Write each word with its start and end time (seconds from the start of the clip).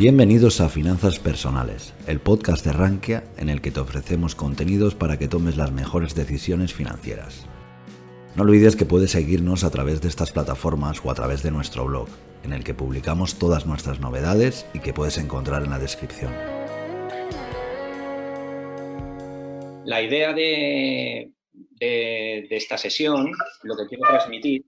Bienvenidos 0.00 0.62
a 0.62 0.70
Finanzas 0.70 1.18
Personales, 1.18 1.92
el 2.06 2.20
podcast 2.20 2.64
de 2.64 2.72
Rankia 2.72 3.22
en 3.36 3.50
el 3.50 3.60
que 3.60 3.70
te 3.70 3.80
ofrecemos 3.80 4.34
contenidos 4.34 4.94
para 4.94 5.18
que 5.18 5.28
tomes 5.28 5.58
las 5.58 5.72
mejores 5.72 6.14
decisiones 6.14 6.72
financieras. 6.72 7.46
No 8.34 8.44
olvides 8.44 8.76
que 8.76 8.86
puedes 8.86 9.10
seguirnos 9.10 9.62
a 9.62 9.70
través 9.70 10.00
de 10.00 10.08
estas 10.08 10.32
plataformas 10.32 11.04
o 11.04 11.10
a 11.10 11.14
través 11.14 11.42
de 11.42 11.50
nuestro 11.50 11.84
blog, 11.84 12.08
en 12.44 12.54
el 12.54 12.64
que 12.64 12.72
publicamos 12.72 13.38
todas 13.38 13.66
nuestras 13.66 14.00
novedades 14.00 14.64
y 14.72 14.78
que 14.78 14.94
puedes 14.94 15.18
encontrar 15.18 15.64
en 15.64 15.68
la 15.68 15.78
descripción. 15.78 16.32
La 19.84 20.00
idea 20.00 20.32
de, 20.32 21.30
esta 21.78 22.78
sesión, 22.78 23.32
lo 23.64 23.76
que 23.76 23.86
quiero 23.86 24.04
transmitir, 24.08 24.64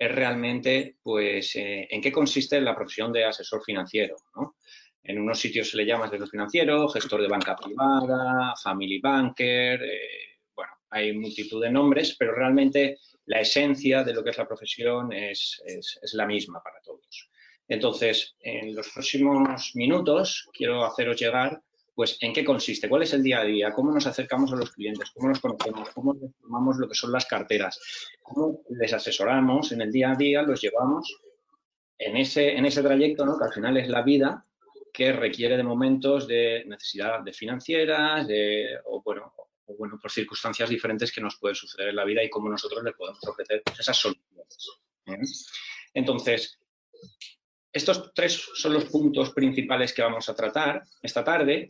es 0.00 0.10
realmente 0.10 0.96
pues, 1.02 1.54
eh, 1.56 1.86
en 1.90 2.00
qué 2.00 2.10
consiste 2.10 2.58
la 2.58 2.74
profesión 2.74 3.12
de 3.12 3.26
asesor 3.26 3.62
financiero. 3.62 4.16
En 5.02 5.20
unos 5.20 5.38
sitios 5.38 5.68
se 5.68 5.76
le 5.76 5.84
llama 5.84 6.06
asesor 6.06 6.30
financiero, 6.30 6.88
gestor 6.88 7.20
de 7.20 7.28
banca 7.28 7.54
privada, 7.54 8.54
family 8.62 8.98
banker, 8.98 9.82
eh, 9.82 10.38
bueno, 10.56 10.72
hay 10.88 11.12
multitud 11.12 11.62
de 11.62 11.70
nombres, 11.70 12.16
pero 12.18 12.34
realmente 12.34 12.96
la 13.26 13.40
esencia 13.40 14.02
de 14.02 14.14
lo 14.14 14.24
que 14.24 14.30
es 14.30 14.38
la 14.38 14.48
profesión 14.48 15.12
es, 15.12 15.60
es 15.66 16.14
la 16.14 16.24
misma 16.24 16.62
para 16.62 16.80
todos. 16.80 17.28
Entonces, 17.68 18.36
en 18.40 18.74
los 18.74 18.88
próximos 18.88 19.72
minutos 19.74 20.48
quiero 20.54 20.82
haceros 20.82 21.20
llegar 21.20 21.62
pues 22.00 22.16
en 22.22 22.32
qué 22.32 22.42
consiste, 22.42 22.88
cuál 22.88 23.02
es 23.02 23.12
el 23.12 23.22
día 23.22 23.40
a 23.40 23.44
día, 23.44 23.74
cómo 23.74 23.92
nos 23.92 24.06
acercamos 24.06 24.50
a 24.54 24.56
los 24.56 24.70
clientes, 24.70 25.10
cómo 25.10 25.28
nos 25.28 25.38
conocemos, 25.38 25.90
cómo 25.90 26.16
formamos 26.40 26.78
lo 26.78 26.88
que 26.88 26.94
son 26.94 27.12
las 27.12 27.26
carteras, 27.26 27.78
cómo 28.22 28.62
les 28.70 28.94
asesoramos 28.94 29.70
en 29.72 29.82
el 29.82 29.92
día 29.92 30.12
a 30.12 30.14
día, 30.14 30.40
los 30.40 30.62
llevamos 30.62 31.14
en 31.98 32.16
ese, 32.16 32.56
en 32.56 32.64
ese 32.64 32.82
trayecto, 32.82 33.26
¿no? 33.26 33.36
que 33.36 33.44
al 33.44 33.52
final 33.52 33.76
es 33.76 33.90
la 33.90 34.00
vida 34.00 34.46
que 34.94 35.12
requiere 35.12 35.58
de 35.58 35.62
momentos 35.62 36.26
de 36.26 36.64
necesidad 36.66 37.20
de 37.20 37.34
financieras, 37.34 38.26
de, 38.26 38.78
o 38.86 39.02
bueno, 39.02 39.34
o 39.66 39.76
bueno, 39.76 39.98
por 40.00 40.10
circunstancias 40.10 40.70
diferentes 40.70 41.12
que 41.12 41.20
nos 41.20 41.36
puede 41.36 41.54
suceder 41.54 41.90
en 41.90 41.96
la 41.96 42.06
vida 42.06 42.24
y 42.24 42.30
cómo 42.30 42.48
nosotros 42.48 42.82
le 42.82 42.92
podemos 42.92 43.22
ofrecer 43.28 43.62
esas 43.78 43.98
soluciones. 43.98 44.80
¿eh? 45.04 45.18
Entonces, 45.92 46.58
estos 47.70 48.14
tres 48.14 48.42
son 48.54 48.72
los 48.72 48.86
puntos 48.86 49.32
principales 49.32 49.92
que 49.92 50.00
vamos 50.00 50.30
a 50.30 50.34
tratar 50.34 50.82
esta 51.02 51.22
tarde 51.22 51.68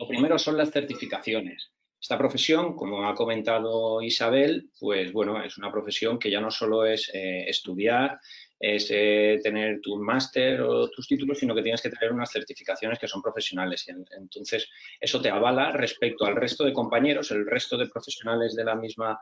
lo 0.00 0.08
primero 0.08 0.38
son 0.38 0.56
las 0.56 0.70
certificaciones. 0.70 1.72
Esta 2.00 2.16
profesión, 2.16 2.74
como 2.74 3.06
ha 3.06 3.14
comentado 3.14 4.00
Isabel, 4.00 4.70
pues 4.80 5.12
bueno, 5.12 5.44
es 5.44 5.58
una 5.58 5.70
profesión 5.70 6.18
que 6.18 6.30
ya 6.30 6.40
no 6.40 6.50
solo 6.50 6.86
es 6.86 7.10
eh, 7.12 7.44
estudiar, 7.46 8.18
es 8.58 8.88
eh, 8.90 9.38
tener 9.42 9.82
tu 9.82 9.98
máster 9.98 10.62
o 10.62 10.88
tus 10.88 11.06
títulos, 11.06 11.38
sino 11.38 11.54
que 11.54 11.60
tienes 11.62 11.82
que 11.82 11.90
tener 11.90 12.14
unas 12.14 12.32
certificaciones 12.32 12.98
que 12.98 13.08
son 13.08 13.20
profesionales. 13.20 13.86
Entonces, 14.16 14.70
eso 14.98 15.20
te 15.20 15.28
avala 15.28 15.70
respecto 15.72 16.24
al 16.24 16.36
resto 16.36 16.64
de 16.64 16.72
compañeros, 16.72 17.30
el 17.30 17.46
resto 17.46 17.76
de 17.76 17.88
profesionales 17.88 18.56
de 18.56 18.64
la 18.64 18.76
misma 18.76 19.20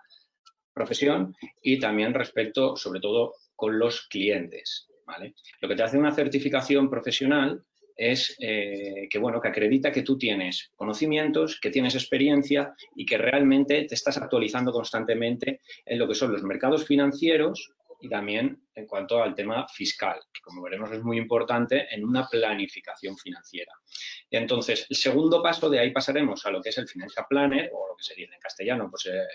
profesión 0.72 1.34
y 1.60 1.80
también 1.80 2.14
respecto, 2.14 2.76
sobre 2.76 3.00
todo, 3.00 3.34
con 3.56 3.80
los 3.80 4.06
clientes. 4.06 4.86
¿vale? 5.04 5.34
Lo 5.60 5.68
que 5.68 5.74
te 5.74 5.82
hace 5.82 5.98
una 5.98 6.14
certificación 6.14 6.88
profesional 6.88 7.64
es 7.98 8.36
eh, 8.38 9.08
que, 9.10 9.18
bueno, 9.18 9.40
que 9.40 9.48
acredita 9.48 9.90
que 9.90 10.02
tú 10.02 10.16
tienes 10.16 10.70
conocimientos, 10.76 11.58
que 11.60 11.70
tienes 11.70 11.96
experiencia 11.96 12.72
y 12.94 13.04
que 13.04 13.18
realmente 13.18 13.84
te 13.84 13.94
estás 13.94 14.16
actualizando 14.16 14.72
constantemente 14.72 15.60
en 15.84 15.98
lo 15.98 16.06
que 16.06 16.14
son 16.14 16.32
los 16.32 16.44
mercados 16.44 16.86
financieros 16.86 17.72
y 18.00 18.08
también 18.08 18.62
en 18.76 18.86
cuanto 18.86 19.20
al 19.20 19.34
tema 19.34 19.66
fiscal, 19.68 20.20
que 20.32 20.40
como 20.40 20.62
veremos 20.62 20.92
es 20.92 21.02
muy 21.02 21.18
importante 21.18 21.92
en 21.92 22.04
una 22.04 22.28
planificación 22.28 23.16
financiera. 23.16 23.72
Y 24.30 24.36
entonces, 24.36 24.86
el 24.88 24.96
segundo 24.96 25.42
paso, 25.42 25.68
de 25.68 25.80
ahí 25.80 25.90
pasaremos 25.90 26.46
a 26.46 26.52
lo 26.52 26.62
que 26.62 26.68
es 26.68 26.78
el 26.78 26.86
Financial 26.86 27.26
Planner, 27.28 27.70
o 27.74 27.88
lo 27.88 27.96
que 27.96 28.04
se 28.04 28.14
dice 28.14 28.32
en 28.32 28.40
castellano, 28.40 28.88
pues 28.88 29.06
eh, 29.06 29.26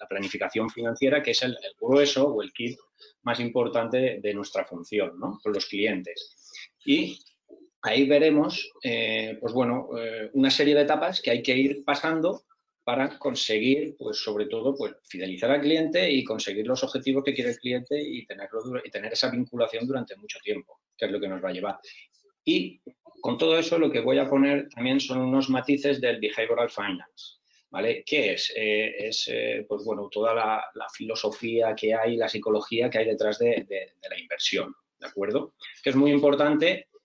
la 0.00 0.08
planificación 0.08 0.68
financiera, 0.68 1.22
que 1.22 1.30
es 1.30 1.42
el, 1.42 1.56
grueso 1.80 2.26
o 2.26 2.42
el 2.42 2.52
kit 2.52 2.76
más 3.22 3.38
importante 3.38 4.18
de, 4.20 4.34
nuestra 4.34 4.64
función, 4.64 5.18
¿no? 5.20 5.38
Con 5.40 5.52
los 5.52 5.66
clientes. 5.66 6.74
Y 6.84 7.20
ahí 7.82 8.06
veremos, 8.06 8.70
eh, 8.82 9.36
pues 9.40 9.52
bueno, 9.52 9.88
eh, 9.98 10.30
una 10.32 10.50
serie 10.50 10.74
de 10.74 10.82
etapas 10.82 11.20
que 11.20 11.30
hay 11.30 11.42
que 11.42 11.56
ir 11.56 11.84
pasando 11.84 12.42
para 12.84 13.18
conseguir, 13.18 13.96
pues 13.98 14.18
sobre 14.18 14.46
todo, 14.46 14.74
pues 14.74 14.94
fidelizar 15.04 15.50
al 15.50 15.60
cliente 15.60 16.10
y 16.10 16.24
conseguir 16.24 16.66
los 16.66 16.82
objetivos 16.82 17.22
que 17.22 17.34
quiere 17.34 17.50
el 17.50 17.58
cliente 17.58 18.00
y, 18.00 18.24
tenerlo, 18.24 18.60
y 18.82 18.90
tener 18.90 19.12
esa 19.12 19.30
vinculación 19.30 19.86
durante 19.86 20.16
mucho 20.16 20.38
tiempo, 20.40 20.80
que 20.96 21.04
es 21.04 21.12
lo 21.12 21.20
que 21.20 21.28
nos 21.28 21.44
va 21.44 21.50
a 21.50 21.52
llevar. 21.52 21.78
Y 22.44 22.80
con 23.20 23.36
todo 23.36 23.58
eso 23.58 23.78
lo 23.78 23.90
que 23.90 24.00
voy 24.00 24.18
a 24.18 24.28
poner 24.28 24.68
también 24.70 25.00
son 25.00 25.20
unos 25.20 25.50
matices 25.50 26.00
del 26.00 26.18
behavioral 26.18 26.70
finance. 26.70 27.36
¿Vale? 27.70 28.02
¿Qué 28.06 28.32
es? 28.32 28.50
Eh, 28.56 29.08
es, 29.08 29.30
pues 29.68 29.84
bueno, 29.84 30.08
toda 30.10 30.34
la, 30.34 30.64
filosofía 30.96 31.74
que 31.74 31.94
hay, 31.94 32.16
la 32.16 32.26
psicología 32.26 32.88
que 32.88 32.96
hay 32.96 33.04
detrás 33.04 33.38
de, 33.38 33.66
de 33.68 34.08
la 34.08 34.18
inversión, 34.18 34.74
¿de 34.98 35.06
acuerdo? 35.06 35.52
Que 35.82 35.90
es 35.90 35.96
muy 35.96 36.10
importante 36.10 36.88
eh, 36.88 36.97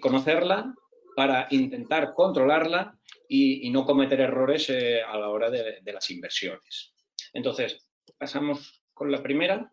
conocerla 0.00 0.74
para 1.16 1.48
intentar 1.50 2.12
controlarla 2.12 2.98
y, 3.28 3.70
no 3.70 3.86
cometer 3.86 4.20
errores 4.20 4.68
eh, 4.68 5.02
a 5.02 5.16
la 5.18 5.30
hora 5.30 5.50
de, 5.50 5.80
las 5.86 6.10
inversiones. 6.10 6.92
Entonces, 7.32 7.88
pasamos 8.18 8.82
con 8.92 9.10
la 9.10 9.22
primera. 9.22 9.70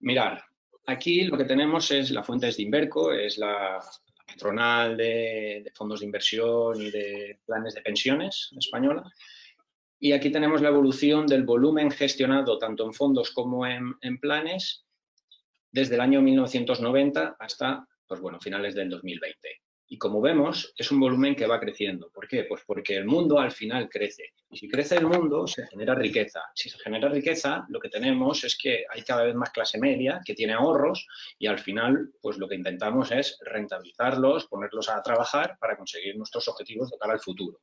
Mirar, 0.00 0.44
aquí 0.86 1.22
lo 1.22 1.38
que 1.38 1.44
tenemos 1.44 1.90
es 1.92 2.10
la 2.10 2.24
fuente 2.24 2.46
de 2.46 2.62
Inverco, 2.62 3.12
es 3.12 3.38
la 3.38 3.80
patronal 4.26 4.96
de, 4.96 5.70
fondos 5.72 6.00
de 6.00 6.06
inversión 6.06 6.82
y 6.82 6.90
de 6.90 7.38
planes 7.46 7.74
de 7.74 7.82
pensiones 7.82 8.50
española. 8.58 9.04
Y 9.98 10.12
aquí 10.12 10.30
tenemos 10.30 10.60
la 10.60 10.68
evolución 10.68 11.26
del 11.26 11.44
volumen 11.44 11.90
gestionado 11.90 12.58
tanto 12.58 12.84
en 12.84 12.92
fondos 12.92 13.30
como 13.30 13.66
en, 13.66 13.94
en 14.02 14.18
planes 14.18 14.84
desde 15.70 15.94
el 15.94 16.00
año 16.00 16.20
1990 16.20 17.36
hasta 17.38 17.86
pues 18.06 18.20
bueno, 18.20 18.40
finales 18.40 18.74
del 18.74 18.88
2020. 18.90 19.60
Y 19.88 19.98
como 19.98 20.20
vemos, 20.20 20.74
es 20.76 20.90
un 20.90 20.98
volumen 20.98 21.36
que 21.36 21.46
va 21.46 21.60
creciendo. 21.60 22.10
¿Por 22.10 22.26
qué? 22.26 22.42
Pues 22.44 22.62
porque 22.66 22.96
el 22.96 23.04
mundo 23.04 23.38
al 23.38 23.52
final 23.52 23.88
crece. 23.88 24.32
Y 24.50 24.56
si 24.56 24.68
crece 24.68 24.96
el 24.96 25.06
mundo, 25.06 25.46
se 25.46 25.64
genera 25.68 25.94
riqueza. 25.94 26.40
Si 26.54 26.68
se 26.68 26.78
genera 26.78 27.08
riqueza, 27.08 27.64
lo 27.68 27.78
que 27.78 27.88
tenemos 27.88 28.42
es 28.42 28.58
que 28.58 28.84
hay 28.90 29.02
cada 29.02 29.22
vez 29.22 29.36
más 29.36 29.50
clase 29.50 29.78
media 29.78 30.20
que 30.24 30.34
tiene 30.34 30.54
ahorros 30.54 31.06
y 31.38 31.46
al 31.46 31.60
final, 31.60 32.10
pues 32.20 32.36
lo 32.38 32.48
que 32.48 32.56
intentamos 32.56 33.12
es 33.12 33.38
rentabilizarlos, 33.42 34.46
ponerlos 34.46 34.88
a 34.88 35.00
trabajar 35.02 35.56
para 35.60 35.76
conseguir 35.76 36.16
nuestros 36.16 36.48
objetivos 36.48 36.90
de 36.90 36.98
cara 36.98 37.12
al 37.12 37.20
futuro. 37.20 37.60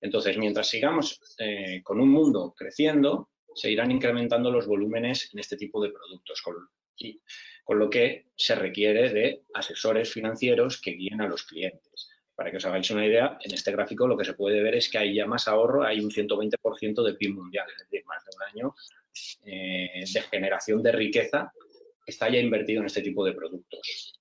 Entonces, 0.00 0.38
mientras 0.38 0.68
sigamos 0.68 1.20
eh, 1.38 1.82
con 1.82 2.00
un 2.00 2.08
mundo 2.08 2.54
creciendo, 2.56 3.28
se 3.54 3.70
irán 3.70 3.90
incrementando 3.90 4.50
los 4.50 4.66
volúmenes 4.66 5.30
en 5.34 5.40
este 5.40 5.56
tipo 5.56 5.82
de 5.82 5.90
productos. 5.90 6.40
Con 7.68 7.78
lo 7.78 7.90
que 7.90 8.24
se 8.34 8.54
requiere 8.54 9.10
de 9.10 9.42
asesores 9.52 10.10
financieros 10.10 10.80
que 10.80 10.92
guíen 10.92 11.20
a 11.20 11.28
los 11.28 11.42
clientes. 11.42 12.08
Para 12.34 12.50
que 12.50 12.56
os 12.56 12.64
hagáis 12.64 12.90
una 12.90 13.04
idea, 13.04 13.36
en 13.44 13.52
este 13.52 13.72
gráfico 13.72 14.08
lo 14.08 14.16
que 14.16 14.24
se 14.24 14.32
puede 14.32 14.62
ver 14.62 14.76
es 14.76 14.88
que 14.88 14.96
hay 14.96 15.14
ya 15.14 15.26
más 15.26 15.48
ahorro, 15.48 15.84
hay 15.84 16.00
un 16.00 16.10
120% 16.10 17.02
de 17.04 17.12
PIB 17.12 17.34
mundial, 17.34 17.66
es 17.70 17.82
decir, 17.82 18.06
más 18.06 18.24
de 18.24 18.30
un 18.34 18.42
año 18.42 18.74
eh, 19.44 20.02
de 20.10 20.20
generación 20.22 20.82
de 20.82 20.92
riqueza 20.92 21.52
que 22.06 22.10
está 22.10 22.30
ya 22.30 22.38
invertido 22.38 22.80
en 22.80 22.86
este 22.86 23.02
tipo 23.02 23.22
de 23.22 23.34
productos. 23.34 24.18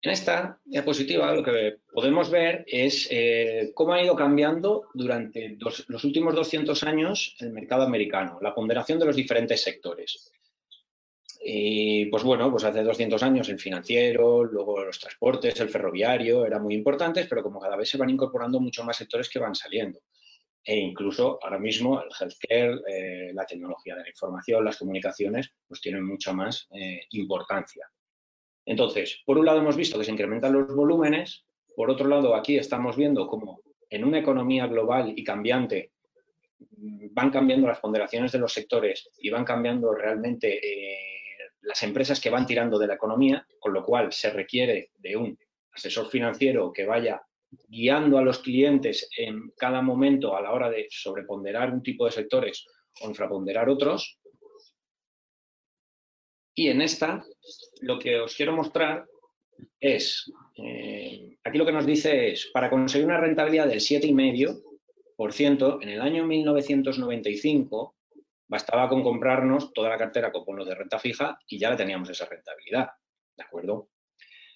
En 0.00 0.10
esta 0.10 0.58
diapositiva 0.64 1.34
lo 1.34 1.42
que 1.42 1.80
podemos 1.92 2.30
ver 2.30 2.64
es 2.66 3.08
eh, 3.10 3.72
cómo 3.74 3.92
ha 3.92 4.02
ido 4.02 4.16
cambiando 4.16 4.88
durante 4.94 5.58
los 5.58 6.04
últimos 6.04 6.34
200 6.34 6.82
años 6.84 7.36
el 7.40 7.50
mercado 7.50 7.82
americano, 7.82 8.38
la 8.40 8.54
ponderación 8.54 8.98
de 8.98 9.04
los 9.04 9.16
diferentes 9.16 9.62
sectores. 9.62 10.32
Y 11.46 12.06
pues 12.06 12.22
bueno, 12.22 12.50
pues 12.50 12.64
hace 12.64 12.82
200 12.82 13.22
años 13.22 13.50
el 13.50 13.58
financiero, 13.58 14.44
luego 14.44 14.82
los 14.82 14.98
transportes, 14.98 15.60
el 15.60 15.68
ferroviario 15.68 16.46
eran 16.46 16.62
muy 16.62 16.74
importantes, 16.74 17.26
pero 17.28 17.42
como 17.42 17.60
cada 17.60 17.76
vez 17.76 17.90
se 17.90 17.98
van 17.98 18.08
incorporando 18.08 18.58
muchos 18.60 18.82
más 18.86 18.96
sectores 18.96 19.28
que 19.28 19.38
van 19.38 19.54
saliendo. 19.54 20.00
E 20.64 20.74
incluso 20.74 21.38
ahora 21.42 21.58
mismo 21.58 22.00
el 22.00 22.08
healthcare, 22.18 22.80
eh, 22.88 23.32
la 23.34 23.44
tecnología 23.44 23.94
de 23.94 24.04
la 24.04 24.08
información, 24.08 24.64
las 24.64 24.78
comunicaciones, 24.78 25.50
pues 25.68 25.82
tienen 25.82 26.06
mucha 26.06 26.32
más 26.32 26.66
eh, 26.72 27.02
importancia. 27.10 27.86
Entonces, 28.64 29.20
por 29.26 29.36
un 29.36 29.44
lado 29.44 29.58
hemos 29.58 29.76
visto 29.76 29.98
que 29.98 30.04
se 30.06 30.12
incrementan 30.12 30.54
los 30.54 30.74
volúmenes, 30.74 31.44
por 31.76 31.90
otro 31.90 32.08
lado 32.08 32.34
aquí 32.34 32.56
estamos 32.56 32.96
viendo 32.96 33.26
cómo 33.26 33.60
en 33.90 34.02
una 34.02 34.18
economía 34.18 34.66
global 34.66 35.12
y 35.14 35.22
cambiante 35.22 35.92
mm, 36.58 37.08
van 37.12 37.30
cambiando 37.30 37.66
las 37.66 37.80
ponderaciones 37.80 38.32
de 38.32 38.38
los 38.38 38.54
sectores 38.54 39.10
y 39.18 39.28
van 39.28 39.44
cambiando 39.44 39.92
realmente 39.92 40.56
eh, 40.56 41.13
las 41.64 41.82
empresas 41.82 42.20
que 42.20 42.30
van 42.30 42.46
tirando 42.46 42.78
de 42.78 42.86
la 42.86 42.94
economía, 42.94 43.44
con 43.58 43.72
lo 43.72 43.84
cual 43.84 44.12
se 44.12 44.30
requiere 44.30 44.92
de 44.98 45.16
un 45.16 45.36
asesor 45.72 46.08
financiero 46.08 46.72
que 46.72 46.86
vaya 46.86 47.20
guiando 47.68 48.18
a 48.18 48.22
los 48.22 48.38
clientes 48.40 49.08
en 49.16 49.52
cada 49.56 49.80
momento 49.82 50.36
a 50.36 50.42
la 50.42 50.52
hora 50.52 50.70
de 50.70 50.86
sobreponderar 50.90 51.72
un 51.72 51.82
tipo 51.82 52.04
de 52.04 52.12
sectores 52.12 52.66
o 53.00 53.08
infraponderar 53.08 53.68
otros. 53.68 54.20
Y 56.54 56.68
en 56.68 56.82
esta, 56.82 57.24
lo 57.80 57.98
que 57.98 58.20
os 58.20 58.36
quiero 58.36 58.54
mostrar 58.54 59.06
es, 59.80 60.30
eh, 60.56 61.36
aquí 61.42 61.58
lo 61.58 61.66
que 61.66 61.72
nos 61.72 61.86
dice 61.86 62.30
es, 62.30 62.50
para 62.52 62.70
conseguir 62.70 63.06
una 63.06 63.20
rentabilidad 63.20 63.66
del 63.66 63.80
7,5%, 63.80 65.82
en 65.82 65.88
el 65.88 66.00
año 66.00 66.24
1995 66.26 67.96
bastaba 68.54 68.88
con 68.88 69.02
comprarnos 69.02 69.72
toda 69.72 69.88
la 69.88 69.98
cartera 69.98 70.30
con 70.30 70.44
bonos 70.44 70.68
de 70.68 70.76
renta 70.76 71.00
fija 71.00 71.36
y 71.48 71.58
ya 71.58 71.70
la 71.70 71.76
teníamos 71.76 72.08
esa 72.08 72.24
rentabilidad, 72.26 72.88
¿de 73.36 73.42
acuerdo? 73.42 73.88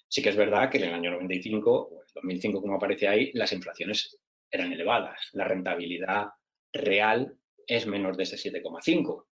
Sí 0.07 0.21
que 0.23 0.29
es 0.29 0.37
verdad 0.37 0.69
que 0.69 0.77
en 0.77 0.85
el 0.85 0.93
año 0.93 1.11
95, 1.11 1.69
o 1.69 2.01
el 2.01 2.07
2005 2.15 2.61
como 2.61 2.75
aparece 2.75 3.09
ahí, 3.09 3.29
las 3.33 3.51
inflaciones 3.51 4.17
eran 4.49 4.71
elevadas, 4.71 5.19
la 5.33 5.43
rentabilidad 5.43 6.27
real 6.71 7.35
es 7.67 7.85
menos 7.87 8.15
de 8.15 8.23
ese 8.23 8.37
7,5. 8.37 9.25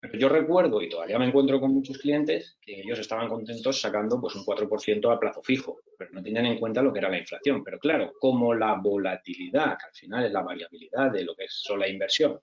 Pero 0.00 0.18
yo 0.18 0.28
recuerdo, 0.28 0.82
y 0.82 0.88
todavía 0.88 1.16
me 1.20 1.26
encuentro 1.26 1.60
con 1.60 1.72
muchos 1.72 1.98
clientes, 1.98 2.58
que 2.60 2.80
ellos 2.80 2.98
estaban 2.98 3.28
contentos 3.28 3.80
sacando 3.80 4.20
pues, 4.20 4.34
un 4.34 4.44
4% 4.44 5.14
a 5.14 5.20
plazo 5.20 5.44
fijo, 5.44 5.78
pero 5.96 6.10
no 6.10 6.20
tenían 6.20 6.46
en 6.46 6.58
cuenta 6.58 6.82
lo 6.82 6.92
que 6.92 6.98
era 6.98 7.08
la 7.08 7.18
inflación. 7.18 7.62
Pero 7.62 7.78
claro, 7.78 8.12
como 8.18 8.52
la 8.52 8.74
volatilidad, 8.74 9.78
que 9.78 9.86
al 9.86 9.94
final 9.94 10.24
es 10.26 10.32
la 10.32 10.42
variabilidad 10.42 11.12
de 11.12 11.22
lo 11.22 11.36
que 11.36 11.44
es 11.44 11.52
sola 11.52 11.86
inversión, 11.86 12.40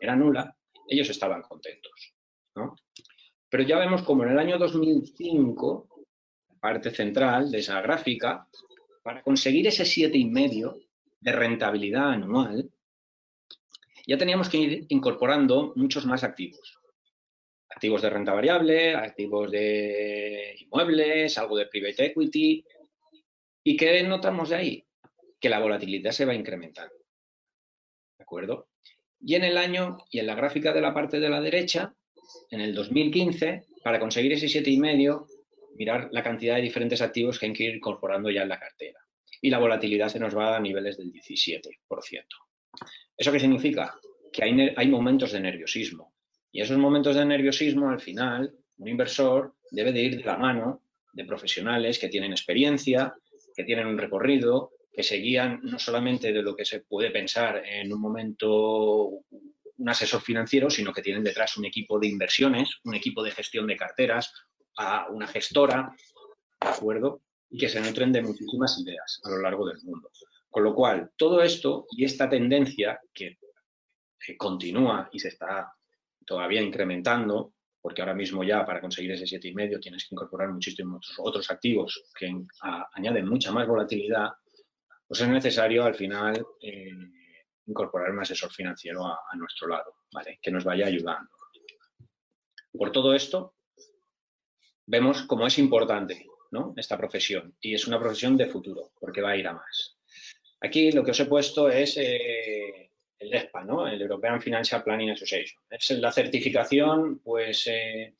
era 0.00 0.16
nula, 0.16 0.56
ellos 0.88 1.08
estaban 1.10 1.42
contentos. 1.42 2.14
Pero 3.48 3.62
ya 3.64 3.78
vemos 3.78 4.02
como 4.02 4.24
en 4.24 4.30
el 4.30 4.38
año 4.38 4.58
2005, 4.58 5.88
parte 6.60 6.90
central 6.90 7.50
de 7.50 7.58
esa 7.58 7.80
gráfica, 7.80 8.48
para 9.02 9.22
conseguir 9.22 9.66
ese 9.66 9.84
7,5 9.84 10.86
de 11.20 11.32
rentabilidad 11.32 12.12
anual, 12.12 12.70
ya 14.06 14.18
teníamos 14.18 14.48
que 14.48 14.56
ir 14.56 14.86
incorporando 14.88 15.72
muchos 15.76 16.06
más 16.06 16.24
activos. 16.24 16.78
Activos 17.68 18.02
de 18.02 18.10
renta 18.10 18.32
variable, 18.32 18.94
activos 18.94 19.50
de 19.50 20.56
inmuebles, 20.60 21.38
algo 21.38 21.56
de 21.56 21.66
private 21.66 22.06
equity. 22.06 22.64
¿Y 23.64 23.76
qué 23.76 24.02
notamos 24.02 24.50
de 24.50 24.56
ahí? 24.56 24.86
Que 25.40 25.48
la 25.48 25.60
volatilidad 25.60 26.10
se 26.10 26.24
va 26.24 26.34
incrementando. 26.34 26.94
¿De 28.18 28.24
acuerdo? 28.24 28.68
Y 29.24 29.34
en 29.36 29.44
el 29.44 29.56
año, 29.56 29.98
y 30.10 30.18
en 30.18 30.26
la 30.26 30.34
gráfica 30.34 30.72
de 30.72 30.80
la 30.80 30.92
parte 30.92 31.20
de 31.20 31.30
la 31.30 31.40
derecha, 31.40 31.94
en 32.50 32.60
el 32.60 32.74
2015, 32.74 33.66
para 33.82 34.00
conseguir 34.00 34.32
ese 34.32 34.46
7,5, 34.46 35.26
mirar 35.76 36.08
la 36.12 36.22
cantidad 36.22 36.56
de 36.56 36.62
diferentes 36.62 37.00
activos 37.00 37.38
que 37.38 37.46
hay 37.46 37.52
que 37.52 37.64
ir 37.64 37.76
incorporando 37.76 38.30
ya 38.30 38.42
en 38.42 38.48
la 38.48 38.58
cartera. 38.58 38.98
Y 39.40 39.50
la 39.50 39.58
volatilidad 39.58 40.08
se 40.08 40.18
nos 40.18 40.36
va 40.36 40.56
a 40.56 40.60
niveles 40.60 40.98
del 40.98 41.12
17%. 41.12 41.70
¿Eso 43.16 43.32
qué 43.32 43.40
significa? 43.40 43.94
Que 44.32 44.44
hay, 44.44 44.72
hay 44.76 44.88
momentos 44.88 45.32
de 45.32 45.40
nerviosismo. 45.40 46.14
Y 46.50 46.60
esos 46.60 46.78
momentos 46.78 47.16
de 47.16 47.24
nerviosismo, 47.24 47.90
al 47.90 48.00
final, 48.00 48.54
un 48.78 48.88
inversor 48.88 49.54
debe 49.70 49.92
de 49.92 50.02
ir 50.02 50.16
de 50.18 50.24
la 50.24 50.36
mano 50.36 50.82
de 51.12 51.24
profesionales 51.24 51.98
que 51.98 52.08
tienen 52.08 52.32
experiencia, 52.32 53.14
que 53.54 53.64
tienen 53.64 53.86
un 53.86 53.98
recorrido, 53.98 54.72
que 54.92 55.02
se 55.02 55.16
guían 55.16 55.60
no 55.62 55.78
solamente 55.78 56.32
de 56.32 56.42
lo 56.42 56.54
que 56.54 56.64
se 56.64 56.80
puede 56.80 57.10
pensar 57.10 57.62
en 57.64 57.92
un 57.92 58.00
momento 58.00 59.24
un 59.82 59.88
asesor 59.88 60.20
financiero, 60.20 60.70
sino 60.70 60.92
que 60.92 61.02
tienen 61.02 61.24
detrás 61.24 61.56
un 61.56 61.64
equipo 61.64 61.98
de 61.98 62.06
inversiones, 62.06 62.78
un 62.84 62.94
equipo 62.94 63.22
de 63.22 63.30
gestión 63.30 63.66
de 63.66 63.76
carteras, 63.76 64.32
a 64.76 65.08
una 65.10 65.26
gestora, 65.26 65.94
¿de 66.60 66.68
acuerdo? 66.68 67.22
Y 67.50 67.58
que 67.58 67.68
se 67.68 67.80
nutren 67.80 68.12
de 68.12 68.22
muchísimas 68.22 68.78
ideas 68.78 69.20
a 69.24 69.30
lo 69.30 69.38
largo 69.38 69.66
del 69.66 69.82
mundo. 69.82 70.10
Con 70.48 70.64
lo 70.64 70.74
cual, 70.74 71.10
todo 71.16 71.42
esto 71.42 71.86
y 71.90 72.04
esta 72.04 72.28
tendencia 72.28 73.00
que, 73.12 73.38
continúa 74.36 75.08
y 75.12 75.18
se 75.18 75.28
está 75.28 75.74
todavía 76.24 76.62
incrementando, 76.62 77.54
porque 77.80 78.02
ahora 78.02 78.14
mismo 78.14 78.44
ya 78.44 78.64
para 78.64 78.80
conseguir 78.80 79.10
ese 79.10 79.24
7,5 79.24 79.80
tienes 79.80 80.06
que 80.06 80.14
incorporar 80.14 80.50
muchísimos 80.50 81.12
otros 81.18 81.50
activos 81.50 82.04
que 82.16 82.32
añaden 82.92 83.28
mucha 83.28 83.50
más 83.50 83.66
volatilidad, 83.66 84.30
pues 85.12 85.20
es 85.20 85.28
necesario 85.28 85.84
al 85.84 85.94
final 85.94 86.42
eh, 86.62 86.88
incorporar 87.66 88.12
un 88.12 88.20
asesor 88.20 88.50
financiero 88.50 89.04
a, 89.04 89.36
nuestro 89.36 89.68
lado, 89.68 89.96
¿vale? 90.10 90.38
Que 90.40 90.50
nos 90.50 90.64
vaya 90.64 90.86
ayudando. 90.86 91.28
Por 92.72 92.90
todo 92.92 93.12
esto, 93.12 93.56
vemos 94.86 95.24
cómo 95.24 95.46
es 95.46 95.58
importante 95.58 96.24
¿no? 96.50 96.72
esta 96.78 96.96
profesión 96.96 97.54
y 97.60 97.74
es 97.74 97.86
una 97.86 98.00
profesión 98.00 98.38
de 98.38 98.46
futuro, 98.46 98.92
porque 98.98 99.20
va 99.20 99.32
a 99.32 99.36
ir 99.36 99.46
a 99.48 99.52
más. 99.52 99.98
Aquí 100.62 100.90
lo 100.92 101.04
que 101.04 101.10
os 101.10 101.20
he 101.20 101.26
puesto 101.26 101.68
es 101.68 101.98
eh, 101.98 102.90
el 103.18 103.34
ESPA, 103.34 103.64
¿no? 103.64 103.86
el 103.86 104.00
European 104.00 104.40
Financial 104.40 104.82
Planning 104.82 105.10
Association. 105.10 105.62
Es 105.68 105.90
la 105.90 106.10
certificación 106.10 107.18
pues, 107.18 107.66
eh, 107.66 108.14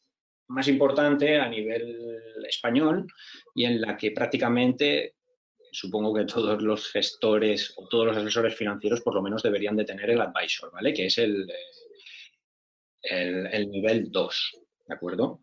más 0.49 0.69
importante 0.69 1.39
a 1.39 1.49
nivel 1.49 2.21
español 2.47 3.07
y 3.55 3.65
en 3.65 3.81
la 3.81 3.97
que 3.97 4.11
prácticamente 4.11 5.15
supongo 5.73 6.15
que 6.15 6.27
todos 6.27 6.63
los 6.63 6.91
gestores 6.91 7.73
o 7.77 7.89
todos 7.89 8.07
los 8.07 8.17
asesores 8.17 8.55
financieros 8.55 9.01
por 9.01 9.15
lo 9.15 9.23
menos 9.23 9.43
deberían 9.43 9.77
de 9.77 9.85
tener 9.85 10.11
el 10.11 10.21
advisor, 10.21 10.71
¿vale? 10.71 10.93
Que 10.93 11.07
es 11.07 11.19
el, 11.19 11.51
el, 13.03 13.47
el 13.47 13.71
nivel 13.71 14.13
2, 14.13 14.53
¿de 14.87 14.95
acuerdo? 14.95 15.41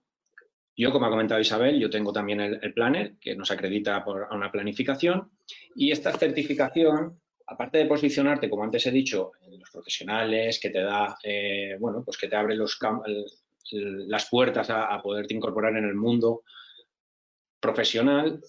Yo, 0.80 0.94
como 0.94 1.08
ha 1.08 1.10
comentado 1.10 1.42
Isabel, 1.42 1.78
yo 1.78 1.90
tengo 1.90 2.14
también 2.14 2.40
el, 2.40 2.74
planner 2.74 3.18
que 3.20 3.36
nos 3.36 3.52
acredita 3.52 4.02
por, 4.06 4.28
a 4.30 4.36
una 4.36 4.50
planificación 4.50 5.30
y 5.76 5.92
esta 5.92 6.14
certificación, 6.14 7.20
aparte 7.48 7.80
de 7.80 7.86
posicionarte, 7.86 8.50
como 8.50 8.64
antes 8.64 8.86
he 8.86 8.92
dicho, 8.92 9.32
en 9.42 9.60
los 9.60 9.70
profesionales, 9.72 10.58
que 10.58 10.70
te 10.70 10.82
da, 10.82 11.18
eh, 11.22 11.76
bueno, 11.82 12.02
pues 12.06 12.18
que 12.18 12.30
te 12.30 12.38
abre 12.38 12.56
las 12.56 14.30
puertas 14.30 14.70
a, 14.70 14.86
a 14.86 15.02
poderte 15.02 15.34
incorporar 15.34 15.76
en 15.76 15.84
el 15.84 15.96
mundo 15.96 16.44
profesional, 17.60 18.40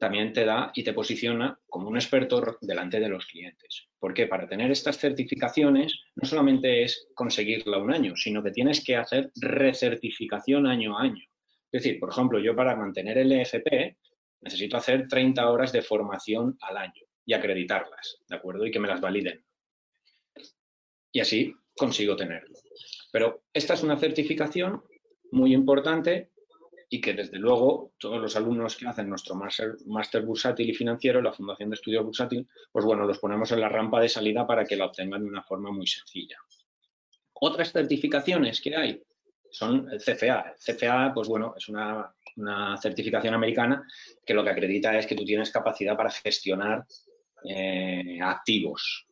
también 0.00 0.32
te 0.32 0.46
da 0.46 0.72
y 0.74 0.82
te 0.82 0.94
posiciona 0.94 1.60
como 1.68 1.88
un 1.88 1.96
experto 1.96 2.56
delante 2.62 2.98
de 2.98 3.08
los 3.10 3.26
clientes. 3.26 3.88
Porque 3.98 4.26
para 4.26 4.48
tener 4.48 4.70
estas 4.70 4.98
certificaciones 4.98 6.00
no 6.14 6.26
solamente 6.26 6.82
es 6.82 7.08
conseguirla 7.14 7.76
un 7.76 7.92
año, 7.92 8.16
sino 8.16 8.42
que 8.42 8.50
tienes 8.50 8.82
que 8.82 8.96
hacer 8.96 9.30
recertificación 9.36 10.66
año 10.66 10.98
a 10.98 11.02
año. 11.02 11.22
Es 11.70 11.82
decir, 11.82 12.00
por 12.00 12.10
ejemplo, 12.10 12.38
yo 12.38 12.56
para 12.56 12.74
mantener 12.74 13.18
el 13.18 13.30
EFP 13.30 13.98
necesito 14.40 14.78
hacer 14.78 15.06
30 15.06 15.50
horas 15.50 15.70
de 15.70 15.82
formación 15.82 16.56
al 16.62 16.78
año 16.78 17.04
y 17.26 17.34
acreditarlas, 17.34 18.22
¿de 18.26 18.36
acuerdo? 18.36 18.64
Y 18.64 18.70
que 18.70 18.80
me 18.80 18.88
las 18.88 19.02
validen. 19.02 19.44
Y 21.12 21.20
así 21.20 21.54
consigo 21.76 22.16
tenerlo. 22.16 22.56
Pero 23.12 23.42
esta 23.52 23.74
es 23.74 23.82
una 23.82 23.98
certificación 23.98 24.82
muy 25.30 25.52
importante 25.52 26.29
y 26.92 27.00
que 27.00 27.14
desde 27.14 27.38
luego 27.38 27.92
todos 27.98 28.20
los 28.20 28.34
alumnos 28.34 28.76
que 28.76 28.88
hacen 28.88 29.08
nuestro 29.08 29.36
máster 29.36 30.22
bursátil 30.22 30.68
y 30.68 30.74
financiero, 30.74 31.22
la 31.22 31.32
Fundación 31.32 31.70
de 31.70 31.74
Estudios 31.74 32.04
Bursátil, 32.04 32.48
pues 32.72 32.84
bueno, 32.84 33.06
los 33.06 33.20
ponemos 33.20 33.52
en 33.52 33.60
la 33.60 33.68
rampa 33.68 34.00
de 34.00 34.08
salida 34.08 34.44
para 34.44 34.64
que 34.64 34.74
la 34.74 34.86
obtengan 34.86 35.22
de 35.22 35.28
una 35.28 35.44
forma 35.44 35.70
muy 35.70 35.86
sencilla. 35.86 36.36
Otras 37.34 37.70
certificaciones 37.70 38.60
que 38.60 38.74
hay, 38.74 39.02
son 39.50 39.88
el 39.88 40.00
CFA. 40.00 40.54
El 40.66 40.76
CFA, 40.76 41.12
pues 41.14 41.28
bueno, 41.28 41.54
es 41.56 41.68
una, 41.68 42.12
certificación 42.82 43.34
americana 43.34 43.86
que 44.26 44.34
lo 44.34 44.42
que 44.42 44.50
acredita 44.50 44.98
es 44.98 45.06
que 45.06 45.14
tú 45.14 45.24
tienes 45.24 45.50
capacidad 45.52 45.96
para 45.96 46.10
gestionar 46.10 46.84
eh, 47.44 48.18
activos. 48.20 49.06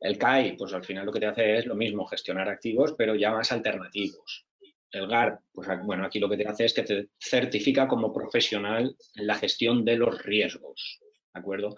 El 0.00 0.18
CAI, 0.18 0.56
pues 0.56 0.74
al 0.74 0.84
final 0.84 1.06
lo 1.06 1.12
que 1.12 1.20
te 1.20 1.26
hace 1.26 1.58
es 1.58 1.66
lo 1.66 1.74
mismo, 1.74 2.04
gestionar 2.06 2.48
activos, 2.48 2.94
pero 2.98 3.14
ya 3.14 3.30
más 3.30 3.50
alternativos. 3.50 4.46
El 4.92 5.06
GAR, 5.06 5.40
pues 5.52 5.68
bueno, 5.84 6.04
aquí 6.04 6.18
lo 6.18 6.28
que 6.28 6.36
te 6.36 6.48
hace 6.48 6.64
es 6.64 6.74
que 6.74 6.82
te 6.82 7.08
certifica 7.18 7.86
como 7.86 8.12
profesional 8.12 8.96
en 9.14 9.26
la 9.26 9.36
gestión 9.36 9.84
de 9.84 9.96
los 9.96 10.22
riesgos. 10.24 11.00
¿De 11.32 11.40
acuerdo? 11.40 11.76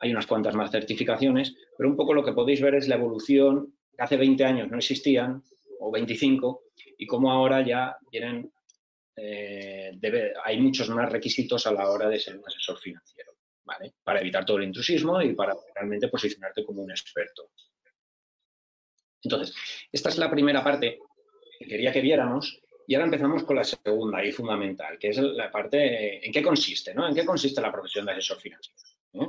Hay 0.00 0.10
unas 0.10 0.26
cuantas 0.26 0.54
más 0.54 0.70
certificaciones, 0.70 1.54
pero 1.76 1.88
un 1.88 1.96
poco 1.96 2.14
lo 2.14 2.24
que 2.24 2.32
podéis 2.32 2.60
ver 2.60 2.74
es 2.74 2.88
la 2.88 2.96
evolución 2.96 3.74
que 3.96 4.02
hace 4.02 4.16
20 4.16 4.44
años 4.44 4.70
no 4.70 4.78
existían, 4.78 5.42
o 5.80 5.92
25, 5.92 6.62
y 6.98 7.06
cómo 7.06 7.30
ahora 7.30 7.64
ya 7.64 7.96
vienen, 8.10 8.50
eh, 9.16 9.92
hay 10.44 10.60
muchos 10.60 10.88
más 10.90 11.10
requisitos 11.10 11.66
a 11.66 11.72
la 11.72 11.88
hora 11.88 12.08
de 12.08 12.18
ser 12.18 12.36
un 12.36 12.44
asesor 12.44 12.78
financiero, 12.78 13.32
¿vale? 13.64 13.94
Para 14.02 14.20
evitar 14.20 14.44
todo 14.44 14.58
el 14.58 14.64
intrusismo 14.64 15.22
y 15.22 15.34
para 15.34 15.54
realmente 15.74 16.08
posicionarte 16.08 16.64
como 16.64 16.82
un 16.82 16.90
experto. 16.90 17.50
Entonces, 19.22 19.54
esta 19.92 20.08
es 20.08 20.18
la 20.18 20.30
primera 20.30 20.62
parte 20.62 20.98
que 21.58 21.66
quería 21.66 21.92
que 21.92 22.00
viéramos 22.00 22.60
y 22.86 22.94
ahora 22.94 23.06
empezamos 23.06 23.44
con 23.44 23.56
la 23.56 23.64
segunda 23.64 24.24
y 24.24 24.32
fundamental, 24.32 24.98
que 24.98 25.08
es 25.08 25.18
la 25.18 25.50
parte 25.50 26.24
en 26.24 26.32
qué 26.32 26.42
consiste, 26.42 26.94
¿no? 26.94 27.06
¿En 27.06 27.14
qué 27.14 27.24
consiste 27.24 27.60
la 27.60 27.72
profesión 27.72 28.06
de 28.06 28.12
asesor 28.12 28.38
financiero? 28.38 28.78
¿Eh? 29.12 29.28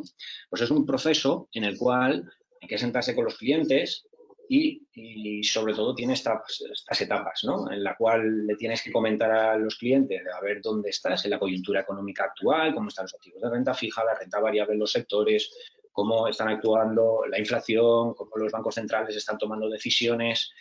Pues 0.49 0.61
es 0.61 0.71
un 0.71 0.85
proceso 0.85 1.49
en 1.53 1.65
el 1.65 1.77
cual 1.77 2.31
hay 2.61 2.67
que 2.67 2.77
sentarse 2.77 3.13
con 3.13 3.25
los 3.25 3.37
clientes, 3.37 4.07
y, 4.51 5.43
sobre 5.43 5.75
todo 5.75 5.93
tiene 5.93 6.13
estas, 6.13 6.61
estas, 6.71 7.01
etapas, 7.01 7.43
¿no? 7.43 7.71
En 7.71 7.83
la 7.83 7.95
cual 7.95 8.47
le 8.47 8.55
tienes 8.55 8.81
que 8.81 8.91
comentar 8.91 9.31
a 9.31 9.55
los 9.55 9.77
clientes 9.77 10.23
a 10.27 10.41
ver 10.41 10.59
dónde 10.61 10.89
estás 10.89 11.23
en 11.25 11.31
la 11.31 11.39
coyuntura 11.39 11.81
económica 11.81 12.23
actual, 12.23 12.73
cómo 12.73 12.89
están 12.89 13.05
los 13.05 13.13
activos 13.13 13.41
de 13.43 13.49
renta 13.49 13.75
fija, 13.75 14.03
la 14.03 14.15
renta 14.15 14.39
variable 14.39 14.75
los 14.75 14.91
sectores, 14.91 15.53
cómo 15.91 16.27
están 16.27 16.47
actuando 16.47 17.21
la 17.29 17.37
inflación, 17.37 18.15
cómo 18.15 18.31
los 18.37 18.51
bancos 18.51 18.73
centrales 18.75 19.15
están 19.15 19.37
tomando 19.37 19.69
decisiones. 19.69 20.51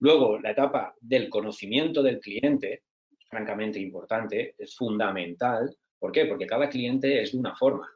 Luego, 0.00 0.38
la 0.38 0.52
etapa 0.52 0.94
del 1.00 1.28
conocimiento 1.28 2.02
del 2.02 2.20
cliente, 2.20 2.82
francamente 3.28 3.80
importante, 3.80 4.54
es 4.58 4.76
fundamental, 4.76 5.76
¿Por 5.98 6.12
qué? 6.12 6.26
Porque 6.26 6.46
cada 6.46 6.68
cliente 6.68 7.22
es 7.22 7.32
de 7.32 7.38
una 7.38 7.54
forma. 7.56 7.88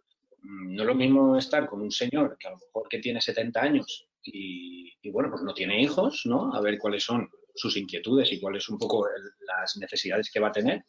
Mm, 0.42 0.74
no 0.74 0.82
es 0.82 0.86
lo 0.86 0.94
mismo 0.94 1.36
estar 1.36 1.66
con 1.66 1.80
un 1.80 1.90
señor 1.90 2.36
que 2.38 2.48
a 2.48 2.52
lo 2.52 2.58
mejor 2.58 2.88
que 2.88 2.98
tiene 2.98 3.20
70 3.20 3.60
años 3.60 4.08
y, 4.24 4.92
bueno, 5.10 5.30
pues 5.30 5.42
no 5.42 5.52
tiene 5.52 5.80
hijos, 5.80 6.22
¿no? 6.26 6.54
A 6.54 6.60
ver 6.60 6.78
cuáles 6.78 7.02
son 7.02 7.28
sus 7.54 7.76
inquietudes 7.76 8.32
y 8.32 8.40
cuáles 8.40 8.64
son 8.64 8.74
un 8.74 8.80
poco 8.80 9.06
las 9.46 9.76
necesidades 9.76 10.30
que 10.30 10.40
va 10.40 10.48
a 10.48 10.52
tener, 10.52 10.84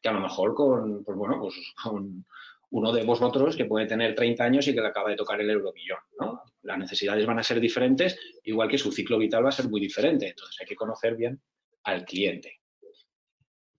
que 0.00 0.08
a 0.08 0.12
lo 0.12 0.20
mejor 0.20 0.54
con, 0.54 1.04
pues 1.04 1.18
bueno, 1.18 1.40
pues 1.40 1.54
con 1.82 2.24
uno 2.70 2.92
de 2.92 3.04
vosotros 3.04 3.56
que 3.56 3.64
puede 3.64 3.86
tener 3.86 4.14
30 4.14 4.44
años 4.44 4.68
y 4.68 4.74
que 4.74 4.80
le 4.80 4.88
acaba 4.88 5.10
de 5.10 5.16
tocar 5.16 5.40
el 5.40 5.50
euromillón, 5.50 5.98
¿no? 6.20 6.42
Las 6.62 6.78
necesidades 6.78 7.24
van 7.26 7.38
a 7.38 7.42
ser 7.42 7.60
diferentes, 7.60 8.18
igual 8.44 8.68
que 8.68 8.78
su 8.78 8.92
ciclo 8.92 9.18
vital 9.18 9.44
va 9.44 9.48
a 9.48 9.52
ser 9.52 9.68
muy 9.68 9.80
diferente. 9.80 10.28
Entonces 10.28 10.56
hay 10.60 10.66
que 10.66 10.76
conocer 10.76 11.16
bien 11.16 11.40
al 11.84 12.04
cliente. 12.04 12.60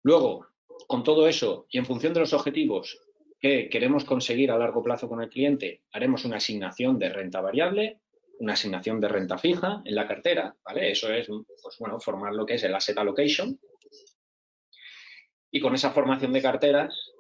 Luego, 0.03 0.47
con 0.87 1.03
todo 1.03 1.27
eso 1.27 1.67
y 1.69 1.77
en 1.77 1.85
función 1.85 2.13
de 2.13 2.21
los 2.21 2.33
objetivos 2.33 2.99
que 3.39 3.69
queremos 3.69 4.05
conseguir 4.05 4.51
a 4.51 4.57
largo 4.57 4.83
plazo 4.83 5.07
con 5.07 5.21
el 5.21 5.29
cliente, 5.29 5.83
haremos 5.91 6.25
una 6.25 6.37
asignación 6.37 6.97
de 6.97 7.09
renta 7.09 7.41
variable, 7.41 7.99
una 8.39 8.53
asignación 8.53 8.99
de 8.99 9.07
renta 9.07 9.37
fija 9.37 9.81
en 9.85 9.95
la 9.95 10.07
cartera, 10.07 10.55
¿vale? 10.63 10.91
Eso 10.91 11.11
es, 11.13 11.27
pues 11.27 11.77
bueno, 11.79 11.99
formar 11.99 12.33
lo 12.33 12.45
que 12.45 12.55
es 12.55 12.63
el 12.63 12.73
asset 12.73 12.97
allocation. 12.97 13.59
Y 15.51 15.59
con 15.59 15.73
esa 15.75 15.91
formación 15.91 16.33
de 16.33 16.41
carteras, 16.41 17.13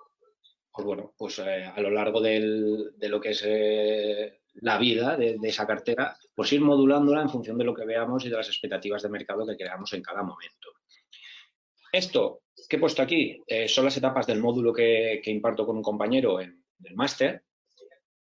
pues 0.79 0.85
bueno, 0.85 1.13
pues 1.17 1.39
eh, 1.39 1.65
a 1.65 1.81
lo 1.81 1.89
largo 1.89 2.21
de 2.21 2.89
lo 3.09 3.19
que 3.19 3.31
es 3.31 3.43
eh, 3.45 4.39
la 4.61 4.77
vida 4.77 5.17
de, 5.17 5.37
esa 5.43 5.67
cartera, 5.67 6.17
pues 6.33 6.53
ir 6.53 6.61
modulándola 6.61 7.21
en 7.21 7.29
función 7.29 7.57
de 7.57 7.65
lo 7.65 7.73
que 7.73 7.85
veamos 7.85 8.25
y 8.25 8.29
de 8.29 8.37
las 8.37 8.47
expectativas 8.47 9.03
de 9.03 9.09
mercado 9.09 9.45
que 9.45 9.57
creamos 9.57 9.91
en 9.91 10.01
cada 10.01 10.23
momento. 10.23 10.69
Esto 11.91 12.43
que 12.69 12.77
he 12.77 12.79
puesto 12.79 13.01
aquí 13.01 13.43
eh, 13.45 13.67
son 13.67 13.83
las 13.83 13.97
etapas 13.97 14.25
del 14.25 14.39
módulo 14.39 14.71
que, 14.71 15.21
imparto 15.25 15.65
con 15.65 15.75
un 15.75 15.83
compañero 15.83 16.39
en 16.39 16.63
el 16.85 16.95
máster. 16.95 17.43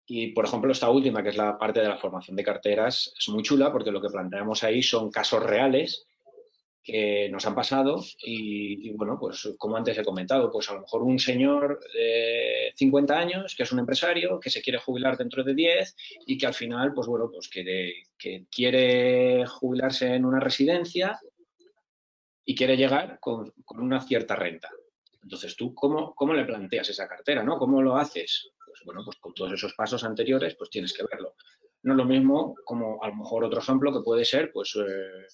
Y, 0.04 0.32
por 0.32 0.44
ejemplo, 0.44 0.70
esta 0.70 0.90
última, 0.90 1.22
que 1.22 1.30
es 1.30 1.38
la 1.38 1.56
parte 1.56 1.80
de 1.80 1.88
la 1.88 1.96
formación 1.96 2.36
de 2.36 2.44
carteras, 2.44 3.14
es 3.18 3.28
muy 3.30 3.42
chula 3.42 3.72
porque 3.72 3.90
lo 3.90 4.02
que 4.02 4.10
planteamos 4.10 4.62
ahí 4.64 4.82
son 4.82 5.10
casos 5.10 5.42
reales 5.42 6.06
que 6.84 7.30
nos 7.30 7.46
han 7.46 7.54
pasado 7.54 8.04
y, 8.22 8.92
bueno, 8.92 9.16
pues 9.18 9.54
como 9.56 9.76
antes 9.76 9.96
he 9.96 10.04
comentado, 10.04 10.52
pues 10.52 10.68
a 10.68 10.74
lo 10.74 10.82
mejor 10.82 11.02
un 11.02 11.18
señor 11.18 11.80
de 11.94 12.72
50 12.76 13.18
años 13.18 13.54
que 13.56 13.62
es 13.62 13.72
un 13.72 13.78
empresario 13.78 14.38
que 14.38 14.50
se 14.50 14.60
quiere 14.60 14.78
jubilar 14.78 15.16
dentro 15.16 15.42
de 15.42 15.54
10 15.54 15.96
y 16.26 16.36
que 16.36 16.46
al 16.46 16.52
final, 16.52 16.92
pues 16.92 17.08
bueno, 17.08 17.30
pues 17.32 17.48
que, 17.48 18.04
quiere 18.50 19.46
jubilarse 19.46 20.14
en 20.14 20.24
una 20.24 20.40
residencia 20.40 21.18
y 22.44 22.54
quiere 22.54 22.76
llegar 22.76 23.18
con, 23.18 23.52
una 23.70 24.02
cierta 24.02 24.36
renta. 24.36 24.68
Entonces, 25.22 25.56
¿tú 25.56 25.74
cómo, 25.74 26.14
cómo, 26.14 26.34
le 26.34 26.44
planteas 26.44 26.90
esa 26.90 27.08
cartera? 27.08 27.42
¿no? 27.42 27.56
¿Cómo 27.58 27.80
lo 27.80 27.96
haces? 27.96 28.50
Pues 28.66 28.80
bueno, 28.84 29.02
pues 29.04 29.16
con 29.16 29.32
todos 29.32 29.52
esos 29.52 29.72
pasos 29.74 30.04
anteriores, 30.04 30.54
pues 30.56 30.68
tienes 30.68 30.92
que 30.92 31.04
verlo. 31.10 31.34
No 31.82 31.92
es 31.92 31.96
lo 31.96 32.04
mismo 32.04 32.54
como 32.64 33.02
a 33.02 33.08
lo 33.08 33.16
mejor 33.16 33.44
otro 33.44 33.60
ejemplo 33.60 33.92
que 33.92 34.04
puede 34.04 34.24
ser, 34.24 34.52
pues, 34.52 34.74
eh, 34.76 35.26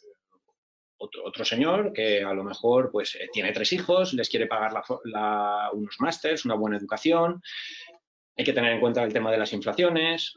otro, 1.00 1.45
señor 1.45 1.92
que 1.92 2.23
a 2.23 2.35
lo 2.35 2.45
mejor 2.45 2.90
pues 2.90 3.14
eh, 3.14 3.28
tiene 3.33 3.52
tres 3.52 3.73
hijos, 3.73 4.12
les 4.12 4.28
quiere 4.28 4.47
pagar 4.47 4.73
unos 5.73 5.97
másters, 5.99 6.45
una 6.45 6.54
buena 6.54 6.76
educación. 6.76 7.42
Hay 8.37 8.45
que 8.45 8.52
tener 8.52 8.73
en 8.73 8.80
cuenta 8.80 9.02
el 9.02 9.12
tema 9.12 9.30
de 9.30 9.38
las 9.38 9.52
inflaciones. 9.52 10.35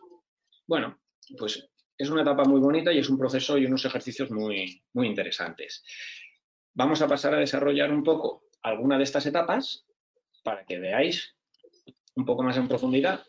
Bueno, 0.66 1.00
pues 1.38 1.70
es 1.98 2.10
una 2.10 2.22
etapa 2.22 2.44
muy 2.46 2.60
bonita 2.60 2.92
y 2.92 3.00
es 3.00 3.10
un 3.10 3.18
proceso 3.18 3.58
y 3.58 3.66
unos 3.66 3.86
ejercicios 3.86 4.32
muy, 4.32 4.82
muy 4.94 5.08
interesantes. 5.08 5.84
Vamos 6.74 7.02
a 7.02 7.08
pasar 7.08 7.36
a 7.36 7.40
desarrollar 7.40 7.92
un 7.92 8.04
poco 8.04 8.46
alguna 8.64 8.98
de 8.98 9.04
estas 9.04 9.26
etapas 9.26 9.86
para 10.44 10.66
que 10.66 10.80
veáis 10.80 11.36
un 12.16 12.26
poco 12.26 12.44
más 12.44 12.58
en 12.58 12.68
profundidad. 12.68 13.24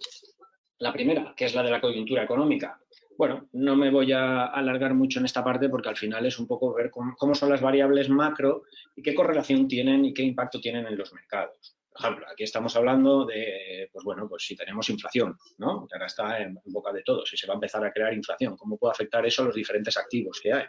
La 0.79 0.93
primera, 0.93 1.35
que 1.37 1.45
es 1.47 1.55
la 1.55 1.63
de 1.63 1.71
la 1.71 1.81
coyuntura 1.81 2.25
económica. 2.25 2.81
Bueno, 3.17 3.49
no 3.53 3.77
me 3.77 3.91
voy 3.91 4.13
a 4.13 4.47
alargar 4.47 4.95
mucho 4.95 5.21
en 5.21 5.25
esta 5.25 5.45
parte 5.45 5.69
porque 5.69 5.89
al 5.89 5.97
final 5.97 6.27
es 6.27 6.39
un 6.39 6.47
poco 6.47 6.75
ver 6.75 6.91
cómo, 6.91 7.35
son 7.35 7.51
las 7.51 7.61
variables 7.61 8.09
macro 8.09 8.65
y 8.97 9.03
qué 9.03 9.15
correlación 9.15 9.69
tienen 9.69 10.05
y 10.05 10.13
qué 10.13 10.23
impacto 10.23 10.61
tienen 10.61 10.87
en 10.87 10.97
los 10.97 11.13
mercados. 11.13 11.77
Por 11.91 12.01
ejemplo, 12.01 12.27
aquí 12.31 12.43
estamos 12.43 12.75
hablando 12.75 13.25
de, 13.25 13.89
pues 13.93 14.05
bueno, 14.05 14.29
pues 14.29 14.45
si 14.45 14.57
tenemos 14.57 14.91
inflación, 14.91 15.39
¿no? 15.59 15.87
Que 15.87 15.95
ahora 15.95 16.07
está 16.07 16.41
en, 16.41 16.59
boca 16.65 16.93
de 16.93 17.03
todos, 17.05 17.29
si 17.31 17.37
se 17.37 17.47
va 17.47 17.55
a 17.55 17.57
empezar 17.57 17.85
a 17.85 17.93
crear 17.93 18.13
inflación, 18.13 18.57
¿cómo 18.57 18.77
puede 18.77 18.93
afectar 18.93 19.25
eso 19.25 19.43
a 19.43 19.47
los 19.47 19.55
diferentes 19.55 19.97
activos 19.97 20.41
que 20.43 20.53
hay? 20.53 20.65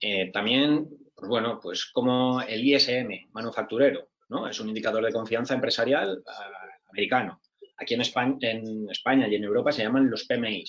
Eh, 0.00 0.30
también, 0.32 0.88
pues 1.14 1.28
bueno, 1.28 1.60
pues 1.62 1.84
como 1.86 2.40
el 2.40 2.64
ISM 2.64 3.30
manufacturero, 3.32 4.08
¿no? 4.30 4.48
Es 4.48 4.58
un 4.60 4.68
indicador 4.68 5.04
de 5.04 5.12
confianza 5.12 5.54
empresarial 5.54 6.22
ah, 6.26 6.50
americano. 6.88 7.40
Aquí 7.76 7.94
en 7.94 8.00
España, 8.00 8.36
en 8.40 8.88
España 8.90 9.28
y 9.28 9.34
en 9.34 9.44
Europa 9.44 9.72
se 9.72 9.82
llaman 9.82 10.10
los 10.10 10.24
PMI. 10.24 10.64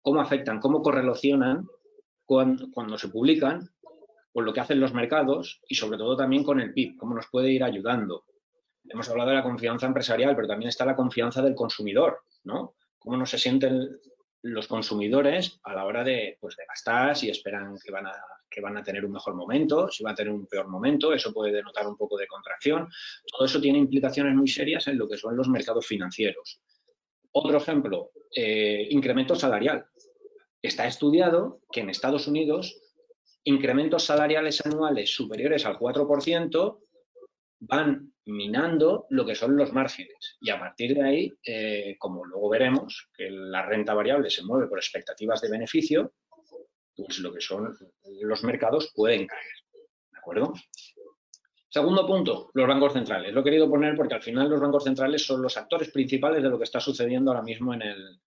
¿Cómo 0.00 0.20
afectan, 0.20 0.60
cómo 0.60 0.82
correlacionan 0.82 1.66
cuando, 2.24 2.70
cuando 2.72 2.96
se 2.96 3.08
publican 3.08 3.70
con 4.32 4.44
lo 4.44 4.52
que 4.52 4.60
hacen 4.60 4.80
los 4.80 4.94
mercados 4.94 5.60
y 5.68 5.74
sobre 5.74 5.98
todo 5.98 6.16
también 6.16 6.44
con 6.44 6.60
el 6.60 6.72
PIB, 6.72 6.96
cómo 6.96 7.14
nos 7.14 7.26
puede 7.28 7.50
ir 7.50 7.62
ayudando? 7.62 8.24
Hemos 8.84 9.08
hablado 9.08 9.30
de 9.30 9.36
la 9.36 9.42
confianza 9.42 9.86
empresarial, 9.86 10.36
pero 10.36 10.48
también 10.48 10.68
está 10.68 10.84
la 10.84 10.96
confianza 10.96 11.42
del 11.42 11.54
consumidor, 11.54 12.20
¿no? 12.44 12.74
Cómo 12.98 13.16
no 13.16 13.26
se 13.26 13.38
sienten 13.38 13.98
los 14.52 14.66
consumidores 14.66 15.58
a 15.64 15.74
la 15.74 15.84
hora 15.84 16.04
de, 16.04 16.38
pues, 16.40 16.56
de 16.56 16.64
gastar, 16.66 17.16
si 17.16 17.28
esperan 17.28 17.76
que 17.84 17.92
van, 17.92 18.06
a, 18.06 18.14
que 18.48 18.60
van 18.60 18.76
a 18.76 18.82
tener 18.82 19.04
un 19.04 19.12
mejor 19.12 19.34
momento, 19.34 19.90
si 19.90 20.02
van 20.02 20.12
a 20.12 20.16
tener 20.16 20.32
un 20.32 20.46
peor 20.46 20.68
momento, 20.68 21.12
eso 21.12 21.32
puede 21.32 21.52
denotar 21.52 21.86
un 21.86 21.96
poco 21.96 22.16
de 22.16 22.26
contracción. 22.26 22.88
Todo 23.26 23.46
eso 23.46 23.60
tiene 23.60 23.78
implicaciones 23.78 24.34
muy 24.34 24.48
serias 24.48 24.86
en 24.88 24.98
lo 24.98 25.08
que 25.08 25.16
son 25.16 25.36
los 25.36 25.48
mercados 25.48 25.86
financieros. 25.86 26.60
Otro 27.32 27.58
ejemplo, 27.58 28.12
eh, 28.34 28.86
incremento 28.90 29.34
salarial. 29.34 29.86
Está 30.62 30.86
estudiado 30.86 31.60
que 31.70 31.80
en 31.80 31.90
Estados 31.90 32.26
Unidos 32.26 32.80
incrementos 33.44 34.04
salariales 34.04 34.64
anuales 34.66 35.14
superiores 35.14 35.64
al 35.66 35.78
4% 35.78 36.80
van 37.60 38.12
minando 38.26 39.06
lo 39.10 39.24
que 39.24 39.34
son 39.34 39.56
los 39.56 39.72
márgenes. 39.72 40.36
Y 40.40 40.50
a 40.50 40.58
partir 40.58 40.94
de 40.94 41.02
ahí, 41.02 41.32
eh, 41.44 41.96
como 41.98 42.24
luego 42.24 42.48
veremos, 42.48 43.08
que 43.16 43.30
la 43.30 43.64
renta 43.64 43.94
variable 43.94 44.30
se 44.30 44.44
mueve 44.44 44.66
por 44.66 44.78
expectativas 44.78 45.40
de 45.40 45.50
beneficio, 45.50 46.12
pues 46.94 47.18
lo 47.20 47.32
que 47.32 47.40
son 47.40 47.76
los 48.22 48.44
mercados 48.44 48.92
pueden 48.94 49.26
caer. 49.26 49.54
¿De 50.10 50.18
acuerdo? 50.18 50.54
Segundo 51.68 52.06
punto, 52.06 52.50
los 52.54 52.66
bancos 52.66 52.94
centrales. 52.94 53.32
Lo 53.32 53.40
he 53.40 53.44
querido 53.44 53.68
poner 53.68 53.94
porque 53.94 54.14
al 54.14 54.22
final 54.22 54.48
los 54.48 54.60
bancos 54.60 54.84
centrales 54.84 55.24
son 55.24 55.42
los 55.42 55.56
actores 55.56 55.90
principales 55.90 56.42
de 56.42 56.48
lo 56.48 56.58
que 56.58 56.64
está 56.64 56.80
sucediendo 56.80 57.30
ahora 57.30 57.42
mismo 57.42 57.74
en 57.74 57.82
el, 57.82 58.20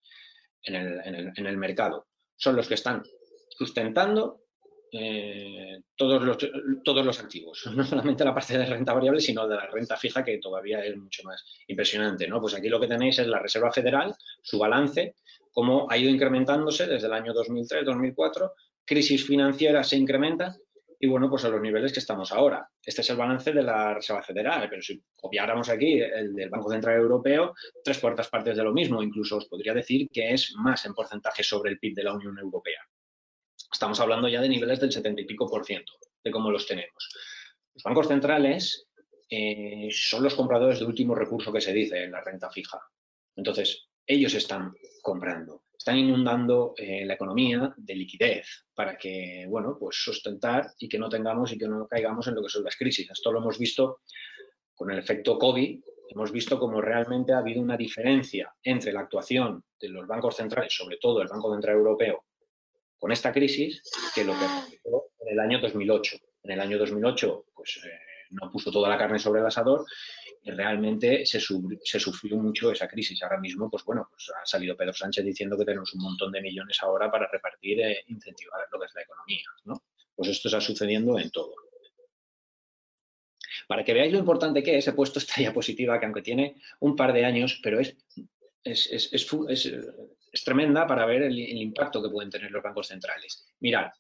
en 0.64 1.46
el 1.46 1.58
mercado. 1.58 2.08
Son 2.36 2.56
los 2.56 2.68
que 2.68 2.76
están 2.76 3.04
sustentando 3.50 4.44
eh, 4.92 5.82
todos, 5.96 6.22
los, 6.22 6.38
todos 6.84 7.06
los 7.06 7.20
activos, 7.20 7.70
no 7.76 7.84
solamente 7.84 8.26
la 8.26 8.34
parte 8.34 8.58
de 8.58 8.66
renta 8.66 8.94
variable, 8.94 9.22
sino 9.22 9.48
de 9.48 9.56
la 9.56 9.68
renta 9.68 9.98
fija, 9.98 10.24
que 10.24 10.38
todavía 10.38 10.84
es 10.84 10.98
mucho 10.98 11.24
más 11.24 11.44
impresionante. 11.68 12.28
¿no? 12.28 12.42
Pues 12.42 12.56
aquí 12.56 12.70
lo 12.70 12.80
que 12.80 12.88
tenéis 12.88 13.20
es 13.20 13.28
la 13.28 13.40
Reserva 13.40 13.72
Federal, 13.72 14.16
su 14.42 14.58
balance, 14.58 15.16
cómo 15.52 15.88
ha 15.90 15.98
ido 15.98 16.10
incrementándose 16.10 16.88
desde 16.88 17.08
el 17.08 17.14
año 17.14 17.34
2003-2004, 17.34 18.52
crisis 18.86 19.26
financiera 19.26 19.84
se 19.84 19.98
incrementa 19.98 20.56
y 21.02 21.08
bueno, 21.08 21.30
pues 21.30 21.46
a 21.46 21.50
los 21.50 21.62
niveles 21.62 21.94
que 21.94 22.00
estamos 22.00 22.32
ahora. 22.34 22.68
Este 22.84 23.02
es 23.02 23.10
el 23.10 23.16
balance 23.16 23.54
de 23.54 23.64
la 23.64 23.94
Reserva 23.94 24.22
Federal, 24.22 24.68
pero 24.70 24.82
si 24.82 25.02
copiáramos 25.16 25.70
aquí 25.70 26.02
el 26.02 26.36
del 26.36 26.50
Banco 26.50 26.70
Central 26.70 26.98
Europeo, 26.98 27.54
tres 27.82 28.00
cuartas 28.00 28.28
partes 28.28 28.58
de 28.58 28.64
lo 28.64 28.74
mismo, 28.74 29.02
incluso 29.02 29.38
os 29.38 29.46
podría 29.46 29.74
decir 29.74 30.10
que 30.12 30.34
es 30.34 30.54
más 30.58 30.86
en 30.86 30.94
porcentaje 30.94 31.42
sobre 31.42 31.72
el 31.72 31.80
PIB 31.80 31.96
de 31.96 32.04
la 32.04 32.14
Unión 32.14 32.38
Europea. 32.38 32.82
Estamos 33.72 34.00
hablando 34.00 34.28
ya 34.28 34.42
de 34.42 34.50
niveles 34.50 34.80
del 34.80 34.92
70 34.92 35.22
y 35.22 35.26
pico 35.26 35.50
por 35.50 35.66
ciento 35.66 35.94
de 36.24 36.32
cómo 36.32 36.52
los 36.52 36.66
tenemos. 36.66 37.10
Los 37.74 37.84
bancos 37.84 38.08
centrales 38.08 38.88
eh, 39.30 39.90
son 39.92 40.24
los 40.24 40.36
compradores 40.36 40.80
de 40.80 40.86
último 40.86 41.14
recurso 41.16 41.54
que 41.54 41.62
se 41.62 41.74
dice 41.74 42.04
en 42.04 42.12
la 42.12 42.22
renta 42.22 42.50
fija. 42.50 42.80
Entonces, 43.36 43.88
ellos 44.06 44.34
están 44.34 44.74
comprando, 45.04 45.64
están 45.78 45.98
inundando 45.98 46.74
eh, 46.76 47.06
la 47.06 47.14
economía 47.14 47.74
de 47.78 47.96
liquidez 47.96 48.66
para 48.74 48.98
que, 48.98 49.46
bueno, 49.48 49.78
pues 49.80 49.98
sustentar 49.98 50.72
y 50.80 50.90
que 50.90 50.98
no 50.98 51.10
tengamos 51.10 51.54
y 51.54 51.58
que 51.58 51.68
no 51.68 51.88
caigamos 51.88 52.28
en 52.28 52.36
lo 52.36 52.42
que 52.42 52.50
son 52.50 52.64
las 52.64 52.76
crisis. 52.76 53.10
Esto 53.10 53.32
lo 53.32 53.40
hemos 53.40 53.60
visto 53.60 54.02
con 54.74 54.90
el 54.92 54.98
efecto 54.98 55.38
COVID, 55.38 55.80
hemos 56.10 56.32
visto 56.32 56.58
cómo 56.58 56.82
realmente 56.82 57.34
ha 57.34 57.38
habido 57.38 57.62
una 57.62 57.78
diferencia 57.78 58.52
entre 58.64 58.92
la 58.92 59.02
actuación 59.02 59.64
de 59.80 59.90
los 59.90 60.08
bancos 60.08 60.38
centrales, 60.38 60.74
sobre 60.74 60.98
todo 60.98 61.22
el 61.22 61.28
Banco 61.28 61.54
Central 61.54 61.76
Europeo, 61.76 62.26
con 63.00 63.12
esta 63.12 63.32
crisis 63.32 63.82
que 64.14 64.24
lo 64.24 64.34
que 64.34 64.46
pasó 64.46 65.06
en 65.22 65.34
el 65.34 65.40
año 65.40 65.60
2008. 65.60 66.18
En 66.44 66.52
el 66.52 66.60
año 66.60 66.78
2008, 66.78 67.46
pues 67.54 67.80
eh, 67.86 67.90
no 68.32 68.52
puso 68.52 68.72
toda 68.72 68.90
la 68.90 68.98
carne 68.98 69.20
sobre 69.20 69.42
el 69.42 69.48
asador 69.48 69.86
y 70.44 70.52
realmente 70.52 71.26
se, 71.26 71.40
sufrió 71.40 72.38
mucho 72.38 72.72
esa 72.72 72.88
crisis. 72.88 73.22
Ahora 73.24 73.40
mismo, 73.40 73.70
pues 73.70 73.84
bueno, 73.84 74.08
pues 74.10 74.30
ha 74.30 74.46
salido 74.46 74.76
Pedro 74.76 74.94
Sánchez 74.94 75.26
diciendo 75.26 75.58
que 75.58 75.66
tenemos 75.66 75.94
un 75.94 76.04
montón 76.04 76.32
de 76.32 76.42
millones 76.42 76.78
ahora 76.82 77.12
para 77.12 77.28
repartir 77.28 77.82
e 77.82 78.04
incentivar 78.08 78.62
lo 78.72 78.80
que 78.80 78.86
es 78.86 78.96
la 78.96 79.02
economía, 79.02 79.46
¿no? 79.66 79.84
Pues 80.16 80.30
esto 80.30 80.48
está 80.48 80.62
sucediendo 80.62 81.18
en 81.20 81.30
todo. 81.32 81.54
Para 83.68 83.84
que 83.84 83.94
veáis 83.94 84.12
lo 84.12 84.20
importante 84.20 84.64
que 84.64 84.78
es, 84.78 84.88
he 84.88 84.94
puesto 84.94 85.20
esta 85.20 85.36
diapositiva 85.38 86.00
que 86.00 86.06
aunque 86.06 86.22
tiene 86.22 86.56
un 86.80 86.96
par 86.96 87.14
de 87.14 87.26
años, 87.26 87.60
pero 87.62 87.80
es, 87.80 87.96
es, 88.64 89.28
tremenda 90.44 90.88
para 90.88 91.06
ver 91.06 91.24
el, 91.24 91.38
impacto 91.40 92.02
que 92.02 92.10
pueden 92.10 92.30
tener 92.30 92.52
los 92.52 92.64
bancos 92.64 92.88
centrales. 92.88 93.46
Mirad, 93.60 93.92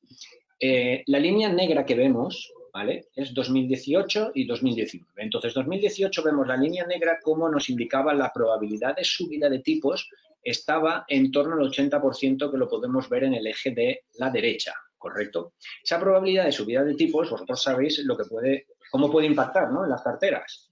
eh, 0.59 1.03
la 1.07 1.19
línea 1.19 1.49
negra 1.49 1.85
que 1.85 1.95
vemos 1.95 2.53
¿vale? 2.73 3.07
Es 3.15 3.33
2018 3.33 4.31
y 4.35 4.45
2019. 4.45 5.23
Entonces, 5.23 5.53
2018 5.53 6.23
vemos 6.23 6.47
la 6.47 6.57
línea 6.57 6.85
negra 6.85 7.19
como 7.21 7.49
nos 7.49 7.69
indicaba 7.69 8.13
la 8.13 8.31
probabilidad 8.31 8.95
de 8.95 9.03
subida 9.03 9.49
de 9.49 9.59
tipos 9.59 10.09
estaba 10.43 11.05
en 11.07 11.31
torno 11.31 11.55
al 11.55 11.69
80% 11.69 12.51
que 12.51 12.57
lo 12.57 12.69
podemos 12.69 13.09
ver 13.09 13.25
en 13.25 13.33
el 13.33 13.47
eje 13.47 13.71
de 13.71 14.03
la 14.17 14.29
derecha, 14.29 14.73
¿correcto? 14.97 15.53
Esa 15.83 15.99
probabilidad 15.99 16.45
de 16.45 16.51
subida 16.51 16.83
de 16.83 16.95
tipos, 16.95 17.29
vosotros 17.29 17.61
sabéis 17.61 17.99
lo 18.05 18.15
que 18.15 18.23
puede, 18.23 18.67
cómo 18.89 19.11
puede 19.11 19.27
impactar 19.27 19.71
¿no? 19.71 19.83
en 19.83 19.89
las 19.89 20.01
carteras. 20.01 20.71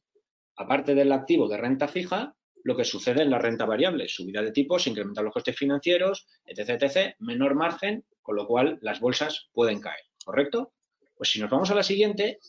Aparte 0.55 0.95
del 0.95 1.11
activo 1.11 1.47
de 1.47 1.57
renta 1.57 1.87
fija, 1.87 2.33
lo 2.63 2.75
que 2.75 2.83
sucede 2.83 3.21
en 3.21 3.29
la 3.29 3.39
renta 3.39 3.65
variable, 3.65 4.07
subida 4.07 4.41
de 4.41 4.51
tipos, 4.51 4.87
incrementar 4.87 5.23
los 5.23 5.33
costes 5.33 5.55
financieros, 5.55 6.27
etc, 6.45 6.81
etc, 6.81 7.15
menor 7.19 7.55
margen, 7.55 8.05
con 8.21 8.35
lo 8.35 8.45
cual 8.45 8.77
las 8.81 8.99
bolsas 8.99 9.49
pueden 9.53 9.79
caer, 9.79 10.03
¿correcto? 10.23 10.73
Pues 11.15 11.31
si 11.31 11.39
nos 11.39 11.49
vamos 11.49 11.71
a 11.71 11.75
la 11.75 11.83
siguiente, 11.83 12.39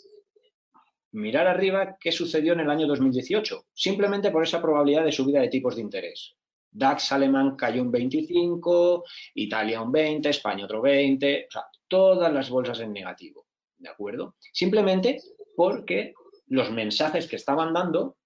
mirar 1.13 1.47
arriba 1.47 1.97
qué 1.99 2.13
sucedió 2.13 2.53
en 2.53 2.61
el 2.61 2.71
año 2.71 2.87
2018, 2.87 3.67
simplemente 3.73 4.31
por 4.31 4.43
esa 4.43 4.61
probabilidad 4.61 5.05
de 5.05 5.13
subida 5.13 5.41
de 5.41 5.49
tipos 5.49 5.77
de 5.77 5.83
interés. 5.83 6.37
DAX 6.71 7.13
alemán 7.13 7.57
cayó 7.57 7.83
un 7.83 7.91
25, 7.91 9.05
Italia 9.35 9.81
un 9.81 9.91
20, 9.91 10.29
España 10.29 10.67
otro 10.67 10.83
20, 10.83 11.47
o 11.49 11.51
sea, 11.51 11.63
todas 11.89 12.33
las 12.33 12.51
bolsas 12.51 12.81
en 12.81 12.93
negativo, 12.93 13.47
¿de 13.79 13.89
acuerdo? 13.89 14.37
Simplemente 14.53 15.19
porque 15.57 16.13
los 16.49 16.71
mensajes 16.71 17.27
que 17.27 17.37
estaban 17.37 17.73
dando, 17.73 18.18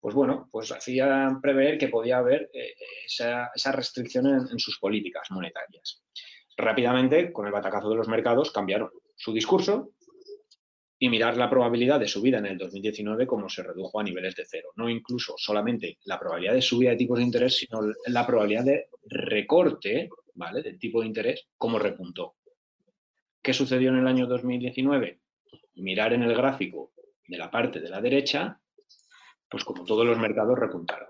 pues 0.00 0.14
bueno, 0.14 0.48
pues 0.50 0.70
hacían 0.72 1.40
prever 1.40 1.78
que 1.78 1.88
podía 1.88 2.18
haber 2.18 2.50
eh, 2.52 2.74
esa, 3.06 3.72
restricción 3.72 4.26
en 4.26 4.58
sus 4.58 4.78
políticas 4.78 5.30
monetarias. 5.30 6.02
Rápidamente, 6.56 7.32
con 7.32 7.46
el 7.46 7.52
batacazo 7.52 7.88
de 7.88 7.96
los 7.96 8.08
mercados, 8.08 8.50
cambiaron 8.50 8.90
su 9.14 9.32
discurso 9.32 9.92
y 10.98 11.08
mirar 11.08 11.36
la 11.36 11.48
probabilidad 11.48 12.00
de 12.00 12.08
subida 12.08 12.38
en 12.38 12.46
el 12.46 12.58
2019 12.58 13.26
como 13.26 13.48
se 13.48 13.62
redujo 13.62 14.00
a 14.00 14.02
niveles 14.02 14.34
de 14.34 14.44
cero. 14.44 14.70
No 14.74 14.88
incluso 14.88 15.34
solamente 15.36 15.98
la 16.04 16.18
probabilidad 16.18 16.54
de 16.54 16.62
subida 16.62 16.90
de 16.90 16.96
tipos 16.96 17.18
de 17.18 17.24
interés, 17.24 17.56
sino 17.56 17.80
la 18.06 18.26
probabilidad 18.26 18.64
de 18.64 18.88
recorte 19.04 20.08
¿vale? 20.34 20.62
del 20.62 20.78
tipo 20.78 21.00
de 21.00 21.06
interés 21.06 21.46
como 21.56 21.78
repuntó. 21.78 22.34
¿Qué 23.40 23.52
sucedió 23.52 23.90
en 23.90 23.98
el 23.98 24.08
año 24.08 24.26
2019? 24.26 25.20
Mirar 25.76 26.12
en 26.12 26.24
el 26.24 26.34
gráfico 26.34 26.92
de 27.28 27.38
la 27.38 27.50
parte 27.50 27.78
de 27.78 27.88
la 27.88 28.00
derecha, 28.00 28.60
pues 29.50 29.64
como 29.64 29.84
todos 29.84 30.06
los 30.06 30.18
mercados 30.18 30.58
repuntaron. 30.58 31.08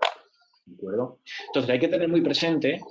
¿De 0.65 0.75
acuerdo? 0.75 1.19
Entonces 1.47 1.71
hay 1.71 1.79
que 1.79 1.87
tener 1.87 2.07
muy 2.07 2.21
presente 2.21 2.81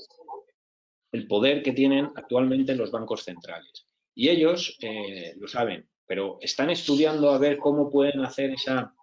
el 1.12 1.26
poder 1.26 1.62
que 1.62 1.72
tienen 1.72 2.10
actualmente 2.16 2.74
los 2.74 2.90
bancos 2.90 3.24
centrales. 3.24 3.86
Y 4.14 4.28
ellos 4.28 4.76
eh, 4.82 5.34
lo 5.38 5.46
saben, 5.46 5.88
pero 6.06 6.38
están 6.40 6.70
estudiando 6.70 7.30
a 7.30 7.38
ver 7.38 7.58
cómo 7.58 7.90
pueden 7.90 8.24
hacer 8.24 8.50
esa, 8.50 8.94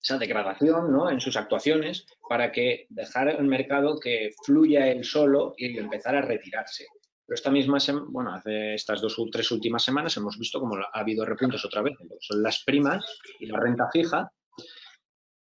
esa 0.00 0.18
degradación 0.18 0.92
¿no? 0.92 1.10
en 1.10 1.20
sus 1.20 1.36
actuaciones 1.36 2.06
para 2.28 2.52
que 2.52 2.86
dejar 2.88 3.28
el 3.28 3.44
mercado 3.44 3.98
que 3.98 4.30
fluya 4.44 4.88
él 4.88 5.04
solo 5.04 5.54
y 5.56 5.76
empezar 5.76 6.14
a 6.14 6.22
retirarse. 6.22 6.86
Pero 7.26 7.34
esta 7.34 7.50
misma 7.50 7.78
bueno, 8.06 8.32
hace 8.32 8.74
estas 8.74 9.02
dos 9.02 9.18
o 9.18 9.26
tres 9.30 9.50
últimas 9.50 9.82
semanas 9.82 10.16
hemos 10.16 10.38
visto 10.38 10.60
cómo 10.60 10.76
ha 10.76 10.98
habido 10.98 11.26
repuntos 11.26 11.62
otra 11.64 11.82
vez, 11.82 11.94
son 12.20 12.42
las 12.42 12.64
primas 12.64 13.04
y 13.38 13.46
la 13.46 13.60
renta 13.60 13.88
fija. 13.92 14.32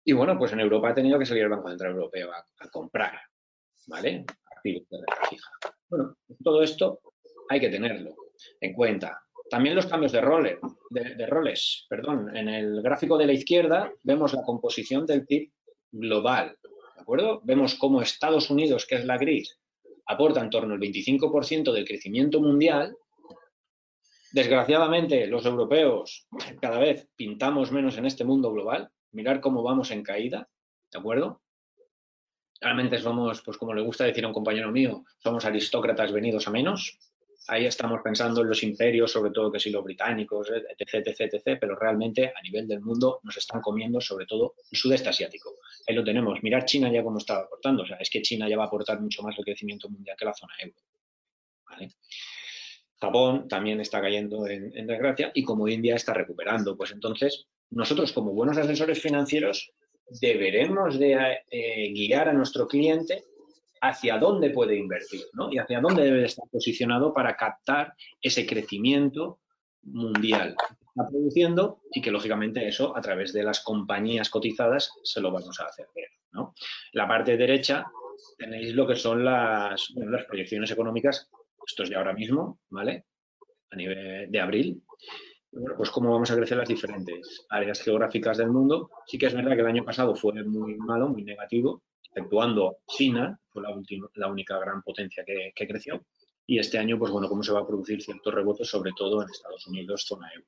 Y 0.09 0.11
bueno, 0.11 0.39
pues 0.39 0.51
en 0.53 0.59
Europa 0.59 0.89
ha 0.89 0.95
tenido 0.95 1.19
que 1.19 1.25
salir 1.27 1.43
el 1.43 1.49
Banco 1.49 1.69
Central 1.69 1.91
Europeo 1.91 2.31
a, 2.31 2.43
a 2.61 2.69
comprar, 2.69 3.13
¿vale? 3.85 4.25
Activos 4.55 4.89
de 4.89 4.97
fija. 5.29 5.51
Bueno, 5.87 6.15
todo 6.43 6.63
esto 6.63 6.99
hay 7.47 7.59
que 7.59 7.69
tenerlo 7.69 8.15
en 8.59 8.73
cuenta. 8.73 9.21
También 9.51 9.75
los 9.75 9.85
cambios 9.85 10.11
de, 10.11 10.21
roles, 10.21 10.57
de, 10.89 11.27
roles. 11.27 11.85
Perdón. 11.87 12.35
En 12.35 12.49
el 12.49 12.81
gráfico 12.81 13.19
de 13.19 13.27
la 13.27 13.33
izquierda 13.33 13.93
vemos 14.01 14.33
la 14.33 14.41
composición 14.41 15.05
del 15.05 15.27
PIB 15.27 15.51
global. 15.91 16.57
¿De 16.95 17.01
acuerdo? 17.03 17.41
Vemos 17.43 17.75
cómo 17.75 18.01
Estados 18.01 18.49
Unidos, 18.49 18.87
que 18.87 18.95
es 18.95 19.05
la 19.05 19.19
gris, 19.19 19.59
aporta 20.07 20.41
en 20.41 20.49
torno 20.49 20.73
al 20.73 20.79
25% 20.79 21.71
del 21.71 21.85
crecimiento 21.85 22.41
mundial. 22.41 22.97
Desgraciadamente, 24.31 25.27
los 25.27 25.45
europeos 25.45 26.27
cada 26.59 26.79
vez 26.79 27.07
pintamos 27.15 27.71
menos 27.71 27.95
en 27.99 28.07
este 28.07 28.25
mundo 28.25 28.51
global. 28.51 28.89
Mirar 29.11 29.41
cómo 29.41 29.63
vamos 29.63 29.91
en 29.91 30.03
caída. 30.03 30.49
¿De 30.91 30.99
acuerdo? 30.99 31.41
Realmente 32.61 32.97
somos, 32.97 33.41
pues 33.41 33.57
como 33.57 33.73
le 33.73 33.81
gusta 33.81 34.05
decir 34.05 34.25
a 34.25 34.27
un 34.27 34.33
compañero 34.33 34.71
mío, 34.71 35.03
somos 35.23 35.45
aristócratas 35.45 36.11
venidos 36.11 36.47
a 36.47 36.51
menos 36.51 36.99
ahí 37.49 37.65
estamos 37.65 38.01
pensando 38.03 38.41
en 38.41 38.47
los 38.47 38.63
imperios, 38.63 39.11
sobre 39.11 39.31
todo 39.31 39.51
que 39.51 39.59
si 39.59 39.69
los 39.69 39.83
británicos, 39.83 40.49
etc, 40.51 41.07
etc, 41.07 41.33
etc, 41.33 41.57
pero 41.59 41.75
realmente 41.75 42.27
a 42.27 42.41
nivel 42.41 42.67
del 42.67 42.81
mundo 42.81 43.19
nos 43.23 43.37
están 43.37 43.61
comiendo 43.61 43.99
sobre 43.99 44.25
todo 44.25 44.55
el 44.71 44.77
sudeste 44.77 45.09
asiático. 45.09 45.55
Ahí 45.87 45.95
lo 45.95 46.03
tenemos. 46.03 46.41
Mirar 46.43 46.65
China 46.65 46.91
ya 46.91 47.03
como 47.03 47.17
está 47.17 47.39
aportando. 47.39 47.83
O 47.83 47.85
sea, 47.85 47.97
es 47.97 48.09
que 48.09 48.21
China 48.21 48.47
ya 48.47 48.57
va 48.57 48.65
a 48.65 48.67
aportar 48.67 49.01
mucho 49.01 49.23
más 49.23 49.37
el 49.37 49.43
crecimiento 49.43 49.89
mundial 49.89 50.15
que 50.17 50.25
la 50.25 50.33
zona 50.33 50.53
euro. 50.61 50.75
Japón 52.99 53.47
también 53.47 53.79
está 53.79 54.01
cayendo 54.01 54.45
en, 54.45 54.85
desgracia 54.85 55.31
y 55.33 55.43
como 55.43 55.67
India 55.67 55.95
está 55.95 56.13
recuperando. 56.13 56.77
Pues 56.77 56.91
entonces, 56.91 57.47
nosotros 57.71 58.11
como 58.13 58.33
buenos 58.33 58.57
asesores 58.57 59.01
financieros 59.01 59.71
deberemos 60.21 60.97
de 60.97 61.43
eh, 61.49 61.93
guiar 61.93 62.29
a 62.29 62.33
nuestro 62.33 62.67
cliente 62.67 63.25
hacia 63.81 64.17
dónde 64.17 64.49
puede 64.49 64.75
invertir 64.75 65.21
¿no? 65.33 65.51
y 65.51 65.57
hacia 65.57 65.79
dónde 65.79 66.03
debe 66.03 66.25
estar 66.25 66.47
posicionado 66.49 67.13
para 67.13 67.35
captar 67.35 67.93
ese 68.21 68.45
crecimiento 68.45 69.39
mundial 69.83 70.55
que 70.57 70.85
está 70.85 71.09
produciendo 71.09 71.81
y 71.91 72.01
que 72.01 72.11
lógicamente 72.11 72.67
eso 72.67 72.95
a 72.95 73.01
través 73.01 73.31
de 73.33 73.43
las 73.43 73.61
compañías 73.61 74.29
cotizadas 74.29 74.91
se 75.03 75.21
lo 75.21 75.31
vamos 75.31 75.59
a 75.59 75.65
hacer 75.65 75.87
ver. 75.95 76.09
La 76.93 77.07
parte 77.07 77.37
derecha 77.37 77.85
tenéis 78.37 78.73
lo 78.73 78.87
que 78.87 78.95
son 78.95 79.23
las, 79.23 79.89
las 79.95 80.25
proyecciones 80.25 80.71
económicas, 80.71 81.29
esto 81.65 81.83
es 81.83 81.89
de 81.89 81.95
ahora 81.95 82.13
mismo, 82.13 82.59
¿vale? 82.69 83.05
A 83.71 83.75
nivel 83.75 84.29
de 84.31 84.39
abril. 84.39 84.83
Bueno, 85.51 85.75
pues 85.75 85.89
cómo 85.89 86.11
vamos 86.11 86.29
a 86.29 86.35
crecer 86.35 86.57
las 86.57 86.67
diferentes 86.67 87.45
áreas 87.49 87.81
geográficas 87.81 88.37
del 88.37 88.51
mundo. 88.51 88.91
Sí 89.07 89.17
que 89.17 89.25
es 89.25 89.33
verdad 89.33 89.55
que 89.55 89.61
el 89.61 89.67
año 89.67 89.83
pasado 89.83 90.15
fue 90.15 90.43
muy 90.43 90.75
malo, 90.75 91.09
muy 91.09 91.23
negativo, 91.23 91.83
exceptuando 92.03 92.77
China, 92.87 93.39
fue 93.49 93.63
la, 93.63 94.27
única 94.27 94.59
gran 94.59 94.83
potencia 94.83 95.23
que, 95.25 95.67
creció. 95.67 96.05
Y 96.45 96.59
este 96.59 96.77
año, 96.77 96.97
pues 96.97 97.11
bueno, 97.11 97.27
cómo 97.27 97.43
se 97.43 97.51
va 97.51 97.61
a 97.61 97.67
producir 97.67 98.01
ciertos 98.01 98.33
rebotes, 98.33 98.67
sobre 98.67 98.91
todo 98.95 99.21
en 99.21 99.29
Estados 99.29 99.65
Unidos, 99.67 100.05
zona 100.05 100.31
euro. 100.33 100.47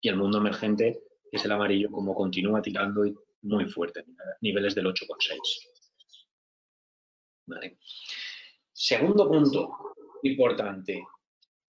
Y 0.00 0.08
el 0.08 0.16
mundo 0.16 0.38
emergente, 0.38 1.02
que 1.30 1.36
es 1.36 1.44
el 1.44 1.52
amarillo, 1.52 1.90
como 1.90 2.14
continúa 2.14 2.62
tirando 2.62 3.02
muy 3.42 3.64
fuerte, 3.66 4.04
niveles 4.40 4.74
del 4.74 4.86
8,6. 4.86 5.38
¿Vale? 7.46 7.78
Segundo 8.72 9.28
punto 9.28 9.94
importante, 10.22 11.04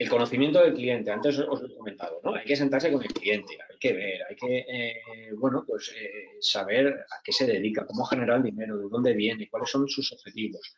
el 0.01 0.09
conocimiento 0.09 0.59
del 0.63 0.73
cliente, 0.73 1.11
antes 1.11 1.37
os 1.37 1.61
lo 1.61 1.67
he 1.67 1.75
comentado, 1.75 2.19
¿no? 2.23 2.33
Hay 2.33 2.43
que 2.43 2.55
sentarse 2.55 2.91
con 2.91 3.03
el 3.03 3.13
cliente, 3.13 3.55
hay 3.69 3.77
que 3.77 3.93
ver, 3.93 4.23
hay 4.27 4.35
que, 4.35 4.65
eh, 4.67 4.95
bueno, 5.37 5.63
pues 5.63 5.93
eh, 5.95 6.37
saber 6.39 6.87
a 6.87 7.21
qué 7.23 7.31
se 7.31 7.45
dedica, 7.45 7.85
cómo 7.85 8.03
generar 8.05 8.37
el 8.37 8.43
dinero, 8.43 8.79
de 8.79 8.89
dónde 8.89 9.13
viene, 9.13 9.47
cuáles 9.47 9.69
son 9.69 9.87
sus 9.87 10.11
objetivos. 10.11 10.75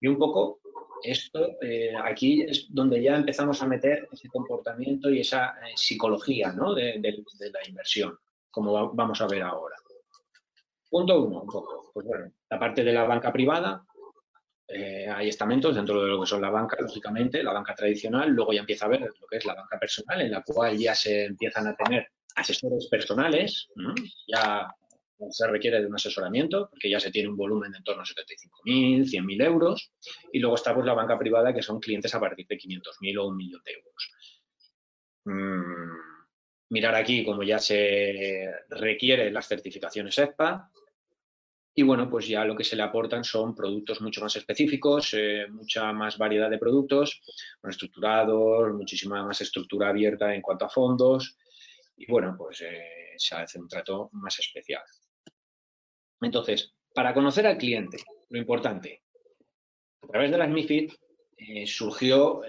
Y 0.00 0.08
un 0.08 0.18
poco 0.18 0.60
esto, 1.04 1.56
eh, 1.62 1.92
aquí 2.02 2.42
es 2.42 2.66
donde 2.68 3.00
ya 3.00 3.14
empezamos 3.14 3.62
a 3.62 3.68
meter 3.68 4.08
ese 4.10 4.26
comportamiento 4.26 5.08
y 5.08 5.20
esa 5.20 5.54
psicología, 5.76 6.50
¿no? 6.50 6.74
De, 6.74 6.98
de, 6.98 7.22
la 7.52 7.68
inversión, 7.68 8.18
como 8.50 8.92
vamos 8.92 9.20
a 9.20 9.28
ver 9.28 9.42
ahora. 9.42 9.76
Punto 10.90 11.22
uno, 11.22 11.42
un 11.42 11.48
poco, 11.48 11.92
pues 11.94 12.04
bueno, 12.06 12.32
la 12.50 12.58
parte 12.58 12.82
de 12.82 12.92
la 12.92 13.04
banca 13.04 13.32
privada, 13.32 13.86
eh, 14.66 15.06
hay 15.08 15.28
estamentos 15.28 15.74
dentro 15.74 16.02
de 16.02 16.08
lo 16.08 16.20
que 16.20 16.26
son 16.26 16.40
la 16.40 16.50
banca, 16.50 16.76
lógicamente, 16.80 17.42
la 17.42 17.52
banca 17.52 17.74
tradicional, 17.74 18.30
luego 18.30 18.52
ya 18.52 18.60
empieza 18.60 18.86
a 18.86 18.88
ver 18.88 19.00
lo 19.00 19.26
que 19.28 19.36
es 19.36 19.44
la 19.44 19.54
banca 19.54 19.78
personal, 19.78 20.20
en 20.20 20.30
la 20.30 20.42
cual 20.42 20.76
ya 20.78 20.94
se 20.94 21.26
empiezan 21.26 21.66
a 21.66 21.76
tener 21.76 22.08
asesores 22.36 22.88
personales, 22.88 23.68
ya 24.26 24.74
se 25.30 25.46
requiere 25.46 25.80
de 25.80 25.86
un 25.86 25.94
asesoramiento, 25.94 26.68
porque 26.70 26.90
ya 26.90 26.98
se 26.98 27.10
tiene 27.10 27.28
un 27.28 27.36
volumen 27.36 27.72
de 27.72 27.78
en 27.78 27.84
torno 27.84 28.02
a 28.02 28.06
75.000, 28.06 29.04
100.000 29.04 29.44
euros, 29.44 29.92
y 30.32 30.38
luego 30.38 30.56
está 30.56 30.74
pues 30.74 30.86
la 30.86 30.94
banca 30.94 31.18
privada, 31.18 31.52
que 31.52 31.62
son 31.62 31.78
clientes 31.78 32.14
a 32.14 32.20
partir 32.20 32.46
de 32.46 32.56
500.000 32.56 33.18
o 33.18 33.28
un 33.28 33.36
millón 33.36 33.62
de 33.64 33.72
euros. 33.72 34.10
Mm, 35.26 36.14
mirar 36.70 36.94
aquí, 36.94 37.24
como 37.24 37.42
ya 37.42 37.58
se 37.58 38.50
requiere 38.70 39.30
las 39.30 39.46
certificaciones 39.46 40.18
EFPA, 40.18 40.70
y 41.76 41.82
bueno, 41.82 42.08
pues 42.08 42.28
ya 42.28 42.44
lo 42.44 42.54
que 42.54 42.62
se 42.62 42.76
le 42.76 42.84
aportan 42.84 43.24
son 43.24 43.54
productos 43.54 44.00
mucho 44.00 44.20
más 44.20 44.36
específicos, 44.36 45.12
eh, 45.14 45.46
mucha 45.50 45.92
más 45.92 46.16
variedad 46.16 46.48
de 46.48 46.58
productos, 46.58 47.20
estructurados, 47.62 48.72
muchísima 48.72 49.24
más 49.24 49.40
estructura 49.40 49.88
abierta 49.88 50.32
en 50.32 50.40
cuanto 50.40 50.66
a 50.66 50.68
fondos 50.68 51.36
y 51.96 52.06
bueno, 52.06 52.36
pues 52.38 52.60
eh, 52.60 53.14
se 53.16 53.34
hace 53.34 53.58
un 53.58 53.68
trato 53.68 54.08
más 54.12 54.38
especial. 54.38 54.82
Entonces, 56.20 56.72
para 56.94 57.12
conocer 57.12 57.46
al 57.46 57.58
cliente, 57.58 57.98
lo 58.28 58.38
importante, 58.38 59.02
a 60.02 60.06
través 60.06 60.30
de 60.30 60.38
las 60.38 60.48
MIFID 60.48 60.92
eh, 61.36 61.66
surgió 61.66 62.42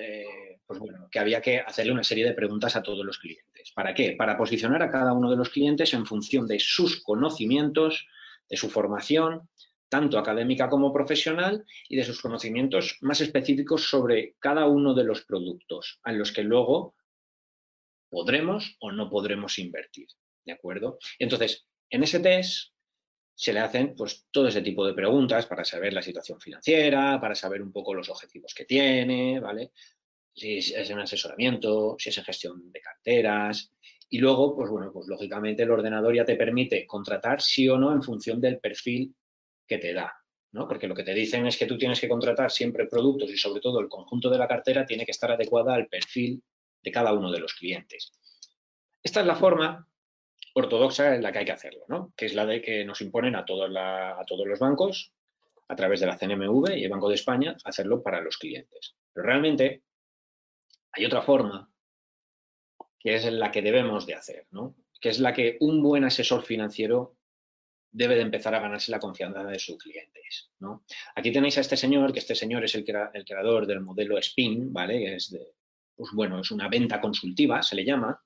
pues 0.67 0.79
bueno, 0.79 1.07
que 1.11 1.19
había 1.19 1.41
que 1.41 1.59
hacerle 1.59 1.91
una 1.91 2.03
serie 2.03 2.25
de 2.25 2.33
preguntas 2.33 2.75
a 2.75 2.81
todos 2.81 3.05
los 3.05 3.19
clientes. 3.19 3.71
¿Para 3.75 3.93
qué? 3.93 4.15
Para 4.17 4.35
posicionar 4.35 4.81
a 4.81 4.89
cada 4.89 5.13
uno 5.13 5.29
de 5.29 5.37
los 5.37 5.49
clientes 5.49 5.93
en 5.93 6.07
función 6.07 6.47
de 6.47 6.57
sus 6.59 7.03
conocimientos, 7.03 8.07
de 8.49 8.57
su 8.57 8.69
formación, 8.69 9.49
tanto 9.89 10.17
académica 10.17 10.69
como 10.69 10.91
profesional, 10.91 11.65
y 11.87 11.95
de 11.95 12.03
sus 12.03 12.21
conocimientos 12.21 12.97
más 13.01 13.21
específicos 13.21 13.89
sobre 13.89 14.35
cada 14.39 14.67
uno 14.67 14.93
de 14.93 15.03
los 15.03 15.23
productos 15.25 15.99
en 16.05 16.17
los 16.17 16.31
que 16.31 16.43
luego 16.43 16.95
podremos 18.09 18.75
o 18.79 18.91
no 18.91 19.09
podremos 19.09 19.59
invertir. 19.59 20.07
¿De 20.45 20.53
acuerdo? 20.53 20.99
Entonces, 21.19 21.67
en 21.89 22.03
ese 22.03 22.19
test 22.19 22.71
se 23.35 23.51
le 23.51 23.59
hacen 23.59 23.95
pues, 23.95 24.27
todo 24.31 24.47
ese 24.47 24.61
tipo 24.61 24.85
de 24.85 24.93
preguntas 24.93 25.45
para 25.45 25.65
saber 25.65 25.91
la 25.91 26.01
situación 26.01 26.39
financiera, 26.39 27.19
para 27.19 27.35
saber 27.35 27.61
un 27.61 27.71
poco 27.71 27.93
los 27.93 28.09
objetivos 28.09 28.53
que 28.53 28.65
tiene, 28.65 29.39
¿vale? 29.39 29.71
Si 30.33 30.57
es 30.57 30.89
en 30.89 30.99
asesoramiento, 30.99 31.95
si 31.99 32.09
es 32.09 32.17
en 32.17 32.23
gestión 32.23 32.71
de 32.71 32.81
carteras. 32.81 33.71
Y 34.09 34.19
luego, 34.19 34.55
pues 34.55 34.69
bueno, 34.69 34.91
pues 34.91 35.07
lógicamente 35.07 35.63
el 35.63 35.71
ordenador 35.71 36.15
ya 36.15 36.25
te 36.25 36.35
permite 36.35 36.85
contratar 36.85 37.41
sí 37.41 37.67
o 37.67 37.77
no 37.77 37.91
en 37.91 38.03
función 38.03 38.39
del 38.39 38.59
perfil 38.59 39.15
que 39.67 39.77
te 39.77 39.93
da, 39.93 40.13
¿no? 40.51 40.67
Porque 40.67 40.87
lo 40.87 40.95
que 40.95 41.03
te 41.03 41.13
dicen 41.13 41.47
es 41.47 41.57
que 41.57 41.65
tú 41.65 41.77
tienes 41.77 41.99
que 41.99 42.07
contratar 42.07 42.51
siempre 42.51 42.85
productos 42.85 43.31
y 43.31 43.37
sobre 43.37 43.61
todo 43.61 43.79
el 43.79 43.89
conjunto 43.89 44.29
de 44.29 44.37
la 44.37 44.47
cartera 44.47 44.85
tiene 44.85 45.05
que 45.05 45.11
estar 45.11 45.31
adecuada 45.31 45.73
al 45.73 45.87
perfil 45.87 46.43
de 46.81 46.91
cada 46.91 47.13
uno 47.13 47.31
de 47.31 47.39
los 47.39 47.53
clientes. 47.53 48.11
Esta 49.01 49.21
es 49.21 49.25
la 49.25 49.35
forma 49.35 49.87
ortodoxa 50.53 51.15
en 51.15 51.21
la 51.21 51.31
que 51.31 51.39
hay 51.39 51.45
que 51.45 51.51
hacerlo, 51.51 51.83
¿no? 51.87 52.13
que 52.15 52.27
es 52.27 52.33
la 52.33 52.45
de 52.45 52.61
que 52.61 52.85
nos 52.85 53.01
imponen 53.01 53.35
a 53.35 53.43
todos, 53.43 53.69
a 53.75 54.23
todos 54.25 54.47
los 54.47 54.59
bancos, 54.59 55.13
a 55.67 55.75
través 55.75 55.99
de 55.99 56.05
la 56.05 56.17
CNMV 56.17 56.77
y 56.77 56.83
el 56.83 56.89
Banco 56.89 57.09
de 57.09 57.15
España, 57.15 57.57
hacerlo 57.65 58.01
para 58.01 58.21
los 58.21 58.37
clientes. 58.37 58.95
Pero 59.13 59.27
realmente 59.27 59.83
hay 60.91 61.05
otra 61.05 61.21
forma 61.21 61.69
que 63.05 63.13
es 63.13 63.31
la 63.31 63.51
que 63.51 63.61
debemos 63.61 64.07
de 64.07 64.15
hacer, 64.15 64.47
¿no? 64.49 64.75
que 64.99 65.09
es 65.09 65.19
la 65.19 65.31
que 65.31 65.57
un 65.59 65.83
buen 65.83 66.05
asesor 66.05 66.41
financiero 66.41 67.15
debe 67.91 68.15
de 68.15 68.23
empezar 68.23 68.55
a 68.55 68.59
ganarse 68.59 68.89
la 68.89 68.97
confianza 68.97 69.43
de 69.43 69.59
sus 69.59 69.77
clientes. 69.77 70.49
¿no? 70.57 70.83
Aquí 71.13 71.31
tenéis 71.31 71.59
a 71.59 71.61
este 71.61 71.77
señor, 71.77 72.11
que 72.11 72.17
este 72.17 72.33
señor 72.33 72.63
es 72.63 72.73
el, 72.73 72.83
creador 72.83 73.67
del 73.67 73.81
modelo 73.81 74.19
SPIN, 74.19 74.73
¿vale? 74.73 75.17
Es 75.17 75.29
de, 75.29 75.53
pues 75.95 76.09
bueno, 76.15 76.39
es 76.39 76.49
una 76.49 76.67
venta 76.67 76.99
consultiva, 76.99 77.61
se 77.61 77.75
le 77.75 77.85
llama, 77.85 78.19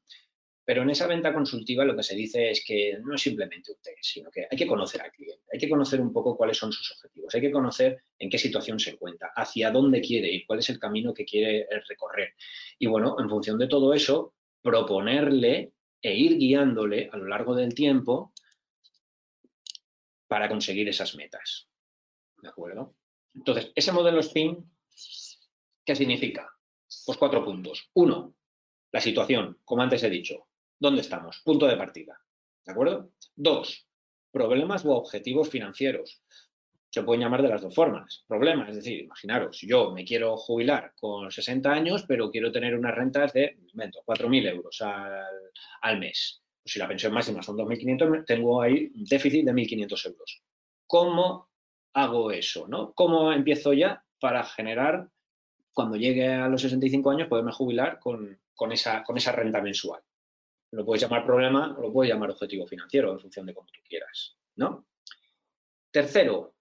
pero 0.63 0.83
en 0.83 0.91
esa 0.91 1.07
venta 1.07 1.33
consultiva 1.33 1.83
lo 1.83 1.97
que 1.97 2.03
se 2.03 2.15
dice 2.15 2.49
es 2.49 2.63
que 2.65 2.99
no 3.03 3.15
es 3.15 3.21
simplemente 3.21 3.73
un 3.73 3.81
test, 3.81 3.97
sino 3.99 4.31
que 4.31 4.47
hay 4.49 4.57
que 4.57 4.65
conocer 4.65 5.01
al 5.01 5.11
cliente, 5.11 5.43
hay 5.51 5.59
que 5.59 5.67
conocer 5.67 5.99
un 5.99 6.13
poco 6.13 6.37
cuáles 6.37 6.55
son 6.55 6.71
sus 6.71 6.89
objetivos, 6.93 7.35
hay 7.35 7.41
que 7.41 7.51
conocer 7.51 8.03
en 8.17 8.29
qué 8.29 8.37
situación 8.37 8.79
se 8.79 8.91
encuentra, 8.91 9.33
hacia 9.35 9.71
dónde 9.71 9.99
quiere 9.99 10.31
ir, 10.31 10.45
cuál 10.47 10.59
es 10.59 10.69
el 10.69 10.79
camino 10.79 11.13
que 11.13 11.25
quiere 11.25 11.67
recorrer. 11.89 12.33
Y 12.77 12.87
bueno, 12.87 13.17
en 13.19 13.27
función 13.27 13.59
de 13.59 13.67
todo 13.67 13.93
eso, 13.93 14.35
proponerle 14.61 15.73
e 16.01 16.15
ir 16.15 16.37
guiándole 16.37 17.09
a 17.11 17.17
lo 17.17 17.27
largo 17.27 17.55
del 17.55 17.73
tiempo 17.73 18.33
para 20.27 20.47
conseguir 20.47 20.87
esas 20.87 21.15
metas. 21.15 21.67
¿De 22.41 22.49
acuerdo? 22.49 22.95
Entonces, 23.33 23.71
ese 23.75 23.91
modelo 23.91 24.21
SPIN, 24.21 24.71
¿qué 25.85 25.95
significa? 25.95 26.49
Pues 27.05 27.17
cuatro 27.17 27.43
puntos. 27.43 27.89
Uno, 27.93 28.35
la 28.91 29.01
situación, 29.01 29.59
como 29.65 29.81
antes 29.81 30.03
he 30.03 30.09
dicho. 30.09 30.47
¿Dónde 30.79 31.01
estamos? 31.01 31.41
Punto 31.43 31.67
de 31.67 31.77
partida. 31.77 32.19
¿De 32.65 32.71
acuerdo? 32.71 33.11
Dos, 33.35 33.87
problemas 34.31 34.85
u 34.85 34.91
objetivos 34.91 35.49
financieros. 35.49 36.21
Se 36.91 37.03
pueden 37.03 37.21
llamar 37.21 37.43
de 37.43 37.49
las 37.49 37.61
dos 37.61 37.73
formas. 37.73 38.23
Problemas, 38.27 38.69
es 38.69 38.77
decir, 38.77 39.03
imaginaros, 39.03 39.61
yo 39.61 39.91
me 39.91 40.03
quiero 40.03 40.35
jubilar 40.37 40.93
con 40.95 41.29
60 41.29 41.71
años, 41.71 42.05
pero 42.07 42.31
quiero 42.31 42.51
tener 42.51 42.75
unas 42.75 42.95
rentas 42.95 43.31
de, 43.33 43.57
invento, 43.71 44.01
4.000 44.05 44.49
euros 44.49 44.81
al, 45.81 45.99
mes. 45.99 46.41
Pues 46.63 46.73
si 46.73 46.79
la 46.79 46.87
pensión 46.87 47.13
máxima 47.13 47.43
son 47.43 47.57
2.500, 47.57 48.25
tengo 48.25 48.61
ahí 48.61 48.91
un 48.95 49.03
déficit 49.05 49.45
de 49.45 49.53
1.500 49.53 50.05
euros. 50.07 50.41
¿Cómo 50.87 51.49
hago 51.93 52.31
eso? 52.31 52.67
¿no? 52.67 52.91
¿Cómo 52.93 53.31
empiezo 53.31 53.73
ya 53.73 54.03
para 54.19 54.43
generar, 54.43 55.09
cuando 55.71 55.95
llegue 55.95 56.27
a 56.27 56.47
los 56.47 56.61
65 56.63 57.11
años, 57.11 57.27
poderme 57.27 57.51
jubilar 57.51 57.99
con, 57.99 58.39
con, 58.55 58.71
esa, 58.71 59.03
con 59.03 59.15
esa 59.15 59.31
renta 59.31 59.61
mensual? 59.61 60.01
Lo 60.71 60.85
puedes 60.85 61.03
llamar 61.03 61.23
problema 61.23 61.75
o 61.77 61.81
lo 61.83 61.93
puedes 61.93 62.11
llamar 62.11 62.31
objetivo 62.31 62.65
financiero, 62.65 63.11
en 63.11 63.19
función 63.19 63.45
de 63.45 63.53
cómo 63.53 63.67
tú 63.67 63.79
quieras, 63.87 64.37
¿no? 64.55 64.85
Tercero, 65.91 66.53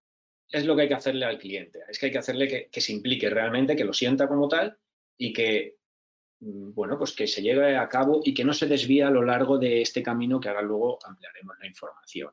es 0.51 0.65
lo 0.65 0.75
que 0.77 0.83
hay 0.83 0.89
que 0.89 0.95
hacerle 0.95 1.25
al 1.25 1.39
cliente. 1.39 1.81
Es 1.89 1.99
que 1.99 2.07
hay 2.07 2.13
que 2.13 2.19
hacerle 2.19 2.49
que, 2.49 2.69
que 2.71 2.81
se 2.81 2.93
implique 2.93 3.29
realmente, 3.31 3.77
que 3.77 3.85
lo 3.85 3.93
sienta 3.93 4.29
como 4.29 4.49
tal 4.49 4.77
y 5.17 5.33
que 5.33 5.79
Mm, 6.41 6.73
bueno, 6.73 6.97
pues 6.97 7.15
que 7.15 7.27
se 7.27 7.43
lleve 7.43 7.77
a 7.77 7.89
cabo 7.89 8.21
y 8.25 8.33
que 8.33 8.45
no 8.45 8.53
se 8.53 8.67
desvíe 8.67 9.03
a 9.03 9.11
lo 9.11 9.25
largo 9.25 9.59
de 9.59 9.83
este 9.83 10.03
camino 10.05 10.39
que 10.39 10.49
ahora 10.49 10.63
luego 10.63 10.99
ampliaremos 11.05 11.57
la 11.59 11.67
información. 11.67 12.31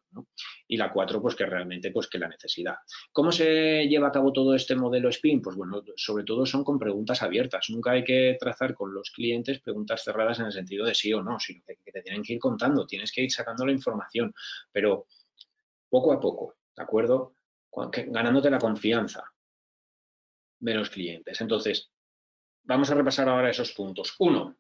Y 0.68 0.78
la 0.78 0.92
cuatro, 0.92 1.22
pues 1.22 1.36
que 1.36 1.46
realmente 1.46 1.92
pues 1.92 2.08
que 2.08 2.20
la 2.20 2.28
necesidad. 2.28 2.76
¿Cómo 3.12 3.32
se 3.32 3.88
lleva 3.88 4.10
a 4.10 4.12
cabo 4.12 4.32
todo 4.32 4.54
este 4.54 4.76
modelo 4.76 5.12
SPIN? 5.12 5.42
Pues 5.42 5.56
bueno, 5.56 5.84
sobre 5.96 6.24
todo 6.24 6.46
son 6.46 6.64
con 6.64 6.78
preguntas 6.78 7.24
abiertas. 7.24 7.68
Nunca 7.70 7.92
hay 7.92 8.04
que 8.04 8.38
trazar 8.40 8.76
con 8.76 8.94
los 8.94 9.10
clientes 9.10 9.60
preguntas 9.60 10.04
cerradas 10.04 10.40
en 10.40 10.48
el 10.48 10.52
sentido 10.52 10.86
de 10.86 10.94
sí 10.94 11.12
o 11.14 11.24
no, 11.24 11.40
sino 11.40 11.64
que, 11.66 11.92
te 11.92 12.02
tienen 12.02 12.22
que 12.22 12.34
ir 12.34 12.40
contando, 12.40 12.86
tienes 12.86 13.12
que 13.12 13.24
ir 13.24 13.32
sacando 13.32 13.66
la 13.66 13.72
información, 13.72 14.34
pero 14.72 15.08
poco 15.90 16.14
a 16.14 16.20
poco, 16.20 16.56
¿de 16.76 16.84
acuerdo? 16.84 17.36
Ganándote 17.76 18.50
la 18.50 18.60
confianza 18.60 19.24
de 20.60 20.74
los 20.74 20.90
clientes. 20.90 21.42
Entonces, 21.42 21.92
Vamos 22.68 22.90
a 22.90 22.96
repasar 22.96 23.30
ahora 23.30 23.52
esos 23.52 23.72
puntos. 23.74 24.16
Uno, 24.18 24.58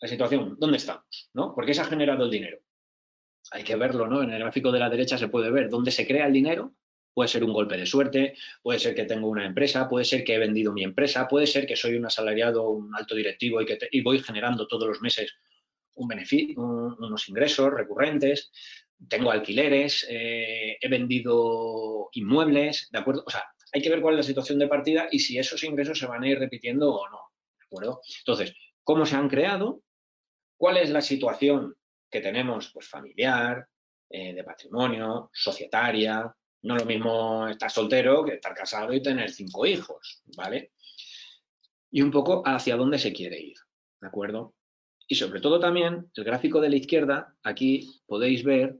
la 0.00 0.08
situación, 0.08 0.56
¿dónde 0.58 0.78
estamos? 0.78 1.30
¿no? 1.34 1.54
¿Por 1.54 1.64
qué 1.64 1.72
se 1.72 1.80
ha 1.80 1.84
generado 1.84 2.24
el 2.24 2.30
dinero? 2.30 2.58
Hay 3.52 3.62
que 3.62 3.76
verlo, 3.76 4.08
¿no? 4.08 4.22
En 4.22 4.32
el 4.32 4.40
gráfico 4.40 4.72
de 4.72 4.80
la 4.80 4.90
derecha 4.90 5.16
se 5.16 5.28
puede 5.28 5.50
ver 5.50 5.70
dónde 5.70 5.92
se 5.92 6.06
crea 6.06 6.26
el 6.26 6.32
dinero. 6.32 6.74
Puede 7.14 7.28
ser 7.28 7.44
un 7.44 7.52
golpe 7.52 7.76
de 7.76 7.86
suerte, 7.86 8.36
puede 8.60 8.80
ser 8.80 8.94
que 8.94 9.04
tengo 9.04 9.28
una 9.28 9.46
empresa, 9.46 9.88
puede 9.88 10.04
ser 10.04 10.24
que 10.24 10.34
he 10.34 10.38
vendido 10.38 10.72
mi 10.72 10.82
empresa, 10.82 11.28
puede 11.28 11.46
ser 11.46 11.66
que 11.66 11.76
soy 11.76 11.94
un 11.94 12.06
asalariado, 12.06 12.70
un 12.70 12.94
alto 12.94 13.14
directivo 13.14 13.60
y 13.60 13.66
que 13.66 13.78
voy 14.02 14.18
generando 14.20 14.66
todos 14.66 14.88
los 14.88 15.00
meses 15.00 15.32
un 15.94 16.08
beneficio, 16.08 16.60
unos 16.60 17.28
ingresos 17.28 17.72
recurrentes, 17.72 18.52
tengo 19.06 19.30
alquileres, 19.30 20.06
eh, 20.08 20.76
he 20.80 20.88
vendido 20.88 22.08
inmuebles, 22.12 22.88
¿de 22.90 22.98
acuerdo? 22.98 23.22
O 23.26 23.30
sea, 23.30 23.44
hay 23.72 23.82
que 23.82 23.90
ver 23.90 24.00
cuál 24.00 24.14
es 24.14 24.18
la 24.18 24.28
situación 24.28 24.58
de 24.58 24.68
partida 24.68 25.08
y 25.10 25.18
si 25.18 25.38
esos 25.38 25.62
ingresos 25.64 25.98
se 25.98 26.06
van 26.06 26.22
a 26.22 26.28
ir 26.28 26.38
repitiendo 26.38 26.94
o 26.94 27.08
no. 27.08 27.20
¿De 27.58 27.66
acuerdo? 27.66 28.00
Entonces, 28.20 28.54
¿cómo 28.82 29.04
se 29.06 29.16
han 29.16 29.28
creado? 29.28 29.82
¿Cuál 30.56 30.78
es 30.78 30.90
la 30.90 31.00
situación 31.02 31.76
que 32.10 32.20
tenemos 32.20 32.70
pues, 32.72 32.88
familiar, 32.88 33.68
eh, 34.08 34.34
de 34.34 34.44
patrimonio, 34.44 35.30
societaria? 35.32 36.34
No 36.62 36.76
lo 36.76 36.84
mismo 36.84 37.46
estar 37.46 37.70
soltero 37.70 38.24
que 38.24 38.34
estar 38.34 38.54
casado 38.54 38.92
y 38.92 39.02
tener 39.02 39.30
cinco 39.30 39.64
hijos, 39.66 40.22
¿vale? 40.36 40.72
Y 41.90 42.02
un 42.02 42.10
poco 42.10 42.42
hacia 42.44 42.76
dónde 42.76 42.98
se 42.98 43.12
quiere 43.12 43.38
ir, 43.38 43.56
¿de 44.00 44.08
acuerdo? 44.08 44.54
Y 45.08 45.14
sobre 45.14 45.40
todo 45.40 45.58
también, 45.58 46.10
el 46.14 46.24
gráfico 46.24 46.60
de 46.60 46.68
la 46.68 46.76
izquierda, 46.76 47.34
aquí 47.42 47.90
podéis 48.06 48.44
ver 48.44 48.78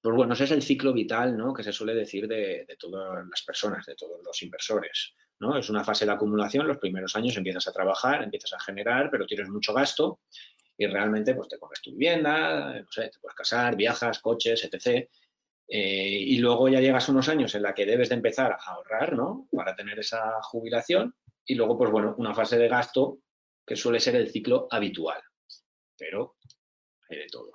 pues 0.00 0.14
bueno, 0.14 0.34
ese 0.34 0.44
es 0.44 0.50
el 0.52 0.62
ciclo 0.62 0.92
vital 0.92 1.36
¿no? 1.36 1.52
que 1.52 1.62
se 1.62 1.72
suele 1.72 1.94
decir 1.94 2.28
de, 2.28 2.66
todas 2.78 3.26
las 3.28 3.42
personas, 3.42 3.84
de 3.84 3.94
todos 3.94 4.20
los 4.24 4.42
inversores. 4.42 5.14
¿no? 5.40 5.58
Es 5.58 5.68
una 5.70 5.84
fase 5.84 6.06
de 6.06 6.12
acumulación, 6.12 6.66
los 6.66 6.78
primeros 6.78 7.14
años 7.16 7.36
empiezas 7.36 7.66
a 7.68 7.72
trabajar, 7.72 8.22
empiezas 8.22 8.52
a 8.52 8.60
generar, 8.60 9.10
pero 9.10 9.26
tienes 9.26 9.48
mucho 9.48 9.72
gasto 9.74 10.20
y 10.76 10.86
realmente 10.86 11.34
pues, 11.34 11.48
te 11.48 11.58
compras 11.58 11.82
tu 11.82 11.90
vivienda, 11.90 12.80
no 12.80 12.90
sé, 12.90 13.08
te 13.08 13.18
puedes 13.18 13.36
casar, 13.36 13.74
viajas, 13.76 14.20
coches, 14.20 14.64
etc. 14.64 15.08
Eh, 15.68 16.18
y 16.26 16.38
luego 16.38 16.68
ya 16.68 16.80
llegas 16.80 17.08
unos 17.08 17.28
años 17.28 17.54
en 17.56 17.62
la 17.62 17.74
que 17.74 17.84
debes 17.84 18.08
de 18.08 18.14
empezar 18.14 18.52
a 18.52 18.70
ahorrar 18.72 19.14
¿no? 19.14 19.48
para 19.52 19.74
tener 19.74 19.98
esa 19.98 20.40
jubilación 20.42 21.14
y 21.44 21.54
luego, 21.54 21.76
pues 21.76 21.90
bueno, 21.90 22.14
una 22.18 22.34
fase 22.34 22.56
de 22.56 22.68
gasto 22.68 23.18
que 23.68 23.76
suele 23.76 24.00
ser 24.00 24.16
el 24.16 24.30
ciclo 24.30 24.66
habitual. 24.70 25.22
Pero 25.96 26.36
hay 27.08 27.18
de 27.18 27.26
todo. 27.26 27.52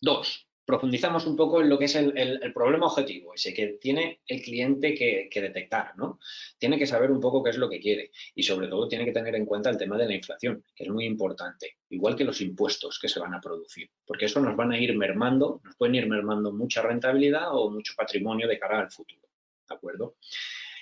Dos, 0.00 0.46
profundizamos 0.64 1.26
un 1.26 1.36
poco 1.36 1.60
en 1.60 1.68
lo 1.68 1.78
que 1.78 1.86
es 1.86 1.94
el, 1.96 2.52
problema 2.54 2.86
objetivo, 2.86 3.34
ese 3.34 3.52
que 3.52 3.78
tiene 3.80 4.20
el 4.26 4.40
cliente 4.42 4.94
que, 4.94 5.28
detectar, 5.40 5.96
¿no? 5.96 6.18
Tiene 6.58 6.78
que 6.78 6.86
saber 6.86 7.10
un 7.10 7.20
poco 7.20 7.42
qué 7.42 7.50
es 7.50 7.56
lo 7.56 7.68
que 7.68 7.80
quiere 7.80 8.10
y 8.34 8.42
sobre 8.42 8.68
todo 8.68 8.88
tiene 8.88 9.04
que 9.04 9.12
tener 9.12 9.34
en 9.34 9.46
cuenta 9.46 9.70
el 9.70 9.76
tema 9.76 9.96
de 9.98 10.06
la 10.06 10.14
inflación, 10.14 10.64
que 10.74 10.84
es 10.84 10.90
muy 10.90 11.04
importante, 11.04 11.78
igual 11.90 12.16
que 12.16 12.24
los 12.24 12.40
impuestos 12.40 12.98
que 12.98 13.08
se 13.08 13.20
van 13.20 13.34
a 13.34 13.40
producir, 13.40 13.90
porque 14.06 14.26
eso 14.26 14.40
nos 14.40 14.56
van 14.56 14.72
a 14.72 14.78
ir 14.78 14.96
mermando, 14.96 15.60
nos 15.64 15.76
pueden 15.76 15.96
ir 15.96 16.08
mermando 16.08 16.52
mucha 16.52 16.82
rentabilidad 16.82 17.48
o 17.50 17.70
mucho 17.70 17.94
patrimonio 17.96 18.46
de 18.46 18.58
cara 18.58 18.80
al 18.80 18.90
futuro, 18.90 19.28
¿de 19.68 19.74
acuerdo? 19.74 20.16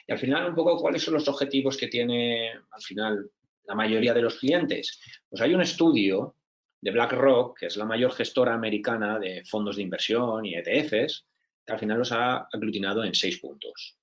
Y 0.06 0.12
al 0.12 0.18
final 0.18 0.48
un 0.48 0.54
poco 0.54 0.76
cuáles 0.78 1.02
son 1.02 1.14
los 1.14 1.28
objetivos 1.28 1.76
que 1.76 1.88
tiene 1.88 2.50
al 2.50 2.82
final 2.82 3.30
la 3.64 3.74
mayoría 3.74 4.14
de 4.14 4.22
los 4.22 4.38
clientes. 4.38 5.00
Pues 5.28 5.40
hay 5.42 5.54
un 5.54 5.62
estudio 5.62 6.36
de 6.80 6.90
BlackRock, 6.90 7.58
que 7.58 7.66
es 7.66 7.76
la 7.76 7.84
mayor 7.84 8.12
gestora 8.12 8.54
americana 8.54 9.18
de 9.18 9.44
fondos 9.44 9.76
de 9.76 9.82
inversión 9.82 10.44
y 10.46 10.54
ETFs, 10.54 11.26
que 11.64 11.72
al 11.72 11.78
final 11.78 11.98
los 11.98 12.12
ha 12.12 12.48
aglutinado 12.52 13.04
en 13.04 13.14
seis 13.14 13.38
puntos. 13.38 13.98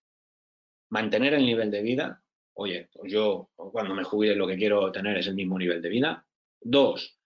Mantener 0.90 1.34
el 1.34 1.46
nivel 1.46 1.72
de 1.72 1.82
vida. 1.82 2.22
Oye, 2.54 2.90
pues 2.94 3.12
yo 3.12 3.50
cuando 3.56 3.94
me 3.94 4.04
jubile 4.04 4.36
lo 4.36 4.48
que 4.48 4.58
quiero 4.58 4.92
tener 4.92 5.18
es 5.18 5.28
el 5.28 5.36
mismo 5.36 5.58
nivel 5.58 5.82
de 5.82 5.90
vida. 5.90 6.26
Dos, 6.60 7.18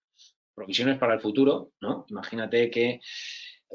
provisiones 0.53 0.97
para 0.97 1.13
el 1.13 1.21
futuro, 1.21 1.73
¿no? 1.81 2.05
Imagínate 2.09 2.69
que 2.69 2.99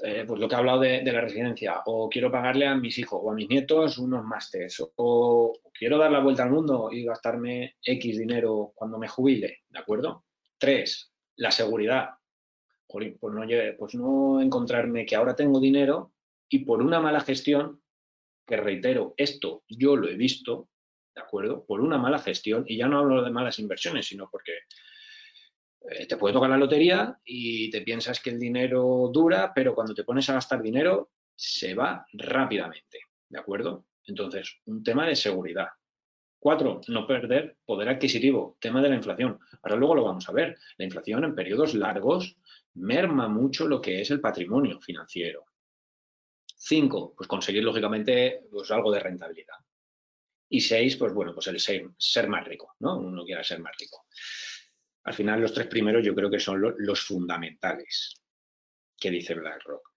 eh, 0.02 0.24
pues 0.26 0.38
lo 0.38 0.48
que 0.48 0.54
he 0.54 0.58
hablado 0.58 0.80
de, 0.80 1.02
la 1.02 1.20
residencia, 1.20 1.82
o 1.86 2.08
quiero 2.08 2.30
pagarle 2.30 2.66
a 2.66 2.74
mis 2.74 2.98
hijos 2.98 3.18
o 3.22 3.30
a 3.30 3.34
mis 3.34 3.48
nietos 3.48 3.96
unos 3.98 4.24
másteres, 4.24 4.82
o, 4.96 5.52
quiero 5.72 5.96
dar 5.96 6.10
la 6.10 6.20
vuelta 6.20 6.42
al 6.42 6.50
mundo 6.50 6.90
y 6.92 7.04
gastarme 7.04 7.76
X 7.82 8.18
dinero 8.18 8.72
cuando 8.74 8.98
me 8.98 9.08
jubile, 9.08 9.60
¿de 9.68 9.78
acuerdo? 9.78 10.24
Tres, 10.58 11.12
la 11.36 11.50
seguridad. 11.50 12.10
pues 12.86 13.14
pues 13.18 13.94
no 13.94 14.40
encontrarme 14.40 15.06
que 15.06 15.16
ahora 15.16 15.34
tengo 15.34 15.60
dinero 15.60 16.12
y 16.48 16.60
por 16.60 16.82
una 16.82 17.00
mala 17.00 17.20
gestión, 17.20 17.82
que 18.46 18.56
reitero, 18.56 19.14
esto 19.16 19.64
yo 19.68 19.96
lo 19.96 20.08
he 20.08 20.14
visto, 20.14 20.68
¿de 21.14 21.22
acuerdo? 21.22 21.64
Por 21.64 21.80
una 21.80 21.98
mala 21.98 22.18
gestión, 22.18 22.64
y 22.68 22.76
ya 22.76 22.86
no 22.86 22.98
hablo 22.98 23.22
de 23.22 23.30
malas 23.30 23.58
inversiones, 23.58 24.06
sino 24.06 24.28
porque 24.30 24.52
eh, 25.90 26.06
te 26.06 26.16
puede 26.16 26.34
tocar 26.34 26.50
la 26.50 26.56
lotería 26.56 27.18
y 27.24 27.70
te 27.70 27.82
piensas 27.82 28.20
que 28.20 28.30
el 28.30 28.40
dinero 28.40 29.10
dura, 29.12 29.52
pero 29.54 29.74
cuando 29.74 29.94
te 29.94 30.04
pones 30.04 30.28
a 30.28 30.34
gastar 30.34 30.62
dinero 30.62 31.10
se 31.34 31.74
va 31.74 32.06
rápidamente, 32.12 33.00
¿de 33.28 33.38
acuerdo? 33.38 33.86
Entonces, 34.04 34.58
un 34.66 34.82
tema 34.82 35.06
de 35.06 35.16
seguridad. 35.16 35.68
Cuatro, 36.38 36.80
no 36.88 37.06
perder 37.06 37.56
poder 37.64 37.88
adquisitivo, 37.88 38.56
tema 38.60 38.80
de 38.80 38.88
la 38.88 38.96
inflación. 38.96 39.38
Ahora 39.62 39.76
luego 39.76 39.94
lo 39.96 40.04
vamos 40.04 40.28
a 40.28 40.32
ver. 40.32 40.56
La 40.76 40.84
inflación 40.84 41.24
en 41.24 41.34
periodos 41.34 41.74
largos 41.74 42.36
merma 42.74 43.28
mucho 43.28 43.66
lo 43.66 43.80
que 43.80 44.00
es 44.00 44.10
el 44.10 44.20
patrimonio 44.20 44.80
financiero. 44.80 45.44
Cinco, 46.56 47.14
pues 47.16 47.28
conseguir 47.28 47.64
lógicamente 47.64 48.42
pues, 48.50 48.70
algo 48.70 48.92
de 48.92 49.00
rentabilidad. 49.00 49.56
Y 50.48 50.60
seis, 50.60 50.96
pues 50.96 51.12
bueno, 51.12 51.34
pues 51.34 51.48
el 51.48 51.58
ser, 51.58 51.88
ser 51.98 52.28
más 52.28 52.46
rico, 52.46 52.74
¿no? 52.78 52.98
Uno 52.98 53.24
quiera 53.24 53.42
ser 53.42 53.58
más 53.60 53.76
rico. 53.78 54.06
Al 55.06 55.14
final, 55.14 55.40
los 55.40 55.54
tres 55.54 55.68
primeros 55.68 56.04
yo 56.04 56.14
creo 56.14 56.28
que 56.28 56.40
son 56.40 56.60
los 56.78 57.00
fundamentales 57.00 58.20
que 58.98 59.10
dice 59.10 59.34
BlackRock. 59.34 59.92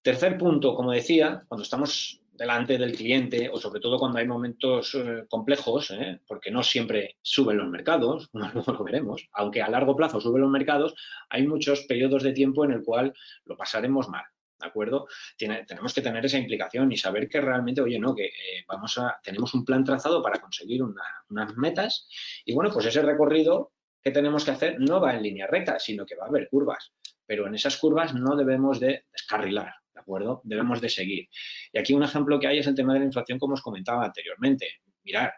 Tercer 0.00 0.38
punto, 0.38 0.74
como 0.74 0.92
decía, 0.92 1.44
cuando 1.46 1.62
estamos 1.62 2.22
delante 2.32 2.78
del 2.78 2.96
cliente 2.96 3.50
o 3.52 3.58
sobre 3.58 3.80
todo 3.80 3.98
cuando 3.98 4.18
hay 4.18 4.26
momentos 4.26 4.94
eh, 4.94 5.24
complejos, 5.28 5.90
¿eh? 5.90 6.20
porque 6.26 6.50
no 6.50 6.62
siempre 6.62 7.18
suben 7.20 7.58
los 7.58 7.68
mercados, 7.68 8.30
luego 8.32 8.72
lo 8.72 8.84
veremos, 8.84 9.28
aunque 9.34 9.60
a 9.60 9.68
largo 9.68 9.94
plazo 9.94 10.18
suben 10.18 10.42
los 10.42 10.50
mercados, 10.50 10.94
hay 11.28 11.46
muchos 11.46 11.82
periodos 11.82 12.22
de 12.22 12.32
tiempo 12.32 12.64
en 12.64 12.72
el 12.72 12.82
cual 12.82 13.12
lo 13.44 13.56
pasaremos 13.56 14.08
mal. 14.08 14.24
¿De 14.58 14.68
acuerdo? 14.68 15.08
tenemos 15.36 15.92
que 15.92 16.00
tener 16.00 16.24
esa 16.24 16.38
implicación 16.38 16.90
y 16.90 16.96
saber 16.96 17.28
que 17.28 17.40
realmente, 17.40 17.82
oye, 17.82 17.98
no, 17.98 18.14
que 18.14 18.26
eh, 18.26 18.64
vamos 18.66 18.96
a, 18.96 19.20
tenemos 19.22 19.52
un 19.52 19.62
plan 19.62 19.84
trazado 19.84 20.22
para 20.22 20.40
conseguir 20.40 20.82
unas 20.82 21.56
metas 21.56 22.08
y 22.46 22.54
bueno, 22.54 22.70
pues 22.72 22.86
ese 22.86 23.02
recorrido 23.02 23.73
que 24.04 24.10
tenemos 24.10 24.44
que 24.44 24.50
hacer 24.50 24.78
no 24.78 25.00
va 25.00 25.16
en 25.16 25.22
línea 25.22 25.46
recta, 25.46 25.78
sino 25.78 26.04
que 26.04 26.14
va 26.14 26.26
a 26.26 26.28
haber 26.28 26.48
curvas. 26.50 26.92
Pero 27.26 27.46
en 27.46 27.54
esas 27.54 27.78
curvas 27.78 28.14
no 28.14 28.36
debemos 28.36 28.78
de 28.78 29.06
descarrilar, 29.10 29.72
¿de 29.94 30.00
acuerdo? 30.00 30.42
Debemos 30.44 30.82
de 30.82 30.90
seguir. 30.90 31.28
Y 31.72 31.78
aquí 31.78 31.94
un 31.94 32.02
ejemplo 32.02 32.38
que 32.38 32.46
hay 32.46 32.58
es 32.58 32.66
el 32.66 32.74
tema 32.74 32.92
de 32.92 32.98
la 32.98 33.06
inflación, 33.06 33.38
como 33.38 33.54
os 33.54 33.62
comentaba 33.62 34.04
anteriormente. 34.04 34.68
Mirar, 35.04 35.32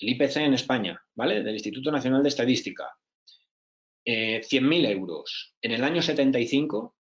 el 0.00 0.08
IPC 0.08 0.36
en 0.38 0.54
España, 0.54 1.00
¿vale? 1.14 1.44
Del 1.44 1.54
Instituto 1.54 1.92
Nacional 1.92 2.24
de 2.24 2.30
Estadística, 2.30 2.84
100.000 4.04 4.84
eh, 4.84 4.90
euros. 4.90 5.54
En 5.62 5.70
el 5.70 5.84
año 5.84 6.02
75, 6.02 6.96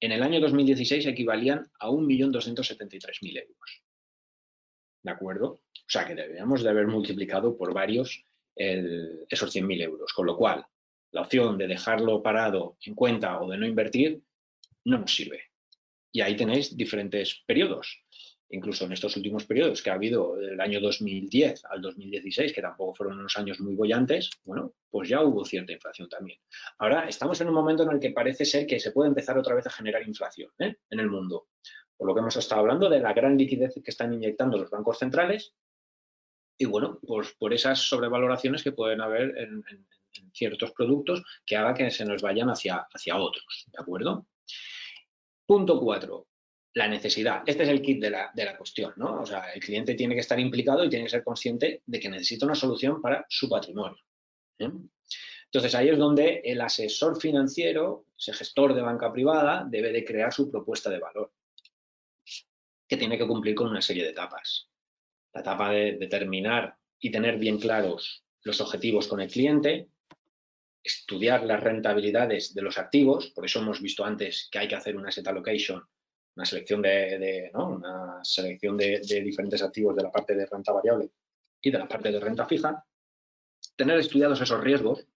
en 0.00 0.12
el 0.12 0.22
año 0.22 0.40
2016 0.40 1.06
equivalían 1.06 1.70
a 1.78 1.88
1.273.000 1.88 3.42
euros. 3.42 3.82
¿De 5.02 5.10
acuerdo? 5.10 5.60
O 5.74 5.90
sea 5.90 6.06
que 6.06 6.14
deberíamos 6.14 6.62
de 6.62 6.70
haber 6.70 6.86
multiplicado 6.86 7.56
por 7.56 7.74
varios 7.74 8.24
esos 8.58 9.54
100.000 9.54 9.82
euros. 9.82 10.12
Con 10.12 10.26
lo 10.26 10.36
cual, 10.36 10.66
la 11.12 11.22
opción 11.22 11.56
de 11.56 11.66
dejarlo 11.66 12.22
parado 12.22 12.76
en 12.84 12.94
cuenta 12.94 13.40
o 13.40 13.50
de 13.50 13.58
no 13.58 13.66
invertir 13.66 14.20
no 14.84 14.98
nos 14.98 15.14
sirve. 15.14 15.42
Y 16.12 16.20
ahí 16.20 16.36
tenéis 16.36 16.76
diferentes 16.76 17.42
periodos. 17.46 18.02
Incluso 18.50 18.86
en 18.86 18.92
estos 18.92 19.14
últimos 19.16 19.44
periodos 19.44 19.82
que 19.82 19.90
ha 19.90 19.94
habido 19.94 20.36
del 20.36 20.58
año 20.58 20.80
2010 20.80 21.66
al 21.66 21.82
2016, 21.82 22.54
que 22.54 22.62
tampoco 22.62 22.94
fueron 22.94 23.18
unos 23.18 23.36
años 23.36 23.60
muy 23.60 23.74
bollantes, 23.74 24.30
bueno, 24.44 24.72
pues 24.90 25.10
ya 25.10 25.22
hubo 25.22 25.44
cierta 25.44 25.72
inflación 25.72 26.08
también. 26.08 26.38
Ahora 26.78 27.06
estamos 27.08 27.38
en 27.42 27.48
un 27.48 27.54
momento 27.54 27.82
en 27.82 27.90
el 27.90 28.00
que 28.00 28.10
parece 28.10 28.46
ser 28.46 28.66
que 28.66 28.80
se 28.80 28.92
puede 28.92 29.08
empezar 29.08 29.36
otra 29.36 29.54
vez 29.54 29.66
a 29.66 29.70
generar 29.70 30.02
inflación 30.06 30.50
¿eh? 30.58 30.76
en 30.88 31.00
el 31.00 31.10
mundo. 31.10 31.48
Por 31.94 32.08
lo 32.08 32.14
que 32.14 32.20
hemos 32.20 32.36
estado 32.36 32.62
hablando 32.62 32.88
de 32.88 33.00
la 33.00 33.12
gran 33.12 33.36
liquidez 33.36 33.74
que 33.74 33.90
están 33.90 34.14
inyectando 34.14 34.56
los 34.56 34.70
bancos 34.70 34.98
centrales 34.98 35.54
y 36.58 36.64
bueno, 36.64 36.98
pues 37.06 37.32
por 37.38 37.54
esas 37.54 37.80
sobrevaloraciones 37.80 38.64
que 38.64 38.72
pueden 38.72 39.00
haber 39.00 39.38
en, 39.38 39.64
ciertos 40.32 40.72
productos 40.72 41.22
que 41.46 41.56
haga 41.56 41.74
que 41.74 41.90
se 41.90 42.04
nos 42.04 42.20
vayan 42.20 42.50
hacia, 42.50 42.86
hacia 42.92 43.16
otros, 43.16 43.66
¿de 43.68 43.80
acuerdo? 43.80 44.26
Punto 45.46 45.80
cuatro, 45.80 46.26
la 46.74 46.88
necesidad. 46.88 47.42
Este 47.46 47.62
es 47.62 47.68
el 47.68 47.80
kit 47.80 48.02
de 48.02 48.10
la, 48.10 48.56
cuestión, 48.56 48.92
¿no? 48.96 49.20
O 49.20 49.26
sea, 49.26 49.52
el 49.52 49.60
cliente 49.60 49.94
tiene 49.94 50.14
que 50.14 50.20
estar 50.20 50.38
implicado 50.38 50.84
y 50.84 50.90
tiene 50.90 51.04
que 51.04 51.10
ser 51.10 51.24
consciente 51.24 51.82
de 51.86 52.00
que 52.00 52.08
necesita 52.08 52.46
una 52.46 52.56
solución 52.56 53.00
para 53.00 53.24
su 53.28 53.48
patrimonio. 53.48 53.98
¿eh? 54.58 54.70
Entonces, 55.44 55.74
ahí 55.76 55.88
es 55.88 55.98
donde 55.98 56.42
el 56.44 56.60
asesor 56.60 57.20
financiero, 57.20 58.06
ese 58.18 58.32
gestor 58.32 58.74
de 58.74 58.82
banca 58.82 59.12
privada, 59.12 59.64
debe 59.68 59.92
de 59.92 60.04
crear 60.04 60.32
su 60.32 60.50
propuesta 60.50 60.90
de 60.90 60.98
valor, 60.98 61.32
que 62.88 62.96
tiene 62.96 63.16
que 63.16 63.26
cumplir 63.26 63.54
con 63.54 63.68
una 63.68 63.80
serie 63.80 64.04
de 64.04 64.10
etapas 64.10 64.67
la 65.38 65.42
etapa 65.42 65.70
de 65.70 65.96
determinar 65.98 66.76
y 66.98 67.10
tener 67.10 67.38
bien 67.38 67.58
claros 67.58 68.24
los 68.42 68.60
objetivos 68.60 69.06
con 69.06 69.20
el 69.20 69.30
cliente, 69.30 69.88
estudiar 70.82 71.44
las 71.44 71.62
rentabilidades 71.62 72.54
de 72.54 72.62
los 72.62 72.78
activos, 72.78 73.30
por 73.30 73.44
eso 73.44 73.60
hemos 73.60 73.80
visto 73.80 74.04
antes 74.04 74.48
que 74.50 74.58
hay 74.58 74.68
que 74.68 74.74
hacer 74.74 74.96
una 74.96 75.12
set 75.12 75.26
allocation, 75.28 75.82
una 76.34 76.44
selección 76.44 76.82
de, 76.82 77.50
una 77.54 78.20
selección 78.22 78.76
de, 78.76 79.00
diferentes 79.00 79.62
activos 79.62 79.94
de 79.96 80.02
la 80.02 80.10
parte 80.10 80.34
de 80.34 80.46
renta 80.46 80.72
variable 80.72 81.10
y 81.60 81.70
de 81.70 81.78
la 81.78 81.88
parte 81.88 82.10
de 82.10 82.20
renta 82.20 82.46
fija, 82.46 82.84
tener 83.76 83.98
estudiados 83.98 84.40
esos 84.40 84.60
riesgos 84.60 85.06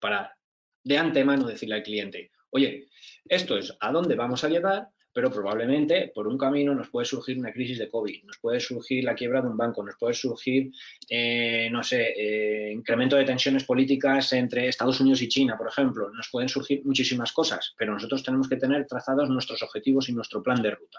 para 0.00 0.36
de 0.84 0.98
antemano 0.98 1.46
decirle 1.46 1.76
al 1.76 1.82
cliente, 1.82 2.30
oye, 2.50 2.88
esto 3.24 3.56
es 3.56 3.76
a 3.80 3.90
dónde 3.90 4.14
vamos 4.14 4.44
a 4.44 4.48
llegar 4.48 4.88
pero 5.16 5.30
probablemente 5.30 6.12
por 6.14 6.28
un 6.28 6.36
camino 6.36 6.74
nos 6.74 6.90
puede 6.90 7.06
surgir 7.06 7.38
una 7.38 7.50
crisis 7.50 7.78
de 7.78 7.88
COVID, 7.88 8.24
nos 8.24 8.36
puede 8.36 8.60
surgir 8.60 9.02
la 9.02 9.14
quiebra 9.14 9.40
de 9.40 9.48
un 9.48 9.56
banco, 9.56 9.82
nos 9.82 9.96
puede 9.96 10.12
surgir, 10.12 10.70
eh, 11.08 11.70
no 11.72 11.82
sé, 11.82 12.12
eh, 12.14 12.70
incremento 12.70 13.16
de 13.16 13.24
tensiones 13.24 13.64
políticas 13.64 14.34
entre 14.34 14.68
Estados 14.68 15.00
Unidos 15.00 15.22
y 15.22 15.28
China, 15.28 15.56
por 15.56 15.68
ejemplo. 15.68 16.10
Nos 16.10 16.28
pueden 16.30 16.50
surgir 16.50 16.84
muchísimas 16.84 17.32
cosas, 17.32 17.74
pero 17.78 17.94
nosotros 17.94 18.22
tenemos 18.22 18.46
que 18.46 18.56
tener 18.56 18.86
trazados 18.86 19.30
nuestros 19.30 19.62
objetivos 19.62 20.06
y 20.10 20.12
nuestro 20.12 20.42
plan 20.42 20.60
de 20.60 20.72
ruta. 20.72 20.98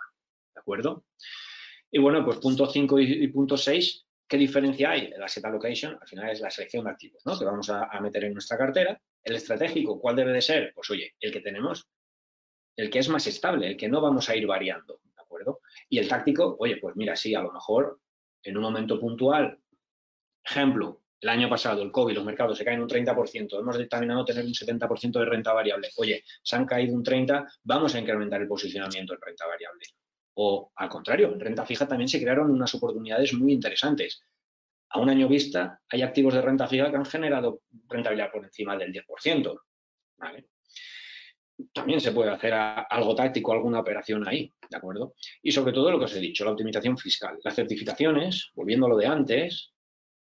¿De 0.51 0.61
acuerdo? 0.61 1.05
Y 1.91 1.99
bueno, 1.99 2.25
pues 2.25 2.39
punto 2.39 2.65
5 2.65 2.99
y, 2.99 3.27
punto 3.27 3.55
6, 3.55 4.03
¿qué 4.27 4.37
diferencia 4.37 4.89
hay? 4.89 5.11
La 5.15 5.27
set 5.27 5.45
allocation, 5.45 5.95
al 6.01 6.07
final 6.07 6.31
es 6.31 6.41
la 6.41 6.49
selección 6.49 6.85
de 6.85 6.89
activos, 6.89 7.21
¿no? 7.23 7.37
Que 7.37 7.45
vamos 7.45 7.69
a, 7.69 7.83
a 7.83 8.01
meter 8.01 8.23
en 8.23 8.33
nuestra 8.33 8.57
cartera. 8.57 8.99
El 9.23 9.35
estratégico, 9.35 9.99
¿cuál 9.99 10.15
debe 10.15 10.31
de 10.31 10.41
ser? 10.41 10.71
Pues 10.73 10.89
oye, 10.89 11.13
el 11.19 11.31
que 11.31 11.41
tenemos 11.41 11.87
el 12.77 12.89
que 12.89 12.99
es 12.99 13.09
más 13.09 13.25
estable, 13.27 13.67
el 13.67 13.77
que 13.77 13.89
no 13.89 13.99
vamos 13.99 14.29
a 14.29 14.35
ir 14.35 14.47
variando, 14.47 15.01
¿de 15.03 15.21
acuerdo? 15.21 15.61
Y 15.89 15.97
el 15.97 16.07
táctico, 16.07 16.55
oye, 16.59 16.77
pues 16.77 16.95
mira, 16.95 17.15
sí, 17.15 17.35
a 17.35 17.41
lo 17.41 17.51
mejor 17.51 17.99
en 18.43 18.55
un 18.55 18.63
momento 18.63 18.99
puntual, 18.99 19.59
ejemplo, 20.43 21.01
el 21.19 21.29
año 21.29 21.49
pasado 21.49 21.81
el 21.81 21.91
COVID, 21.91 22.13
los 22.13 22.25
mercados 22.25 22.57
se 22.57 22.63
caen 22.63 22.81
un 22.81 22.87
30%, 22.87 23.59
hemos 23.59 23.77
determinado 23.77 24.23
tener 24.23 24.45
un 24.45 24.53
70% 24.53 25.19
de 25.19 25.25
renta 25.25 25.51
variable. 25.51 25.89
Oye, 25.97 26.23
se 26.43 26.55
han 26.55 26.65
caído 26.65 26.93
un 26.93 27.03
30%, 27.03 27.47
vamos 27.63 27.95
a 27.95 27.99
incrementar 27.99 28.41
el 28.41 28.47
posicionamiento 28.47 29.13
en 29.13 29.21
renta 29.21 29.47
variable. 29.47 29.85
O 30.35 30.71
al 30.75 30.89
contrario, 30.89 31.33
en 31.33 31.39
renta 31.39 31.65
fija 31.65 31.87
también 31.87 32.07
se 32.07 32.21
crearon 32.21 32.51
unas 32.51 32.73
oportunidades 32.75 33.33
muy 33.33 33.53
interesantes. 33.53 34.21
A 34.89 34.99
un 34.99 35.09
año 35.09 35.27
vista 35.27 35.81
hay 35.89 36.03
activos 36.03 36.35
de 36.35 36.41
renta 36.41 36.67
fija 36.67 36.91
que 36.91 36.97
han 36.97 37.05
generado 37.05 37.61
rentabilidad 37.89 38.31
por 38.31 38.45
encima 38.45 38.77
del 38.77 38.93
10%. 38.93 39.59
¿vale? 40.17 40.47
También 41.73 41.99
se 41.99 42.11
puede 42.11 42.31
hacer 42.31 42.53
algo 42.53 43.15
táctico, 43.15 43.51
alguna 43.51 43.79
operación 43.79 44.27
ahí, 44.27 44.53
¿de 44.69 44.77
acuerdo? 44.77 45.15
Y 45.41 45.51
sobre 45.51 45.73
todo 45.73 45.91
lo 45.91 45.99
que 45.99 46.05
os 46.05 46.15
he 46.15 46.19
dicho, 46.19 46.45
la 46.45 46.51
optimización 46.51 46.97
fiscal. 46.97 47.39
Las 47.43 47.55
certificaciones, 47.55 48.51
volviendo 48.53 48.85
a 48.85 48.89
lo 48.89 48.97
de 48.97 49.07
antes, 49.07 49.73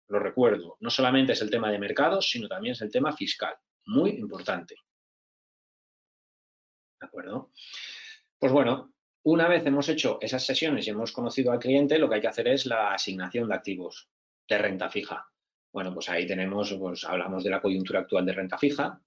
lo 0.08 0.18
recuerdo, 0.18 0.76
no 0.80 0.90
solamente 0.90 1.32
es 1.32 1.42
el 1.42 1.50
tema 1.50 1.70
de 1.70 1.78
mercados, 1.78 2.30
sino 2.30 2.48
también 2.48 2.72
es 2.72 2.82
el 2.82 2.90
tema 2.90 3.12
fiscal, 3.12 3.54
muy 3.86 4.10
importante. 4.10 4.74
¿De 7.00 7.06
acuerdo? 7.06 7.50
Pues 8.38 8.52
bueno, 8.52 8.92
una 9.22 9.48
vez 9.48 9.64
hemos 9.66 9.88
hecho 9.88 10.18
esas 10.20 10.44
sesiones 10.44 10.86
y 10.86 10.90
hemos 10.90 11.12
conocido 11.12 11.52
al 11.52 11.58
cliente, 11.58 11.98
lo 11.98 12.08
que 12.08 12.16
hay 12.16 12.20
que 12.20 12.28
hacer 12.28 12.48
es 12.48 12.66
la 12.66 12.94
asignación 12.94 13.48
de 13.48 13.54
activos 13.54 14.08
de 14.48 14.58
renta 14.58 14.88
fija. 14.88 15.26
Bueno, 15.72 15.94
pues 15.94 16.08
ahí 16.08 16.26
tenemos, 16.26 16.72
pues 16.74 17.04
hablamos 17.04 17.44
de 17.44 17.50
la 17.50 17.60
coyuntura 17.60 18.00
actual 18.00 18.26
de 18.26 18.32
renta 18.32 18.58
fija, 18.58 19.00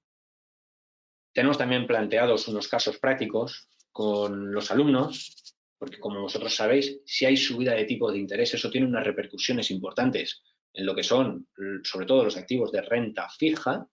Tenemos 1.33 1.57
también 1.57 1.87
planteados 1.87 2.47
unos 2.47 2.67
casos 2.67 2.99
prácticos 2.99 3.67
con 3.91 4.51
los 4.51 4.71
alumnos, 4.71 5.55
porque 5.77 5.99
como 5.99 6.21
vosotros 6.21 6.55
sabéis, 6.55 7.01
si 7.05 7.25
hay 7.25 7.35
subida 7.35 7.73
de 7.73 7.85
tipo 7.85 8.11
de 8.11 8.19
interés, 8.19 8.53
eso 8.53 8.69
tiene 8.69 8.87
unas 8.87 9.03
repercusiones 9.03 9.71
importantes 9.71 10.43
en 10.73 10.85
lo 10.85 10.95
que 10.95 11.03
son, 11.03 11.47
sobre 11.83 12.05
todo, 12.05 12.23
los 12.23 12.37
activos 12.37 12.71
de 12.71 12.81
renta 12.81 13.29
fija, 13.29 13.87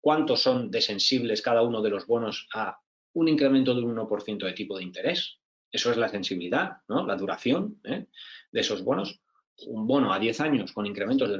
cuántos 0.00 0.42
son 0.42 0.70
de 0.70 0.80
sensibles 0.80 1.42
cada 1.42 1.62
uno 1.62 1.82
de 1.82 1.90
los 1.90 2.06
bonos 2.06 2.46
a 2.52 2.78
un 3.14 3.28
incremento 3.28 3.74
del 3.74 3.84
1% 3.84 4.44
de 4.44 4.52
tipo 4.52 4.76
de 4.76 4.84
interés. 4.84 5.38
Eso 5.70 5.90
es 5.90 5.96
la 5.96 6.08
sensibilidad, 6.08 6.78
¿no? 6.88 7.06
la 7.06 7.16
duración 7.16 7.80
¿eh? 7.84 8.06
de 8.52 8.60
esos 8.60 8.84
bonos. 8.84 9.20
Un 9.66 9.86
bono 9.86 10.12
a 10.12 10.18
10 10.18 10.40
años 10.40 10.72
con, 10.72 10.84
incrementos 10.84 11.30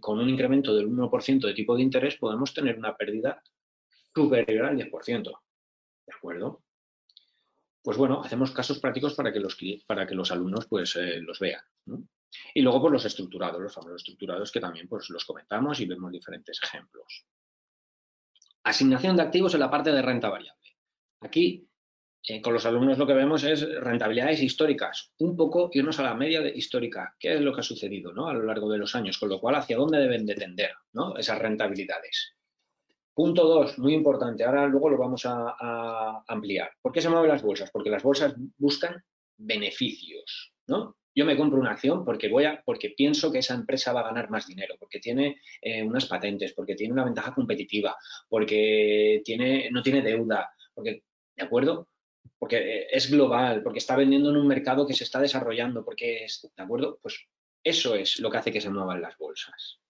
con 0.00 0.18
un 0.18 0.28
incremento 0.28 0.74
del 0.74 0.88
1% 0.88 1.40
de 1.40 1.54
tipo 1.54 1.74
de 1.74 1.82
interés 1.82 2.16
podemos 2.16 2.52
tener 2.52 2.78
una 2.78 2.96
pérdida 2.96 3.42
superior 4.14 4.66
al 4.66 4.76
10%. 4.76 5.22
¿De 6.06 6.14
acuerdo? 6.14 6.62
Pues 7.82 7.96
bueno, 7.96 8.22
hacemos 8.22 8.52
casos 8.52 8.78
prácticos 8.78 9.14
para 9.14 9.32
que 9.32 9.40
los, 9.40 9.58
para 9.86 10.06
que 10.06 10.14
los 10.14 10.30
alumnos 10.30 10.66
pues, 10.66 10.94
eh, 10.96 11.20
los 11.20 11.38
vean. 11.40 11.62
Y 12.54 12.62
luego 12.62 12.80
pues, 12.80 12.92
los 12.92 13.04
estructurados, 13.04 13.60
los 13.60 13.74
famosos 13.74 14.02
estructurados 14.02 14.52
que 14.52 14.60
también 14.60 14.88
pues, 14.88 15.10
los 15.10 15.24
comentamos 15.24 15.80
y 15.80 15.86
vemos 15.86 16.12
diferentes 16.12 16.60
ejemplos. 16.62 17.26
Asignación 18.64 19.16
de 19.16 19.22
activos 19.22 19.54
en 19.54 19.60
la 19.60 19.70
parte 19.70 19.90
de 19.90 20.00
renta 20.00 20.28
variable. 20.28 20.76
Aquí, 21.20 21.68
eh, 22.28 22.40
con 22.40 22.52
los 22.52 22.64
alumnos 22.66 22.98
lo 22.98 23.06
que 23.06 23.14
vemos 23.14 23.42
es 23.42 23.68
rentabilidades 23.80 24.40
históricas, 24.40 25.12
un 25.18 25.36
poco 25.36 25.70
irnos 25.72 25.98
a 25.98 26.04
la 26.04 26.14
media 26.14 26.46
histórica, 26.48 27.16
qué 27.18 27.34
es 27.34 27.40
lo 27.40 27.52
que 27.52 27.60
ha 27.60 27.64
sucedido 27.64 28.12
¿no? 28.12 28.28
a 28.28 28.34
lo 28.34 28.44
largo 28.44 28.70
de 28.70 28.78
los 28.78 28.94
años, 28.94 29.18
con 29.18 29.28
lo 29.28 29.40
cual 29.40 29.56
hacia 29.56 29.76
dónde 29.76 29.98
deben 29.98 30.24
de 30.24 30.36
tender 30.36 30.72
¿no? 30.92 31.16
esas 31.16 31.40
rentabilidades. 31.40 32.36
Punto 33.14 33.44
dos, 33.44 33.78
muy 33.78 33.92
importante, 33.92 34.42
ahora 34.42 34.66
luego 34.66 34.88
lo 34.88 34.96
vamos 34.96 35.26
a, 35.26 36.24
ampliar. 36.26 36.70
¿Por 36.80 36.92
qué 36.92 37.02
se 37.02 37.10
mueven 37.10 37.28
las 37.28 37.42
bolsas? 37.42 37.70
Porque 37.70 37.90
las 37.90 38.02
bolsas 38.02 38.34
buscan 38.56 39.02
beneficios, 39.36 40.52
¿no? 40.66 40.96
Yo 41.14 41.26
me 41.26 41.36
compro 41.36 41.60
una 41.60 41.72
acción 41.72 42.06
porque 42.06 42.30
voy 42.30 42.44
a, 42.44 42.62
porque 42.64 42.94
pienso 42.96 43.30
que 43.30 43.40
esa 43.40 43.54
empresa 43.54 43.92
va 43.92 44.00
a 44.00 44.04
ganar 44.04 44.30
más 44.30 44.46
dinero, 44.46 44.76
porque 44.78 44.98
tiene 44.98 45.42
eh, 45.60 45.82
unas 45.82 46.06
patentes, 46.06 46.54
porque 46.54 46.74
tiene 46.74 46.94
una 46.94 47.04
ventaja 47.04 47.34
competitiva, 47.34 47.94
porque 48.30 49.20
tiene, 49.22 49.68
no 49.70 49.82
tiene 49.82 50.00
deuda, 50.00 50.50
porque, 50.72 51.02
¿de 51.36 51.44
acuerdo? 51.44 51.88
Porque 52.38 52.56
eh, 52.56 52.86
es 52.90 53.10
global, 53.10 53.62
porque 53.62 53.80
está 53.80 53.94
vendiendo 53.94 54.30
en 54.30 54.36
un 54.38 54.48
mercado 54.48 54.86
que 54.86 54.94
se 54.94 55.04
está 55.04 55.20
desarrollando, 55.20 55.84
porque 55.84 56.24
es, 56.24 56.50
¿de 56.56 56.62
acuerdo? 56.62 56.98
Pues 57.02 57.26
eso 57.62 57.94
es 57.94 58.18
lo 58.20 58.30
que 58.30 58.38
hace 58.38 58.52
que 58.52 58.62
se 58.62 58.70
muevan 58.70 59.02
las 59.02 59.18
bolsas. 59.18 59.81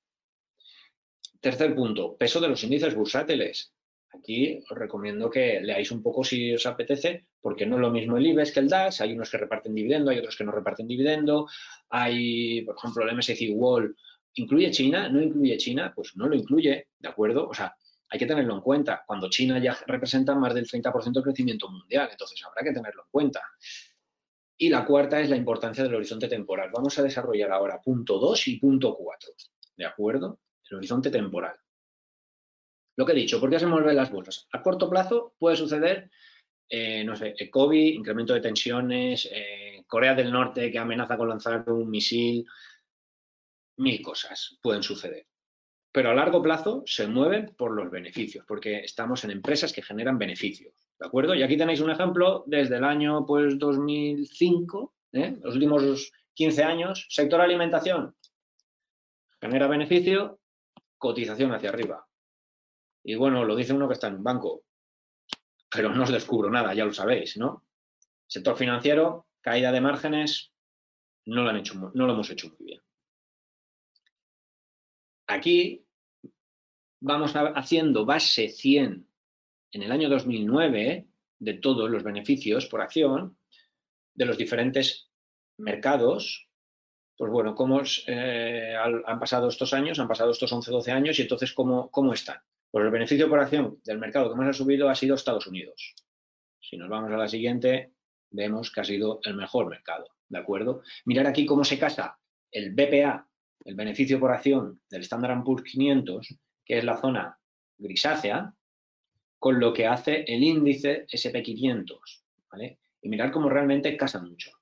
Tercer 1.42 1.74
punto, 1.74 2.16
peso 2.16 2.40
de 2.40 2.46
los 2.46 2.62
índices 2.62 2.94
bursátiles. 2.94 3.74
Aquí 4.12 4.62
os 4.70 4.78
recomiendo 4.78 5.28
que 5.28 5.60
leáis 5.60 5.90
un 5.90 6.00
poco 6.00 6.22
si 6.22 6.54
os 6.54 6.64
apetece, 6.66 7.26
porque 7.40 7.66
no 7.66 7.74
es 7.74 7.82
lo 7.82 7.90
mismo 7.90 8.16
el 8.16 8.26
IBEX 8.26 8.52
que 8.52 8.60
el 8.60 8.68
DAX, 8.68 9.00
hay 9.00 9.12
unos 9.12 9.28
que 9.28 9.38
reparten 9.38 9.74
dividendo, 9.74 10.12
hay 10.12 10.18
otros 10.18 10.36
que 10.36 10.44
no 10.44 10.52
reparten 10.52 10.86
dividendo, 10.86 11.48
hay, 11.90 12.62
por 12.62 12.76
ejemplo, 12.76 13.02
el 13.02 13.16
MSCI 13.16 13.50
Wall, 13.54 13.96
¿incluye 14.34 14.70
China? 14.70 15.08
¿No 15.08 15.20
incluye 15.20 15.56
China? 15.56 15.92
Pues 15.92 16.14
no 16.14 16.28
lo 16.28 16.36
incluye, 16.36 16.86
¿de 16.96 17.08
acuerdo? 17.08 17.48
O 17.48 17.54
sea, 17.54 17.74
hay 18.08 18.20
que 18.20 18.26
tenerlo 18.26 18.54
en 18.54 18.60
cuenta, 18.60 19.02
cuando 19.04 19.28
China 19.28 19.58
ya 19.58 19.76
representa 19.88 20.36
más 20.36 20.54
del 20.54 20.68
30% 20.68 21.12
del 21.12 21.24
crecimiento 21.24 21.68
mundial, 21.68 22.08
entonces 22.12 22.40
habrá 22.46 22.62
que 22.62 22.72
tenerlo 22.72 23.02
en 23.02 23.10
cuenta. 23.10 23.40
Y 24.58 24.68
la 24.68 24.84
cuarta 24.84 25.20
es 25.20 25.28
la 25.28 25.36
importancia 25.36 25.82
del 25.82 25.96
horizonte 25.96 26.28
temporal. 26.28 26.70
Vamos 26.72 26.96
a 27.00 27.02
desarrollar 27.02 27.50
ahora 27.50 27.80
punto 27.80 28.20
2 28.20 28.46
y 28.46 28.60
punto 28.60 28.94
4, 28.94 29.30
¿de 29.76 29.84
acuerdo? 29.86 30.38
El 30.72 30.78
horizonte 30.78 31.10
temporal. 31.10 31.54
Lo 32.96 33.06
que 33.06 33.12
he 33.12 33.16
dicho, 33.16 33.40
¿por 33.40 33.50
qué 33.50 33.58
se 33.58 33.66
mueven 33.66 33.96
las 33.96 34.10
bolsas? 34.10 34.48
A 34.52 34.62
corto 34.62 34.88
plazo 34.88 35.34
puede 35.38 35.56
suceder, 35.56 36.10
eh, 36.68 37.04
no 37.04 37.16
sé, 37.16 37.34
COVID, 37.50 37.94
incremento 37.94 38.34
de 38.34 38.40
tensiones, 38.40 39.28
eh, 39.32 39.84
Corea 39.86 40.14
del 40.14 40.32
Norte 40.32 40.70
que 40.70 40.78
amenaza 40.78 41.16
con 41.16 41.28
lanzar 41.28 41.68
un 41.70 41.88
misil, 41.88 42.46
mil 43.78 44.02
cosas 44.02 44.58
pueden 44.62 44.82
suceder. 44.82 45.26
Pero 45.90 46.10
a 46.10 46.14
largo 46.14 46.42
plazo 46.42 46.82
se 46.86 47.06
mueven 47.06 47.54
por 47.56 47.72
los 47.72 47.90
beneficios, 47.90 48.44
porque 48.46 48.80
estamos 48.80 49.24
en 49.24 49.30
empresas 49.30 49.72
que 49.72 49.82
generan 49.82 50.18
beneficios, 50.18 50.74
¿de 50.98 51.06
acuerdo? 51.06 51.34
Y 51.34 51.42
aquí 51.42 51.56
tenéis 51.56 51.80
un 51.80 51.90
ejemplo 51.90 52.44
desde 52.46 52.76
el 52.76 52.84
año 52.84 53.26
pues 53.26 53.58
2005, 53.58 54.94
¿eh? 55.12 55.36
los 55.42 55.54
últimos 55.54 56.12
15 56.34 56.62
años, 56.62 57.06
sector 57.10 57.42
alimentación, 57.42 58.14
genera 59.42 59.66
beneficio, 59.66 60.40
cotización 61.02 61.52
hacia 61.52 61.70
arriba. 61.70 62.06
Y 63.02 63.16
bueno, 63.16 63.44
lo 63.44 63.56
dice 63.56 63.72
uno 63.72 63.88
que 63.88 63.94
está 63.94 64.06
en 64.06 64.14
un 64.14 64.22
banco, 64.22 64.62
pero 65.68 65.92
no 65.92 66.04
os 66.04 66.12
descubro 66.12 66.48
nada, 66.48 66.72
ya 66.74 66.84
lo 66.84 66.92
sabéis, 66.92 67.36
¿no? 67.36 67.66
Sector 68.28 68.56
financiero, 68.56 69.26
caída 69.40 69.72
de 69.72 69.80
márgenes, 69.80 70.52
no 71.26 71.42
lo, 71.42 71.50
han 71.50 71.56
hecho, 71.56 71.74
no 71.92 72.06
lo 72.06 72.12
hemos 72.12 72.30
hecho 72.30 72.50
muy 72.50 72.66
bien. 72.66 72.80
Aquí 75.26 75.84
vamos 77.00 77.32
haciendo 77.34 78.06
base 78.06 78.48
100 78.48 79.04
en 79.72 79.82
el 79.82 79.90
año 79.90 80.08
2009 80.08 81.08
de 81.40 81.54
todos 81.54 81.90
los 81.90 82.04
beneficios 82.04 82.66
por 82.66 82.80
acción 82.80 83.36
de 84.14 84.24
los 84.24 84.38
diferentes 84.38 85.10
mercados 85.56 86.48
pues 87.16 87.30
bueno, 87.30 87.54
¿cómo 87.54 87.82
eh, 88.06 88.74
han 89.06 89.18
pasado 89.18 89.48
estos 89.48 89.72
años? 89.74 89.98
Han 89.98 90.08
pasado 90.08 90.30
estos 90.30 90.52
11, 90.52 90.70
12 90.70 90.92
años 90.92 91.18
y 91.18 91.22
entonces, 91.22 91.52
¿cómo, 91.52 91.90
¿cómo 91.90 92.12
están? 92.12 92.38
Pues 92.70 92.84
el 92.84 92.90
beneficio 92.90 93.28
por 93.28 93.38
acción 93.38 93.78
del 93.84 93.98
mercado 93.98 94.30
que 94.30 94.36
más 94.36 94.48
ha 94.48 94.52
subido 94.52 94.88
ha 94.88 94.94
sido 94.94 95.14
Estados 95.14 95.46
Unidos. 95.46 95.94
Si 96.58 96.76
nos 96.76 96.88
vamos 96.88 97.10
a 97.12 97.16
la 97.16 97.28
siguiente, 97.28 97.92
vemos 98.30 98.70
que 98.72 98.80
ha 98.80 98.84
sido 98.84 99.20
el 99.24 99.34
mejor 99.34 99.68
mercado, 99.68 100.06
¿de 100.28 100.38
acuerdo? 100.38 100.82
Mirar 101.04 101.26
aquí 101.26 101.44
cómo 101.44 101.64
se 101.64 101.78
casa 101.78 102.18
el 102.50 102.74
BPA, 102.74 103.28
el 103.64 103.74
beneficio 103.74 104.18
por 104.18 104.32
acción 104.32 104.80
del 104.88 105.02
Standard 105.02 105.42
Poor's 105.44 105.64
500, 105.64 106.34
que 106.64 106.78
es 106.78 106.84
la 106.84 106.96
zona 106.96 107.38
grisácea, 107.78 108.54
con 109.38 109.58
lo 109.58 109.72
que 109.72 109.86
hace 109.86 110.24
el 110.26 110.42
índice 110.42 111.06
SP500, 111.06 111.98
¿vale? 112.50 112.78
Y 113.00 113.08
mirar 113.08 113.32
cómo 113.32 113.48
realmente 113.48 113.96
casa 113.96 114.20
mucho. 114.20 114.52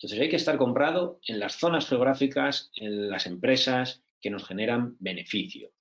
Entonces 0.00 0.18
hay 0.18 0.30
que 0.30 0.36
estar 0.36 0.56
comprado 0.56 1.20
en 1.26 1.38
las 1.38 1.56
zonas 1.56 1.86
geográficas, 1.86 2.70
en 2.74 3.10
las 3.10 3.26
empresas 3.26 4.02
que 4.18 4.30
nos 4.30 4.46
generan 4.46 4.96
beneficio. 4.98 5.72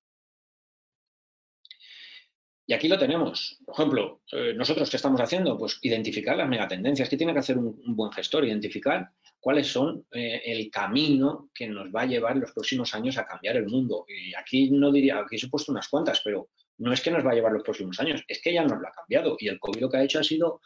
Y 2.68 2.74
aquí 2.74 2.90
lo 2.90 3.00
tenemos. 3.00 3.58
Por 3.66 3.76
ejemplo, 3.76 4.22
eh, 4.34 4.54
nosotros 4.54 4.90
qué 4.90 4.98
estamos 4.98 5.22
haciendo? 5.22 5.58
Pues 5.58 5.80
identificar 5.84 6.36
las 6.36 6.50
megatendencias. 6.50 7.08
¿Qué 7.08 7.16
tiene 7.16 7.32
que 7.32 7.40
hacer 7.40 7.58
un, 7.58 7.82
buen 7.96 8.12
gestor? 8.12 8.44
Identificar 8.44 9.10
cuáles 9.40 9.68
son 9.68 10.06
eh, 10.12 10.42
el 10.46 10.70
camino 10.70 11.50
que 11.56 11.68
nos 11.68 11.88
va 11.88 12.02
a 12.02 12.06
llevar 12.06 12.34
en 12.34 12.42
los 12.42 12.52
próximos 12.52 12.94
años 12.94 13.18
a 13.18 13.26
cambiar 13.26 13.56
el 13.56 13.68
mundo. 13.68 14.06
Y 14.10 14.36
aquí 14.36 14.70
no 14.70 14.92
diría, 14.92 15.18
aquí 15.20 15.38
he 15.42 15.50
puesto 15.50 15.72
unas 15.72 15.88
cuantas, 15.88 16.20
pero 16.24 16.50
no 16.78 16.92
es 16.92 17.00
que 17.02 17.10
nos 17.10 17.26
va 17.26 17.32
a 17.32 17.36
llevar 17.36 17.54
los 17.54 17.64
próximos 17.64 17.98
años, 18.02 18.22
es 18.28 18.42
que 18.42 18.54
ya 18.54 18.64
nos 18.64 18.80
lo 18.80 18.88
ha 18.88 18.92
cambiado. 18.92 19.38
Y 19.40 19.48
el 19.48 19.60
COVID 19.60 19.80
lo 19.80 19.90
que 19.90 19.98
ha 19.98 20.04
hecho 20.04 20.20
ha 20.20 20.24
sido 20.24 20.62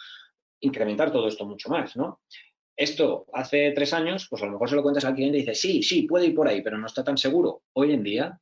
incrementar 0.60 1.12
todo 1.12 1.28
esto 1.28 1.46
mucho 1.46 1.70
más, 1.70 1.96
¿no? 1.96 2.22
Esto 2.76 3.28
hace 3.34 3.72
tres 3.72 3.94
años, 3.94 4.28
pues 4.30 4.42
a 4.42 4.46
lo 4.46 4.54
mejor 4.54 4.70
se 4.70 4.76
lo 4.76 4.84
cuentas 4.84 5.06
al 5.06 5.14
cliente 5.14 5.38
y 5.38 5.42
dice, 5.42 5.54
sí, 5.54 5.84
sí, 5.84 6.04
puede 6.04 6.28
ir 6.28 6.36
por 6.36 6.48
ahí, 6.48 6.62
pero 6.62 6.78
no 6.78 6.88
está 6.88 7.04
tan 7.04 7.18
seguro. 7.18 7.64
Hoy 7.74 7.94
en 7.94 8.04
día, 8.04 8.40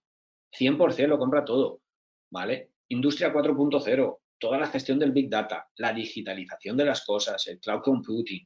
100% 0.58 1.08
lo 1.08 1.20
compra 1.20 1.44
todo, 1.44 1.82
¿vale? 2.30 2.72
Industria 2.90 3.34
4.0, 3.34 4.20
toda 4.38 4.58
la 4.58 4.68
gestión 4.68 5.00
del 5.00 5.12
Big 5.12 5.30
Data, 5.30 5.70
la 5.78 5.94
digitalización 5.94 6.78
de 6.78 6.86
las 6.86 7.06
cosas, 7.06 7.46
el 7.48 7.60
cloud 7.60 7.82
computing, 7.82 8.46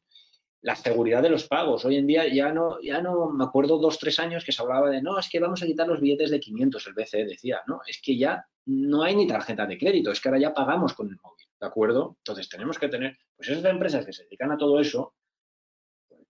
la 0.62 0.76
seguridad 0.76 1.22
de 1.22 1.30
los 1.30 1.48
pagos. 1.48 1.86
Hoy 1.86 1.98
en 1.98 2.08
día 2.08 2.28
ya 2.28 2.52
no, 2.52 2.82
ya 2.82 3.00
no, 3.00 3.30
me 3.30 3.44
acuerdo 3.44 3.78
dos, 3.78 4.00
tres 4.00 4.18
años 4.18 4.44
que 4.44 4.52
se 4.52 4.64
hablaba 4.64 4.90
de, 4.90 5.02
no, 5.02 5.20
es 5.20 5.30
que 5.30 5.40
vamos 5.40 5.62
a 5.62 5.68
quitar 5.68 5.88
los 5.88 6.02
billetes 6.02 6.32
de 6.32 6.40
500, 6.40 6.88
el 6.88 6.94
BCE 6.94 7.26
decía, 7.26 7.62
no, 7.68 7.82
es 7.88 8.02
que 8.02 8.18
ya 8.18 8.44
no 8.66 9.04
hay 9.04 9.16
ni 9.16 9.28
tarjeta 9.28 9.68
de 9.68 9.78
crédito, 9.78 10.12
es 10.12 10.20
que 10.20 10.30
ahora 10.30 10.42
ya 10.42 10.54
pagamos 10.54 10.94
con 10.94 11.08
el 11.08 11.18
móvil, 11.22 11.46
¿de 11.60 11.68
acuerdo? 11.68 12.16
Entonces 12.18 12.50
tenemos 12.50 12.80
que 12.80 12.88
tener, 12.88 13.16
pues 13.38 13.50
esas 13.50 13.66
empresas 13.66 14.06
que 14.06 14.14
se 14.14 14.24
dedican 14.24 14.52
a 14.52 14.58
todo 14.58 14.80
eso, 14.80 15.14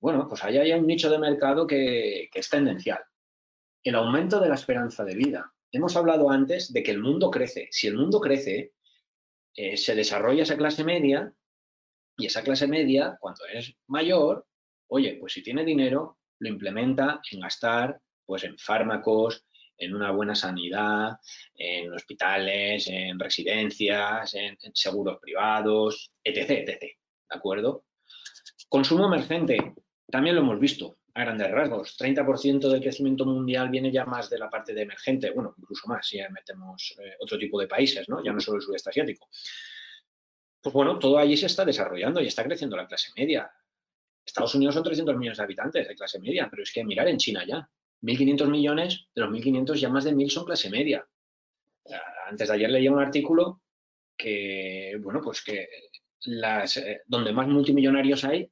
bueno, 0.06 0.28
pues 0.28 0.44
ahí 0.44 0.60
hay 0.60 0.72
un 0.72 0.86
nicho 0.86 1.10
de 1.10 1.18
mercado 1.18 1.66
que, 1.66 2.30
es 2.32 2.48
tendencial. 2.48 3.00
El 3.84 3.96
aumento 3.96 4.40
de 4.40 4.50
la 4.50 4.54
esperanza 4.54 5.04
de 5.04 5.16
vida. 5.16 5.52
Hemos 5.72 5.96
hablado 5.96 6.30
antes 6.30 6.72
de 6.72 6.84
que 6.84 6.92
el 6.92 7.00
mundo 7.00 7.32
crece. 7.32 7.70
Si 7.72 7.88
el 7.88 7.98
mundo 7.98 8.22
crece, 8.22 8.74
eh, 9.56 9.76
se 9.76 9.96
desarrolla 9.96 10.44
esa 10.44 10.58
clase 10.58 10.84
media 10.84 11.34
y 12.18 12.28
esa 12.28 12.44
clase 12.44 12.68
media, 12.68 13.18
cuando 13.20 13.48
es 13.52 13.74
mayor, 13.88 14.46
oye, 14.90 15.18
pues 15.20 15.34
si 15.34 15.42
tiene 15.42 15.66
dinero, 15.66 16.20
lo 16.38 16.50
implementa 16.50 17.20
en 17.32 17.40
gastar 17.40 18.00
pues 18.28 18.44
en 18.44 18.60
fármacos, 18.60 19.44
en 19.76 19.96
una 19.96 20.12
buena 20.12 20.36
sanidad, 20.36 21.18
en 21.56 21.92
hospitales, 21.92 22.88
en 22.90 23.20
residencias, 23.20 24.36
en, 24.36 24.56
seguros 24.76 25.18
privados, 25.20 26.12
etc, 26.24 26.52
etc. 26.52 26.80
¿De 26.80 27.36
acuerdo? 27.36 27.86
Consumo 28.70 29.08
emergente. 29.08 29.74
También 30.10 30.36
lo 30.36 30.42
hemos 30.42 30.60
visto. 30.60 30.98
a 31.14 31.22
grandes 31.22 31.50
rasgos. 31.50 31.98
30% 31.98 32.70
del 32.70 32.82
crecimiento 32.82 33.26
mundial 33.26 33.70
viene 33.70 33.90
ya 33.90 34.06
más 34.06 34.30
de 34.30 34.38
la 34.38 34.50
parte 34.50 34.74
de 34.74 34.82
emergente, 34.82 35.32
bueno, 35.32 35.56
incluso 35.58 35.88
más 35.88 36.06
si 36.06 36.20
metemos 36.30 36.94
eh, 37.00 37.14
otro 37.22 37.38
tipo 37.38 37.60
de 37.60 37.68
países, 37.68 38.10
¿no? 38.10 38.22
Ya 38.22 38.34
no 38.34 38.40
solo 38.42 38.58
el 38.58 38.64
sudeste 38.64 38.90
asiático. 38.90 39.30
Pues 40.62 40.74
bueno, 40.74 41.00
todo 41.00 41.18
allí 41.18 41.38
se 41.38 41.46
está 41.46 41.64
desarrollando 41.64 42.20
y 42.22 42.28
está 42.28 42.44
creciendo 42.44 42.76
la 42.76 42.86
clase 42.86 43.12
media. 43.16 43.50
Estados 44.26 44.56
Unidos 44.56 44.76
son 44.76 44.84
300 44.84 45.16
millones 45.16 45.38
de 45.38 45.44
habitantes 45.44 45.88
de 45.88 45.96
clase 45.96 46.20
media, 46.20 46.48
pero 46.50 46.64
es 46.64 46.74
que 46.74 46.84
mirar 46.84 47.08
en 47.08 47.18
China 47.18 47.46
ya, 47.48 47.70
1.500 48.02 48.50
millones, 48.50 49.08
de 49.16 49.22
los 49.22 49.30
1.500 49.32 49.76
ya 49.76 49.90
más 49.90 50.04
de 50.04 50.12
1.000 50.12 50.30
son 50.30 50.46
clase 50.46 50.70
media. 50.70 51.08
Antes 52.28 52.48
de 52.48 52.54
ayer 52.56 52.70
leía 52.70 52.92
un 52.92 53.00
artículo 53.00 53.62
que, 54.18 54.98
bueno, 55.02 55.22
pues 55.22 55.44
que 55.44 55.68
las, 56.26 56.78
eh, 56.78 57.02
donde 57.06 57.32
más 57.32 57.48
multimillonarios 57.48 58.24
hay 58.26 58.50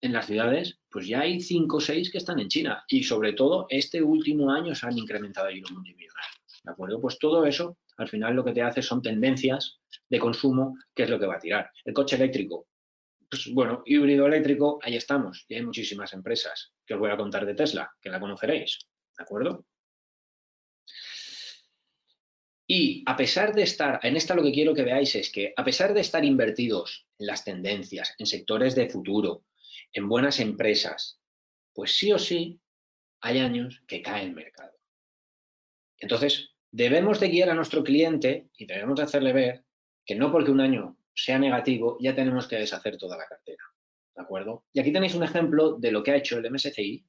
en 0.00 0.12
las 0.12 0.26
ciudades, 0.26 0.78
pues 0.90 1.06
ya 1.06 1.20
hay 1.20 1.40
5 1.40 1.76
o 1.76 1.80
6 1.80 2.10
que 2.10 2.18
están 2.18 2.38
en 2.38 2.48
China. 2.48 2.84
Y 2.88 3.02
sobre 3.02 3.32
todo, 3.32 3.66
este 3.68 4.02
último 4.02 4.50
año 4.50 4.74
se 4.74 4.86
han 4.86 4.96
incrementado 4.98 5.48
ahí 5.48 5.60
los 5.60 5.72
multimillonarios. 5.72 6.62
¿De 6.64 6.72
acuerdo? 6.72 7.00
Pues 7.00 7.18
todo 7.18 7.46
eso, 7.46 7.78
al 7.96 8.08
final 8.08 8.34
lo 8.34 8.44
que 8.44 8.52
te 8.52 8.62
hace 8.62 8.82
son 8.82 9.02
tendencias 9.02 9.78
de 10.08 10.18
consumo, 10.18 10.76
que 10.94 11.04
es 11.04 11.10
lo 11.10 11.18
que 11.18 11.26
va 11.26 11.36
a 11.36 11.40
tirar. 11.40 11.70
El 11.84 11.94
coche 11.94 12.16
eléctrico, 12.16 12.66
pues 13.28 13.50
bueno, 13.52 13.82
híbrido 13.86 14.26
eléctrico, 14.26 14.78
ahí 14.82 14.96
estamos. 14.96 15.44
Y 15.48 15.54
hay 15.54 15.62
muchísimas 15.62 16.12
empresas 16.12 16.72
que 16.84 16.94
os 16.94 17.00
voy 17.00 17.10
a 17.10 17.16
contar 17.16 17.46
de 17.46 17.54
Tesla, 17.54 17.90
que 18.00 18.10
la 18.10 18.20
conoceréis. 18.20 18.78
¿De 19.16 19.22
acuerdo? 19.22 19.64
Y 22.68 23.04
a 23.06 23.16
pesar 23.16 23.54
de 23.54 23.62
estar, 23.62 24.00
en 24.02 24.16
esta 24.16 24.34
lo 24.34 24.42
que 24.42 24.52
quiero 24.52 24.74
que 24.74 24.82
veáis 24.82 25.14
es 25.14 25.30
que 25.30 25.54
a 25.56 25.64
pesar 25.64 25.94
de 25.94 26.00
estar 26.00 26.24
invertidos 26.24 27.06
en 27.18 27.26
las 27.26 27.44
tendencias, 27.44 28.14
en 28.18 28.26
sectores 28.26 28.74
de 28.74 28.88
futuro, 28.88 29.44
en 29.92 30.08
buenas 30.08 30.40
empresas, 30.40 31.20
pues 31.74 31.96
sí 31.96 32.12
o 32.12 32.18
sí 32.18 32.60
hay 33.20 33.38
años 33.38 33.82
que 33.86 34.02
cae 34.02 34.24
el 34.24 34.34
mercado. 34.34 34.72
Entonces, 35.98 36.50
debemos 36.70 37.20
de 37.20 37.28
guiar 37.28 37.50
a 37.50 37.54
nuestro 37.54 37.82
cliente 37.82 38.50
y 38.56 38.66
debemos 38.66 38.96
de 38.96 39.04
hacerle 39.04 39.32
ver 39.32 39.64
que 40.04 40.14
no 40.14 40.30
porque 40.30 40.50
un 40.50 40.60
año 40.60 40.98
sea 41.14 41.38
negativo 41.38 41.96
ya 42.00 42.14
tenemos 42.14 42.46
que 42.46 42.56
deshacer 42.56 42.98
toda 42.98 43.16
la 43.16 43.26
cartera. 43.26 43.62
¿De 44.14 44.22
acuerdo? 44.22 44.64
Y 44.72 44.80
aquí 44.80 44.92
tenéis 44.92 45.14
un 45.14 45.24
ejemplo 45.24 45.76
de 45.78 45.92
lo 45.92 46.02
que 46.02 46.12
ha 46.12 46.16
hecho 46.16 46.38
el 46.38 46.50
MSCI 46.50 47.04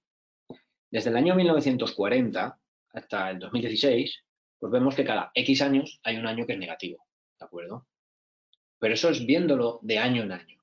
desde 0.90 1.10
el 1.10 1.18
año 1.18 1.36
1940 1.36 2.60
hasta 2.94 3.30
el 3.30 3.40
2016 3.40 4.24
pues 4.60 4.72
vemos 4.72 4.96
que 4.96 5.06
cada 5.06 5.32
X 5.34 5.62
años 5.62 6.00
hay 6.04 6.18
un 6.18 6.26
año 6.26 6.46
que 6.46 6.54
es 6.54 6.60
negativo, 6.60 7.06
¿de 7.40 7.46
acuerdo? 7.46 7.88
Pero 8.80 8.94
eso 8.94 9.10
es 9.10 9.26
viéndolo 9.26 9.80
de 9.84 10.00
año 10.00 10.24
en 10.24 10.32
año. 10.32 10.57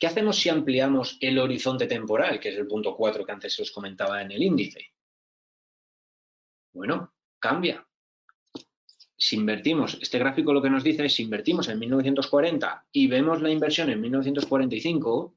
¿Qué 0.00 0.06
hacemos 0.06 0.36
si 0.38 0.48
ampliamos 0.48 1.18
el 1.20 1.38
horizonte 1.38 1.86
temporal, 1.86 2.40
que 2.40 2.48
es 2.48 2.56
el 2.56 2.66
punto 2.66 2.96
4 2.96 3.24
que 3.26 3.32
antes 3.32 3.60
os 3.60 3.70
comentaba 3.70 4.22
en 4.22 4.32
el 4.32 4.42
índice? 4.42 4.94
Bueno, 6.72 7.12
cambia. 7.38 7.86
Si 9.14 9.36
invertimos, 9.36 9.98
este 10.00 10.18
gráfico 10.18 10.54
lo 10.54 10.62
que 10.62 10.70
nos 10.70 10.82
dice 10.82 11.04
es 11.04 11.14
si 11.14 11.22
invertimos 11.22 11.68
en 11.68 11.78
1940 11.78 12.86
y 12.90 13.08
vemos 13.08 13.42
la 13.42 13.50
inversión 13.50 13.90
en 13.90 14.00
1945, 14.00 15.36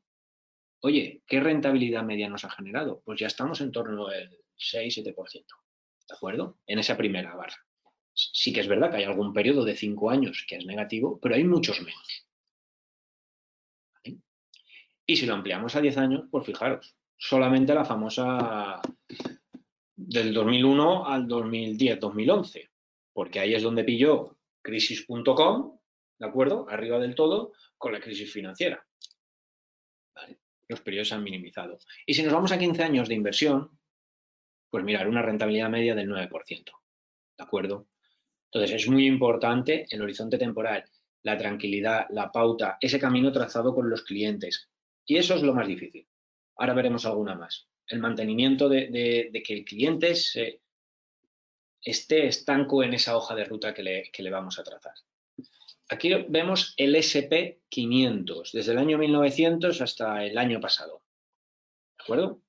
oye, 0.79 1.21
¿qué 1.27 1.41
rentabilidad 1.41 2.03
media 2.03 2.29
nos 2.29 2.45
ha 2.45 2.49
generado? 2.49 3.01
Pues 3.03 3.19
ya 3.19 3.27
estamos 3.27 3.59
en 3.59 3.73
torno 3.73 4.07
al 4.07 4.29
6-7%. 4.57 5.45
¿de 6.07 6.15
acuerdo? 6.15 6.59
En 6.67 6.79
esa 6.79 6.95
primera 6.95 7.35
barra. 7.35 7.57
Sí 8.13 8.53
que 8.53 8.61
es 8.61 8.67
verdad 8.67 8.91
que 8.91 8.97
hay 8.97 9.03
algún 9.03 9.33
periodo 9.33 9.65
de 9.65 9.75
cinco 9.75 10.09
años 10.09 10.45
que 10.47 10.55
es 10.55 10.65
negativo, 10.65 11.19
pero 11.21 11.35
hay 11.35 11.43
muchos 11.43 11.81
menos. 11.81 12.27
Y 15.13 15.15
si 15.15 15.27
lo 15.27 15.35
ampliamos 15.35 15.75
a 15.75 15.79
10 15.79 15.97
años, 15.97 16.23
pues 16.31 16.43
fijaros, 16.43 16.95
solamente 17.15 17.75
la 17.75 17.85
famosa 17.85 18.81
del 19.95 20.33
2001 20.33 21.05
al 21.05 21.27
2010-2011, 21.27 22.71
porque 23.13 23.39
ahí 23.39 23.53
es 23.53 23.61
donde 23.61 23.83
pilló 23.83 24.39
crisis.com, 24.63 25.77
¿de 26.17 26.25
acuerdo? 26.25 26.65
Arriba 26.67 26.97
del 26.97 27.13
todo, 27.13 27.53
con 27.77 27.93
la 27.93 27.99
crisis 27.99 28.33
financiera. 28.33 28.83
Los 30.67 30.81
periodos 30.81 31.09
se 31.09 31.13
han 31.13 31.23
minimizado. 31.23 31.77
Y 32.07 32.15
si 32.15 32.23
nos 32.23 32.33
vamos 32.33 32.51
a 32.51 32.57
15 32.57 32.81
años 32.81 33.07
de 33.07 33.13
inversión, 33.13 33.69
pues 34.71 34.83
mirar 34.83 35.07
una 35.07 35.21
rentabilidad 35.21 35.69
media 35.69 35.93
del 35.93 36.09
9%. 36.09 36.31
¿De 37.37 37.43
acuerdo? 37.43 37.85
Entonces, 38.51 38.81
es 38.81 38.89
muy 38.89 39.05
importante 39.05 39.85
el 39.91 40.01
horizonte 40.01 40.39
temporal, 40.39 40.83
la 41.21 41.37
tranquilidad, 41.37 42.07
la 42.09 42.31
pauta, 42.31 42.79
ese 42.81 42.99
camino 42.99 43.31
trazado 43.31 43.75
con 43.75 43.91
los 43.91 44.01
clientes. 44.01 44.71
Y 45.05 45.17
eso 45.17 45.35
es 45.35 45.43
lo 45.43 45.53
más 45.53 45.67
difícil. 45.67 46.07
Ahora 46.55 46.73
veremos 46.73 47.05
alguna 47.05 47.35
más. 47.35 47.67
El 47.87 47.99
mantenimiento 47.99 48.69
de, 48.69 49.31
que 49.45 49.53
el 49.53 49.65
cliente 49.65 50.13
esté 51.81 52.27
estanco 52.27 52.83
en 52.83 52.93
esa 52.93 53.17
hoja 53.17 53.35
de 53.35 53.45
ruta 53.45 53.73
que 53.73 53.83
le, 53.83 54.11
que 54.11 54.23
le 54.23 54.29
vamos 54.29 54.59
a 54.59 54.63
trazar. 54.63 54.93
Aquí 55.89 56.13
vemos 56.29 56.73
el 56.77 56.95
SP500, 56.95 58.51
desde 58.53 58.71
el 58.71 58.77
año 58.77 58.97
1900 58.97 59.81
hasta 59.81 60.25
el 60.25 60.37
año 60.37 60.61
pasado. 60.61 61.03
¿De 61.97 62.03
acuerdo? 62.03 62.43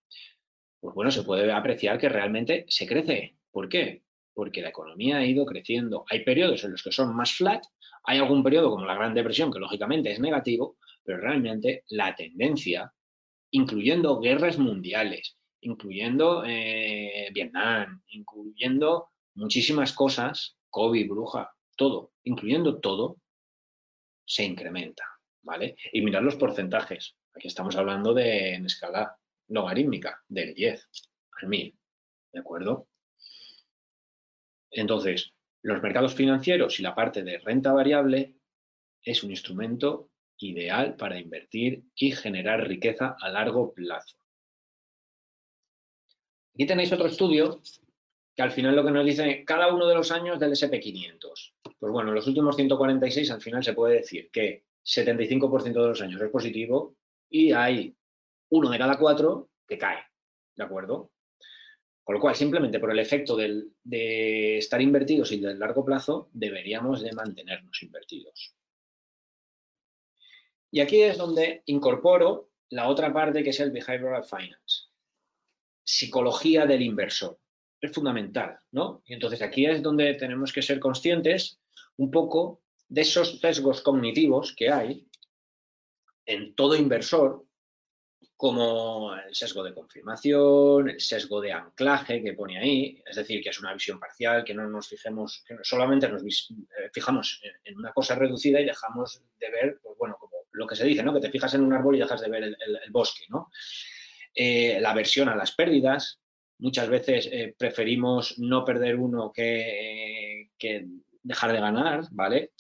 pues 0.85 0.95
bueno, 0.95 1.11
se 1.11 1.23
puede 1.23 1.51
apreciar 1.51 1.99
que 1.99 2.11
realmente 2.11 2.67
se 2.69 2.87
crece. 2.87 3.39
¿Por 3.51 3.71
qué? 3.71 4.03
Porque 4.35 4.61
la 4.61 4.69
economía 4.69 5.17
ha 5.17 5.25
ido 5.25 5.47
creciendo. 5.47 6.05
Hay 6.11 6.25
periodos 6.25 6.63
en 6.65 6.73
los 6.73 6.83
que 6.83 6.93
son 6.93 7.17
más 7.17 7.33
flat, 7.33 7.65
hay 8.03 8.19
algún 8.19 8.43
periodo 8.43 8.69
como 8.69 8.85
la 8.85 8.95
Gran 8.95 9.15
Depresión 9.15 9.51
que 9.51 9.61
lógicamente 9.61 10.13
es 10.13 10.21
negativo, 10.21 10.77
pero 11.05 11.19
realmente 11.19 11.85
la 11.89 12.15
tendencia, 12.15 12.93
incluyendo 13.51 14.21
guerras 14.21 14.59
mundiales, 14.59 15.37
incluyendo 15.61 16.45
eh, 16.47 17.31
Vietnam, 17.33 18.03
incluyendo 18.09 19.11
muchísimas 19.35 19.93
cosas, 19.93 20.57
COVID, 20.71 21.09
bruja, 21.09 21.53
todo, 21.77 22.13
incluyendo 22.25 22.81
todo, 22.81 23.19
se 24.27 24.45
incrementa, 24.45 25.05
¿vale? 25.43 25.77
Y 25.93 26.03
mirad 26.03 26.23
los 26.23 26.37
porcentajes. 26.37 27.17
Aquí 27.35 27.49
estamos 27.49 27.77
hablando 27.77 28.15
de 28.15 28.55
en 28.55 28.67
escala 28.67 29.17
logarítmica 29.49 30.23
del 30.29 30.55
10 30.55 30.89
al 31.43 31.49
1000. 31.49 31.79
¿De 32.33 32.41
acuerdo? 32.41 32.89
Entonces, 34.71 35.33
los 35.63 35.83
mercados 35.83 36.15
financieros 36.15 36.79
y 36.81 36.83
la 36.83 36.95
parte 36.95 37.23
de 37.23 37.39
renta 37.39 37.73
variable 37.73 38.37
es 39.03 39.23
un 39.23 39.31
instrumento 39.31 40.11
ideal 40.45 40.97
para 40.97 41.19
invertir 41.19 41.83
y 41.97 42.13
generar 42.13 42.67
riqueza 42.67 43.17
a 43.21 43.29
largo 43.29 43.73
plazo. 43.73 44.17
Aquí 46.55 46.67
tenéis 46.67 46.93
otro 46.93 47.07
estudio 47.07 47.61
que 48.37 48.43
al 48.43 48.53
final 48.53 48.77
lo 48.77 48.85
que 48.85 48.91
nos 48.91 49.05
dice 49.05 49.45
cada 49.45 49.73
uno 49.73 49.87
de 49.87 49.95
los 49.95 50.11
años 50.11 50.39
del 50.39 50.53
SP500. 50.53 51.55
Pues 51.79 51.93
bueno, 51.93 52.11
en 52.11 52.15
los 52.17 52.27
últimos 52.27 52.57
146 52.57 53.31
al 53.31 53.41
final 53.41 53.63
se 53.65 53.75
puede 53.75 53.97
decir 53.97 54.31
que 54.31 54.65
75% 54.85 55.63
de 55.63 55.89
los 55.89 56.03
años 56.03 56.21
es 56.21 56.31
positivo 56.31 56.97
y 57.29 57.53
hay 57.53 57.97
uno 58.51 58.71
de 58.71 58.79
cada 58.79 58.99
cuatro 58.99 59.51
que 59.67 59.79
cae, 59.79 60.05
¿de 60.57 60.65
acuerdo? 60.65 61.11
Con 62.05 62.17
lo 62.17 62.21
cual, 62.21 62.35
simplemente 62.35 62.79
por 62.79 62.91
el 62.91 62.99
efecto 62.99 63.35
de 63.35 64.59
estar 64.59 64.83
invertidos 64.83 65.33
y 65.33 65.41
del 65.41 65.59
largo 65.59 65.85
plazo, 65.85 66.29
deberíamos 66.35 67.03
de 67.03 67.13
mantenernos 67.13 67.83
invertidos. 67.83 68.55
Y 70.75 70.81
aquí 70.81 71.03
es 71.03 71.17
donde 71.17 71.63
incorporo 71.67 72.51
la 72.71 72.89
otra 72.89 73.13
parte 73.13 73.45
que 73.45 73.51
es 73.51 73.61
el 73.61 73.71
Behavioral 73.71 74.25
Finance. 74.25 74.89
Psicología 75.85 76.67
del 76.67 76.83
inversor. 76.83 77.39
Es 77.81 77.93
fundamental, 77.93 78.59
¿no? 78.73 79.05
Y 79.07 79.15
entonces 79.15 79.41
aquí 79.41 79.67
es 79.67 79.81
donde 79.81 80.15
tenemos 80.15 80.53
que 80.53 80.63
ser 80.63 80.81
conscientes 80.81 81.61
un 81.97 82.11
poco 82.11 82.65
de 82.89 83.03
esos 83.03 83.39
sesgos 83.39 83.83
cognitivos 83.83 84.53
que 84.53 84.73
hay 84.73 85.09
en 86.27 86.57
todo 86.57 86.75
inversor 86.75 87.47
como 88.37 89.15
el 89.15 89.33
sesgo 89.33 89.63
de 89.63 89.75
confirmación, 89.75 90.91
el 90.91 91.01
sesgo 91.01 91.41
de 91.41 91.53
anclaje 91.53 92.21
que 92.21 92.33
pone 92.33 92.59
ahí, 92.59 93.01
es 93.07 93.15
decir, 93.15 93.45
que 93.45 93.51
es 93.51 93.61
una 93.61 93.75
visión 93.75 94.01
parcial, 94.01 94.43
que 94.43 94.55
no 94.55 94.69
nos 94.69 94.89
fijemos, 94.89 95.45
que 95.47 95.57
solamente 95.63 96.09
nos 96.09 96.25
eh, 96.25 96.91
fijamos 96.93 97.41
en 97.63 97.79
una 97.79 97.93
cosa 97.93 98.17
reducida 98.17 98.61
y 98.61 98.65
dejamos 98.65 99.23
de 99.39 99.51
ver, 99.53 99.79
pues 99.81 99.97
bueno, 99.97 100.17
como 100.19 100.34
lo 100.55 100.67
que 100.67 100.77
se 100.77 100.85
dice, 100.85 101.03
¿no? 101.03 101.13
Que 101.13 101.21
te 101.21 101.31
fijas 101.31 101.53
en 101.55 101.63
un 101.63 101.73
árbol 101.73 101.97
y 101.97 101.99
dejas 101.99 102.21
de 102.21 102.31
ver 102.31 102.45
el, 102.45 102.57
bosque, 102.91 103.25
¿no? 103.29 103.51
Eh, 104.35 104.79
la 104.81 104.91
aversión 104.91 105.29
a 105.29 105.37
las 105.37 105.53
pérdidas, 105.53 106.21
muchas 106.59 106.89
veces 106.89 107.29
eh, 107.31 107.55
preferimos 107.59 108.39
no 108.39 108.65
perder 108.65 108.97
uno 108.97 109.33
que, 109.33 110.51
que 110.59 110.87
dejar 111.23 111.53
de 111.53 111.61
ganar, 111.61 112.05
¿vale? 112.13 112.53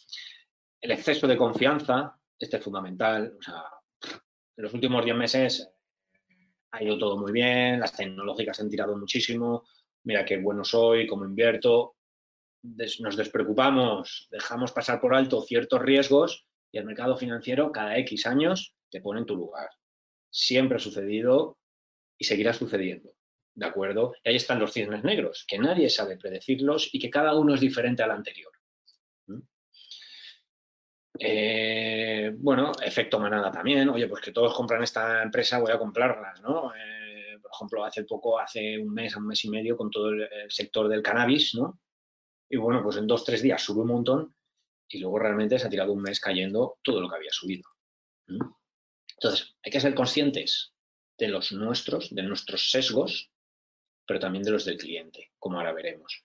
El 0.80 0.90
exceso 0.90 1.26
de 1.26 1.36
confianza, 1.36 2.16
este 2.38 2.56
es 2.56 2.64
fundamental, 2.64 3.36
o 3.38 3.42
sea, 3.42 3.64
en 4.56 4.62
los 4.62 4.74
últimos 4.74 5.04
10 5.04 5.16
meses 5.16 5.70
ha 6.72 6.82
ido 6.82 6.98
todo 6.98 7.16
muy 7.16 7.30
bien, 7.30 7.78
las 7.78 7.96
tecnológicas 7.96 8.58
han 8.60 8.68
tirado 8.68 8.96
muchísimo, 8.96 9.64
mira 10.02 10.24
qué 10.24 10.38
bueno 10.38 10.64
soy, 10.64 11.06
cómo 11.06 11.24
invierto, 11.24 11.96
nos 12.62 13.16
despreocupamos, 13.16 14.28
dejamos 14.30 14.72
pasar 14.72 15.00
por 15.00 15.14
alto 15.14 15.42
ciertos 15.42 15.80
riesgos 15.80 16.46
y 16.74 16.78
el 16.78 16.86
mercado 16.86 17.16
financiero 17.16 17.70
cada 17.70 17.96
X 17.98 18.26
años 18.26 18.74
te 18.90 19.00
pone 19.00 19.20
en 19.20 19.26
tu 19.26 19.36
lugar. 19.36 19.70
Siempre 20.28 20.76
ha 20.76 20.80
sucedido 20.80 21.56
y 22.18 22.24
seguirá 22.24 22.52
sucediendo. 22.52 23.12
¿De 23.54 23.64
acuerdo? 23.64 24.12
Y 24.24 24.30
ahí 24.30 24.34
están 24.34 24.58
los 24.58 24.72
cisnes 24.72 25.04
negros, 25.04 25.44
que 25.46 25.56
nadie 25.56 25.88
sabe 25.88 26.16
predecirlos 26.16 26.92
y 26.92 26.98
que 26.98 27.10
cada 27.10 27.36
uno 27.36 27.54
es 27.54 27.60
diferente 27.60 28.02
al 28.02 28.10
anterior. 28.10 28.50
¿Mm? 29.28 29.40
Eh, 31.20 32.32
bueno, 32.38 32.72
efecto 32.82 33.20
manada 33.20 33.52
también. 33.52 33.88
Oye, 33.90 34.08
pues 34.08 34.20
que 34.20 34.32
todos 34.32 34.52
compran 34.52 34.82
esta 34.82 35.22
empresa, 35.22 35.60
voy 35.60 35.70
a 35.70 35.78
comprarlas, 35.78 36.40
¿no? 36.40 36.74
Eh, 36.74 37.38
por 37.40 37.52
ejemplo, 37.54 37.84
hace 37.84 38.02
poco, 38.02 38.40
hace 38.40 38.80
un 38.80 38.92
mes, 38.92 39.14
un 39.14 39.28
mes 39.28 39.44
y 39.44 39.48
medio, 39.48 39.76
con 39.76 39.92
todo 39.92 40.08
el, 40.08 40.28
sector 40.48 40.88
del 40.88 41.04
cannabis, 41.04 41.54
¿no? 41.54 41.78
Y 42.50 42.56
bueno, 42.56 42.82
pues 42.82 42.96
en 42.96 43.06
dos, 43.06 43.24
tres 43.24 43.42
días 43.42 43.62
sube 43.62 43.82
un 43.82 43.88
montón 43.88 44.34
y 44.88 44.98
luego 44.98 45.18
realmente 45.18 45.58
se 45.58 45.66
ha 45.66 45.70
tirado 45.70 45.92
un 45.92 46.02
mes 46.02 46.20
cayendo 46.20 46.78
todo 46.82 47.00
lo 47.00 47.08
que 47.08 47.16
había 47.16 47.32
subido. 47.32 47.64
Entonces, 49.16 49.56
hay 49.62 49.72
que 49.72 49.80
ser 49.80 49.94
conscientes 49.94 50.74
de 51.18 51.28
los 51.28 51.52
nuestros, 51.52 52.14
de 52.14 52.22
nuestros 52.22 52.70
sesgos, 52.70 53.30
pero 54.06 54.20
también 54.20 54.44
de 54.44 54.50
los 54.50 54.64
del 54.64 54.76
cliente, 54.76 55.32
como 55.38 55.58
ahora 55.58 55.72
veremos. 55.72 56.24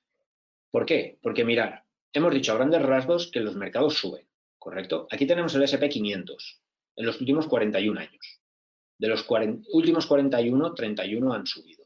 ¿Por 0.71 0.85
qué? 0.85 1.17
Porque 1.21 1.45
mirar, 1.45 1.85
hemos 2.13 2.33
dicho 2.33 2.51
a 2.51 2.55
grandes 2.55 2.81
rasgos 2.81 3.31
que 3.31 3.39
los 3.39 3.55
mercados 3.55 3.97
suben, 3.97 4.27
¿correcto? 4.57 5.07
Aquí 5.11 5.25
tenemos 5.25 5.55
el 5.55 5.63
SP500 5.63 6.61
en 6.97 7.05
los 7.05 7.19
últimos 7.19 7.47
41 7.47 7.99
años. 7.99 8.41
De 8.97 9.07
los 9.07 9.25
últimos 9.71 10.05
41, 10.05 10.73
31 10.73 11.33
han 11.33 11.47
subido. 11.47 11.85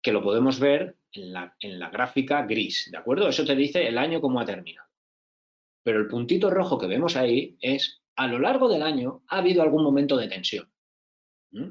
Que 0.00 0.12
lo 0.12 0.22
podemos 0.22 0.60
ver 0.60 0.96
en 1.12 1.32
la, 1.32 1.56
en 1.58 1.78
la 1.78 1.90
gráfica 1.90 2.46
gris, 2.46 2.88
¿de 2.90 2.98
acuerdo? 2.98 3.28
Eso 3.28 3.44
te 3.44 3.56
dice 3.56 3.86
el 3.86 3.98
año 3.98 4.20
cómo 4.20 4.40
ha 4.40 4.44
terminado. 4.44 4.89
Pero 5.82 5.98
el 5.98 6.08
puntito 6.08 6.50
rojo 6.50 6.78
que 6.78 6.86
vemos 6.86 7.16
ahí 7.16 7.56
es, 7.60 8.02
a 8.16 8.26
lo 8.26 8.38
largo 8.38 8.68
del 8.68 8.82
año 8.82 9.22
ha 9.28 9.38
habido 9.38 9.62
algún 9.62 9.82
momento 9.82 10.16
de 10.16 10.28
tensión. 10.28 10.70
¿Mm? 11.52 11.70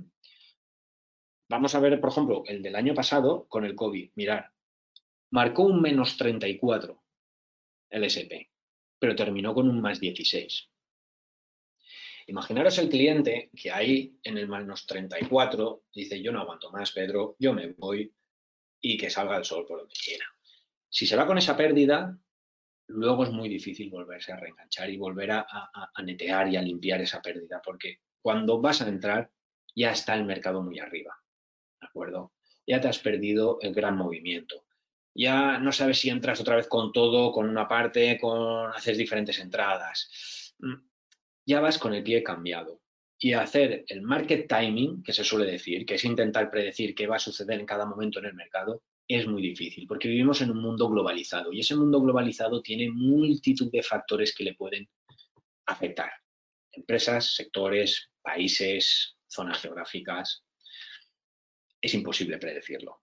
Vamos 1.50 1.74
a 1.76 1.80
ver, 1.80 2.00
por 2.00 2.12
ejemplo, 2.12 2.44
el 2.46 2.62
del 2.62 2.76
año 2.76 2.94
pasado 2.94 3.48
con 3.48 3.66
el 3.66 3.76
COVID. 3.76 4.12
Mirar, 4.16 4.52
marcó 5.32 5.64
un 5.64 5.82
menos 5.82 6.18
34 6.18 7.04
el 7.90 8.04
SP, 8.06 8.54
pero 9.00 9.16
terminó 9.16 9.54
con 9.54 9.68
un 9.68 9.82
más 9.82 10.00
16. 10.00 10.70
Imaginaros 12.28 12.78
el 12.78 12.90
cliente 12.90 13.50
que 13.56 13.72
ahí 13.72 14.20
en 14.24 14.38
el 14.38 14.48
menos 14.48 14.86
34 14.86 15.86
dice, 15.92 16.22
yo 16.22 16.32
no 16.32 16.42
aguanto 16.42 16.72
más, 16.72 16.92
Pedro, 16.92 17.36
yo 17.40 17.54
me 17.54 17.70
voy 17.74 18.14
y 18.80 18.98
que 18.98 19.10
salga 19.10 19.38
el 19.38 19.46
sol 19.46 19.66
por 19.68 19.80
donde 19.80 19.96
quiera. 19.96 20.26
Si 20.88 21.08
se 21.08 21.16
va 21.16 21.26
con 21.26 21.40
esa 21.40 21.58
pérdida, 21.58 22.20
luego 22.90 23.24
es 23.24 23.32
muy 23.32 23.50
difícil 23.50 23.90
volverse 23.90 24.32
a 24.32 24.38
reenganchar 24.38 24.90
y 24.90 24.98
volver 24.98 25.32
a, 25.32 25.46
netear 26.04 26.50
y 26.50 26.58
a 26.58 26.62
limpiar 26.62 27.02
esa 27.02 27.22
pérdida, 27.22 27.62
porque 27.64 28.00
cuando 28.22 28.60
vas 28.60 28.82
a 28.82 28.90
entrar 28.90 29.32
ya 29.76 29.92
está 29.92 30.16
el 30.16 30.26
mercado 30.26 30.62
muy 30.62 30.80
arriba. 30.80 31.16
¿De 31.80 31.88
acuerdo? 31.88 32.34
Ya 32.68 32.82
te 32.82 32.88
has 32.88 33.00
perdido 33.00 33.60
el 33.62 33.74
gran 33.74 33.96
movimiento. 33.96 34.66
Ya 35.16 35.60
no 35.60 35.72
sabes 35.72 36.00
si 36.00 36.10
entras 36.10 36.42
otra 36.42 36.56
vez 36.56 36.68
con 36.68 36.92
todo, 36.92 37.32
con 37.32 37.48
una 37.48 37.68
parte, 37.68 38.18
con 38.20 38.72
haces 38.74 38.98
diferentes 38.98 39.40
entradas. 39.40 40.56
Mm, 40.60 40.76
ya 41.46 41.62
vas 41.62 41.78
con 41.78 41.94
el 41.94 42.04
pie 42.04 42.24
cambiado. 42.24 42.82
Y 43.18 43.34
hacer 43.34 43.86
el 43.88 44.02
market 44.02 44.48
timing, 44.48 45.04
que 45.04 45.14
se 45.14 45.24
suele 45.24 45.52
decir, 45.52 45.86
que 45.86 45.96
es 45.96 46.06
intentar 46.06 46.50
predecir 46.50 46.96
qué 46.96 47.06
va 47.06 47.18
a 47.18 47.20
suceder 47.20 47.60
en 47.60 47.66
cada 47.66 47.86
momento 47.86 48.20
en 48.20 48.26
el 48.26 48.34
mercado, 48.34 48.82
es 49.10 49.28
muy 49.28 49.42
difícil, 49.42 49.88
porque 49.88 50.08
vivimos 50.08 50.40
en 50.42 50.52
un 50.52 50.62
mundo 50.62 50.88
globalizado 50.88 51.52
y 51.52 51.62
ese 51.62 51.76
mundo 51.76 52.00
globalizado 52.00 52.62
tiene 52.62 52.92
multitud 52.92 53.72
de 53.72 53.82
factores 53.82 54.36
que 54.36 54.44
le 54.44 54.54
pueden 54.54 54.88
afectar. 55.66 56.12
Empresas, 56.72 57.34
sectores, 57.34 58.12
países, 58.22 59.18
zonas 59.28 59.60
geográficas, 59.60 60.46
es 61.82 61.94
imposible 61.96 62.38
predecirlo. 62.38 63.02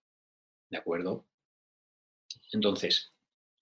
¿De 0.70 0.78
acuerdo? 0.78 1.26
Entonces, 2.52 3.12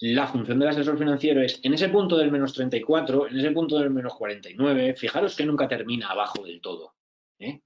la 0.00 0.26
función 0.26 0.58
del 0.58 0.68
asesor 0.68 0.98
financiero 0.98 1.40
es 1.40 1.60
en 1.62 1.72
ese 1.72 1.88
punto 1.88 2.18
del 2.18 2.30
menos 2.30 2.52
34, 2.52 3.28
en 3.28 3.38
ese 3.38 3.52
punto 3.52 3.78
del 3.78 3.88
menos 3.88 4.14
49, 4.16 4.96
fijaros 4.96 5.34
que 5.34 5.46
nunca 5.46 5.66
termina 5.66 6.08
abajo 6.08 6.44
del 6.44 6.60
todo. 6.60 6.94
¿eh? 7.38 7.62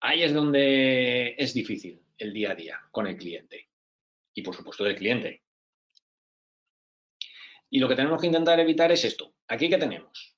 Ahí 0.00 0.22
es 0.22 0.32
donde 0.32 1.34
es 1.36 1.52
difícil 1.52 2.00
el 2.20 2.32
día 2.32 2.52
a 2.52 2.54
día 2.54 2.80
con 2.90 3.06
el 3.06 3.16
cliente. 3.16 3.68
Y 4.34 4.42
por 4.42 4.54
supuesto 4.54 4.84
del 4.84 4.96
cliente. 4.96 5.42
Y 7.70 7.78
lo 7.78 7.88
que 7.88 7.96
tenemos 7.96 8.20
que 8.20 8.26
intentar 8.26 8.58
evitar 8.58 8.90
es 8.92 9.04
esto. 9.04 9.34
Aquí 9.48 9.68
que 9.68 9.78
tenemos 9.78 10.36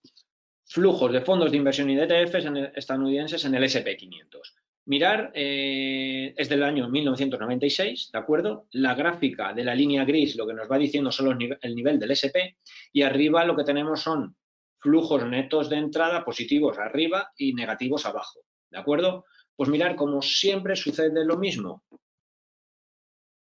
flujos 0.72 1.12
de 1.12 1.20
fondos 1.20 1.50
de 1.50 1.58
inversión 1.58 1.90
y 1.90 1.96
de 1.96 2.04
ETFs 2.04 2.46
estadounidenses 2.74 3.44
en 3.44 3.54
el 3.54 3.64
SP500. 3.64 4.54
Mirar, 4.86 5.30
eh, 5.34 6.34
es 6.36 6.48
del 6.48 6.62
año 6.62 6.88
1996, 6.88 8.10
¿de 8.12 8.18
acuerdo? 8.18 8.66
La 8.72 8.94
gráfica 8.94 9.52
de 9.52 9.64
la 9.64 9.74
línea 9.74 10.04
gris 10.04 10.34
lo 10.34 10.46
que 10.46 10.54
nos 10.54 10.70
va 10.70 10.78
diciendo 10.78 11.12
son 11.12 11.38
el 11.60 11.74
nivel 11.74 12.00
del 12.00 12.10
SP 12.10 12.56
y 12.92 13.02
arriba 13.02 13.44
lo 13.44 13.54
que 13.54 13.64
tenemos 13.64 14.00
son 14.00 14.34
flujos 14.78 15.24
netos 15.26 15.68
de 15.70 15.76
entrada 15.76 16.24
positivos 16.24 16.78
arriba 16.78 17.30
y 17.36 17.52
negativos 17.54 18.06
abajo, 18.06 18.40
¿de 18.70 18.78
acuerdo? 18.78 19.26
Pues 19.56 19.68
mirar, 19.68 19.96
como 19.96 20.22
siempre 20.22 20.76
sucede 20.76 21.24
lo 21.24 21.36
mismo. 21.36 21.82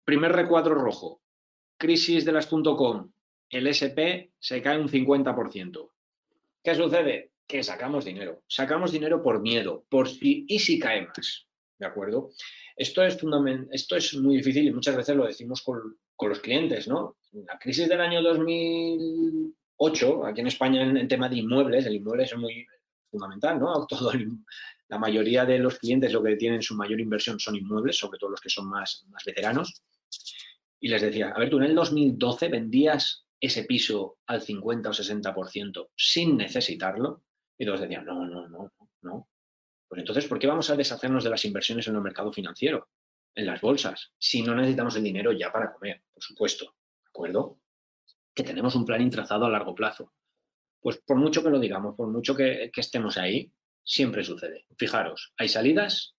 Primer 0.05 0.32
recuadro 0.32 0.74
rojo, 0.74 1.20
crisis 1.78 2.24
de 2.24 2.32
las 2.32 2.46
.com, 2.46 3.11
el 3.50 3.66
SP 3.68 4.32
se 4.38 4.62
cae 4.62 4.78
un 4.78 4.88
50%. 4.88 5.90
¿Qué 6.62 6.74
sucede? 6.74 7.34
que 7.46 7.62
sacamos 7.62 8.05
dinero. 8.05 8.42
Sacamos 8.46 8.92
dinero 8.92 9.22
por 9.22 9.40
miedo, 9.40 9.84
por 9.88 10.09
si 10.09 10.44
y 10.48 10.59
si 10.59 10.78
cae 10.78 11.07
más. 11.07 11.46
¿De 11.78 11.86
acuerdo? 11.86 12.30
Esto 12.76 13.05
es, 13.05 13.18
esto 13.70 13.96
es 13.96 14.14
muy 14.14 14.36
difícil 14.36 14.66
y 14.66 14.72
muchas 14.72 14.96
veces 14.96 15.16
lo 15.16 15.26
decimos 15.26 15.62
con, 15.62 15.96
los 16.20 16.40
clientes, 16.40 16.88
¿no? 16.88 17.16
La 17.32 17.59
crisis 17.59 17.88
del 17.88 18.00
año 18.00 18.22
2008, 18.22 20.26
aquí 20.26 20.40
en 20.40 20.46
España 20.46 20.82
en 20.82 20.96
el 20.96 21.07
tema 21.07 21.28
de 21.28 21.36
inmuebles, 21.36 21.84
el 21.84 21.96
inmueble 21.96 22.24
es 22.24 22.34
muy 22.36 22.66
fundamental, 23.15 23.61
¿no? 23.61 23.87
La 24.89 24.99
mayoría 24.99 25.47
de 25.47 25.59
los 25.59 25.79
clientes 25.79 26.12
lo 26.12 26.23
que 26.23 26.37
tienen 26.37 26.61
su 26.61 26.75
mayor 26.75 27.01
inversión 27.01 27.39
son 27.41 27.57
inmuebles, 27.57 27.97
sobre 27.97 28.19
todo 28.19 28.31
los 28.31 28.41
que 28.41 28.51
son 28.51 28.69
más, 28.69 29.05
más 29.09 29.23
veteranos. 29.25 29.83
Y 30.81 30.89
les 30.89 31.01
decía, 31.01 31.31
a 31.31 31.39
ver, 31.39 31.49
tú 31.49 31.57
en 31.59 31.65
el 31.65 31.75
2012 31.75 32.49
vendías 32.49 33.25
ese 33.41 33.65
piso 33.65 34.19
al 34.27 34.43
50 34.43 34.91
o 34.91 34.93
60% 34.93 35.89
sin 35.97 36.37
necesitarlo, 36.37 37.23
y 37.57 37.65
todos 37.65 37.81
decían, 37.81 38.05
no, 38.05 38.27
no, 38.27 38.49
no, 38.49 38.73
no. 39.03 39.29
Pues 39.89 40.01
entonces, 40.01 40.27
¿por 40.27 40.39
qué 40.39 40.47
vamos 40.47 40.69
a 40.71 40.77
deshacernos 40.77 41.25
de 41.25 41.31
las 41.31 41.45
inversiones 41.45 41.87
en 41.89 41.95
el 41.95 42.03
mercado 42.03 42.33
financiero, 42.33 42.89
en 43.35 43.47
las 43.47 43.61
bolsas, 43.61 44.12
si 44.19 44.43
no 44.43 44.55
necesitamos 44.55 44.97
el 44.97 45.05
dinero 45.05 45.33
ya 45.33 45.53
para 45.53 45.73
comer, 45.73 46.03
por 46.12 46.23
supuesto? 46.23 46.65
¿De 47.05 47.09
acuerdo? 47.09 47.61
Que 48.35 48.43
tenemos 48.43 48.75
un 48.75 48.85
plan 48.85 49.01
intrazado 49.01 49.47
a 49.47 49.51
largo 49.51 49.75
plazo. 49.75 50.12
Pues 50.85 50.99
por 50.99 51.16
mucho 51.16 51.43
que 51.43 51.49
lo 51.49 51.59
digamos, 51.59 51.97
por 51.97 52.09
mucho 52.09 52.37
que, 52.37 52.70
estemos 52.76 53.16
ahí, 53.16 53.51
siempre 53.82 54.22
sucede. 54.22 54.66
Fijaros, 54.76 55.32
hay 55.39 55.49
salidas 55.49 56.14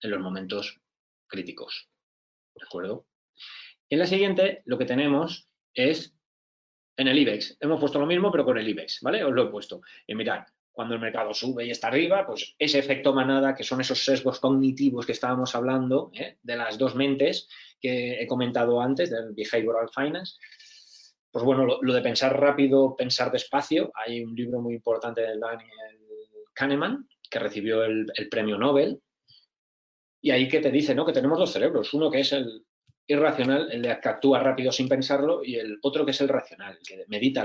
en 0.00 0.12
los 0.12 0.20
momentos 0.20 0.80
críticos. 1.26 1.90
¿De 2.54 2.64
acuerdo? 2.64 3.08
Y 3.88 3.96
en 3.96 3.98
la 3.98 4.06
siguiente, 4.06 4.62
lo 4.64 4.78
que 4.78 4.84
tenemos 4.84 5.48
es 5.74 6.14
en 6.96 7.08
el 7.08 7.18
IBEX. 7.18 7.56
Hemos 7.58 7.80
puesto 7.80 7.98
lo 7.98 8.06
mismo, 8.06 8.30
pero 8.30 8.44
con 8.44 8.56
el 8.58 8.68
IBEX, 8.68 9.00
¿vale? 9.02 9.24
Os 9.24 9.32
lo 9.32 9.48
he 9.48 9.50
puesto. 9.50 9.80
Y 10.06 10.14
mirad, 10.14 10.44
cuando 10.70 10.94
el 10.94 11.00
mercado 11.00 11.34
sube 11.34 11.66
y 11.66 11.72
está 11.72 11.88
arriba, 11.88 12.24
pues 12.24 12.54
ese 12.60 12.78
efecto 12.78 13.12
manada, 13.12 13.56
que 13.56 13.64
son 13.64 13.80
esos 13.80 14.04
sesgos 14.04 14.38
cognitivos 14.38 15.04
que 15.04 15.12
estábamos 15.12 15.56
hablando, 15.56 16.12
¿eh? 16.14 16.38
de 16.44 16.56
las 16.56 16.78
dos 16.78 16.94
mentes 16.94 17.48
que 17.80 18.22
he 18.22 18.26
comentado 18.28 18.80
antes, 18.80 19.10
del 19.10 19.34
behavioral 19.34 19.88
finance, 19.92 20.36
pues 21.30 21.44
bueno, 21.44 21.66
lo, 21.80 21.92
de 21.92 22.00
pensar 22.00 22.38
rápido, 22.38 22.96
pensar 22.96 23.30
despacio, 23.30 23.92
hay 23.94 24.22
un 24.22 24.34
libro 24.34 24.60
muy 24.60 24.74
importante 24.74 25.20
de 25.20 25.38
Daniel 25.38 25.70
Kahneman, 26.54 27.08
que 27.30 27.38
recibió 27.38 27.84
el, 27.84 28.06
premio 28.30 28.56
Nobel, 28.56 29.00
y 30.22 30.30
ahí 30.30 30.48
que 30.48 30.60
te 30.60 30.70
dice, 30.70 30.94
¿no? 30.94 31.04
Que 31.04 31.12
tenemos 31.12 31.38
dos 31.38 31.52
cerebros, 31.52 31.92
uno 31.92 32.10
que 32.10 32.20
es 32.20 32.32
el, 32.32 32.64
irracional, 33.08 33.70
el 33.70 33.82
de 33.82 34.00
que 34.00 34.08
actúa 34.08 34.40
rápido 34.40 34.72
sin 34.72 34.88
pensarlo, 34.88 35.44
y 35.44 35.56
el 35.56 35.78
otro 35.82 36.04
que 36.04 36.10
es 36.10 36.20
el 36.20 36.28
racional, 36.28 36.78
que 36.86 37.04
medita 37.08 37.44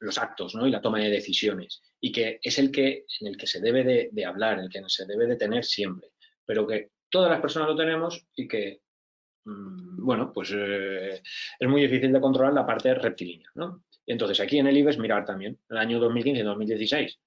los 0.00 0.18
actos 0.18 0.54
¿no? 0.54 0.66
y 0.66 0.70
la 0.70 0.80
toma 0.80 1.00
de 1.00 1.10
decisiones, 1.10 1.82
y 2.00 2.10
que 2.10 2.40
es 2.42 2.58
el 2.58 2.70
que, 2.70 3.04
en 3.20 3.26
el 3.26 3.36
que 3.36 3.46
se 3.46 3.60
debe 3.60 4.10
de, 4.10 4.24
hablar, 4.24 4.58
el 4.58 4.70
que 4.70 4.82
se 4.86 5.06
debe 5.06 5.26
de 5.26 5.36
tener 5.36 5.64
siempre, 5.64 6.08
pero 6.46 6.66
que 6.66 6.90
todas 7.10 7.30
las 7.30 7.40
personas 7.40 7.68
lo 7.68 7.76
tenemos 7.76 8.26
y 8.34 8.48
que, 8.48 8.80
bueno, 9.98 10.32
pues 10.32 10.52
eh, 10.54 11.22
es 11.58 11.68
muy 11.68 11.82
difícil 11.82 12.12
de 12.12 12.20
controlar 12.20 12.52
la 12.52 12.66
parte 12.66 12.94
reptilínea. 12.94 13.50
¿no? 13.54 13.84
Entonces 14.06 14.40
aquí 14.40 14.58
en 14.58 14.66
el 14.66 14.76
IBEX 14.76 14.98
mirar 14.98 15.24
también, 15.24 15.58
el 15.68 15.76
año 15.76 15.98
2015 15.98 16.42
2016, 16.42 17.18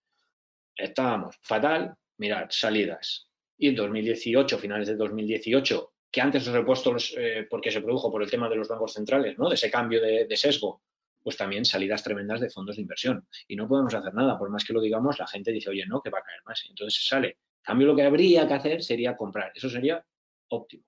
estábamos 0.75 1.37
fatal, 1.41 1.93
mirar 2.17 2.47
salidas, 2.51 3.29
y 3.57 3.67
en 3.67 3.75
2018, 3.75 4.57
finales 4.57 4.87
de 4.87 4.95
2018, 4.95 5.93
que 6.11 6.21
antes 6.21 6.45
los 6.47 6.55
repuestos, 6.55 7.15
eh, 7.17 7.45
porque 7.47 7.69
se 7.69 7.81
produjo 7.81 8.11
por 8.11 8.23
el 8.23 8.29
tema 8.29 8.49
de 8.49 8.55
los 8.55 8.67
bancos 8.67 8.93
centrales, 8.93 9.37
¿no? 9.37 9.49
de 9.49 9.55
ese 9.55 9.69
cambio 9.69 10.01
de, 10.01 10.35
sesgo, 10.35 10.81
pues 11.21 11.37
también 11.37 11.63
salidas 11.63 12.03
tremendas 12.03 12.41
de 12.41 12.49
fondos 12.49 12.75
de 12.75 12.81
inversión. 12.81 13.25
Y 13.47 13.55
no 13.55 13.67
podemos 13.67 13.93
hacer 13.93 14.15
nada, 14.15 14.37
por 14.37 14.49
más 14.49 14.65
que 14.65 14.73
lo 14.73 14.81
digamos, 14.81 15.19
la 15.19 15.27
gente 15.27 15.51
dice, 15.51 15.69
oye, 15.69 15.85
no, 15.85 16.01
que 16.01 16.09
va 16.09 16.19
a 16.19 16.23
caer 16.23 16.41
más. 16.43 16.65
Entonces 16.67 17.07
sale. 17.07 17.27
En 17.27 17.63
cambio, 17.63 17.87
lo 17.87 17.95
que 17.95 18.01
habría 18.01 18.47
que 18.47 18.53
hacer 18.55 18.83
sería 18.83 19.15
comprar. 19.15 19.51
Eso 19.53 19.69
sería 19.69 20.03
óptimo, 20.49 20.83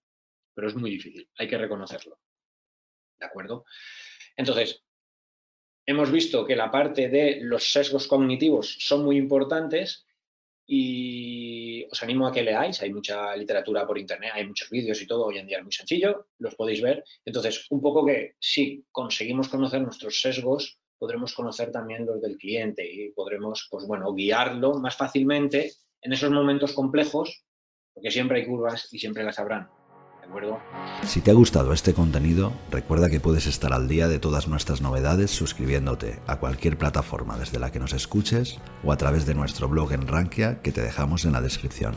pero 0.53 0.67
es 0.67 0.75
muy 0.75 0.91
difícil, 0.91 1.29
hay 1.37 1.47
que 1.47 1.57
reconocerlo. 1.57 2.19
¿De 3.19 3.25
acuerdo? 3.25 3.65
Entonces, 4.35 4.83
hemos 5.85 6.11
visto 6.11 6.45
que 6.45 6.55
la 6.55 6.71
parte 6.71 7.09
de 7.09 7.39
los 7.41 7.71
sesgos 7.71 8.07
cognitivos 8.07 8.77
son 8.79 9.03
muy 9.03 9.17
importantes 9.17 10.05
y 10.65 11.85
os 11.91 12.01
animo 12.03 12.25
a 12.25 12.31
que 12.31 12.41
leáis, 12.41 12.81
hay 12.81 12.93
mucha 12.93 13.35
literatura 13.35 13.85
por 13.85 13.97
internet, 13.97 14.31
hay 14.33 14.47
muchos 14.47 14.69
vídeos 14.69 15.01
y 15.01 15.07
todo, 15.07 15.25
hoy 15.25 15.37
en 15.37 15.47
día 15.47 15.57
es 15.57 15.63
muy 15.63 15.73
sencillo, 15.73 16.27
los 16.39 16.55
podéis 16.55 16.81
ver. 16.81 17.03
Entonces, 17.25 17.67
un 17.69 17.81
poco 17.81 18.05
que 18.05 18.35
si 18.39 18.85
conseguimos 18.91 19.49
conocer 19.49 19.81
nuestros 19.81 20.21
sesgos, 20.21 20.79
podremos 20.97 21.33
conocer 21.33 21.71
también 21.71 22.05
los 22.05 22.21
del 22.21 22.37
cliente 22.37 22.89
y 22.89 23.11
podremos, 23.11 23.67
pues 23.69 23.85
bueno, 23.85 24.13
guiarlo 24.13 24.75
más 24.75 24.95
fácilmente 24.95 25.73
en 26.01 26.13
esos 26.13 26.31
momentos 26.31 26.71
complejos, 26.71 27.43
porque 27.93 28.11
siempre 28.11 28.39
hay 28.39 28.47
curvas 28.47 28.87
y 28.91 28.99
siempre 28.99 29.23
las 29.23 29.39
habrán. 29.39 29.69
Si 31.05 31.21
te 31.21 31.31
ha 31.31 31.33
gustado 31.33 31.73
este 31.73 31.93
contenido, 31.93 32.53
recuerda 32.71 33.09
que 33.09 33.19
puedes 33.19 33.45
estar 33.45 33.73
al 33.73 33.87
día 33.87 34.07
de 34.07 34.19
todas 34.19 34.47
nuestras 34.47 34.81
novedades 34.81 35.31
suscribiéndote 35.31 36.19
a 36.27 36.37
cualquier 36.37 36.77
plataforma 36.77 37.37
desde 37.37 37.59
la 37.59 37.71
que 37.71 37.79
nos 37.79 37.93
escuches 37.93 38.59
o 38.83 38.91
a 38.91 38.97
través 38.97 39.25
de 39.25 39.35
nuestro 39.35 39.67
blog 39.67 39.91
en 39.93 40.07
Rankia 40.07 40.61
que 40.61 40.71
te 40.71 40.81
dejamos 40.81 41.25
en 41.25 41.33
la 41.33 41.41
descripción. 41.41 41.93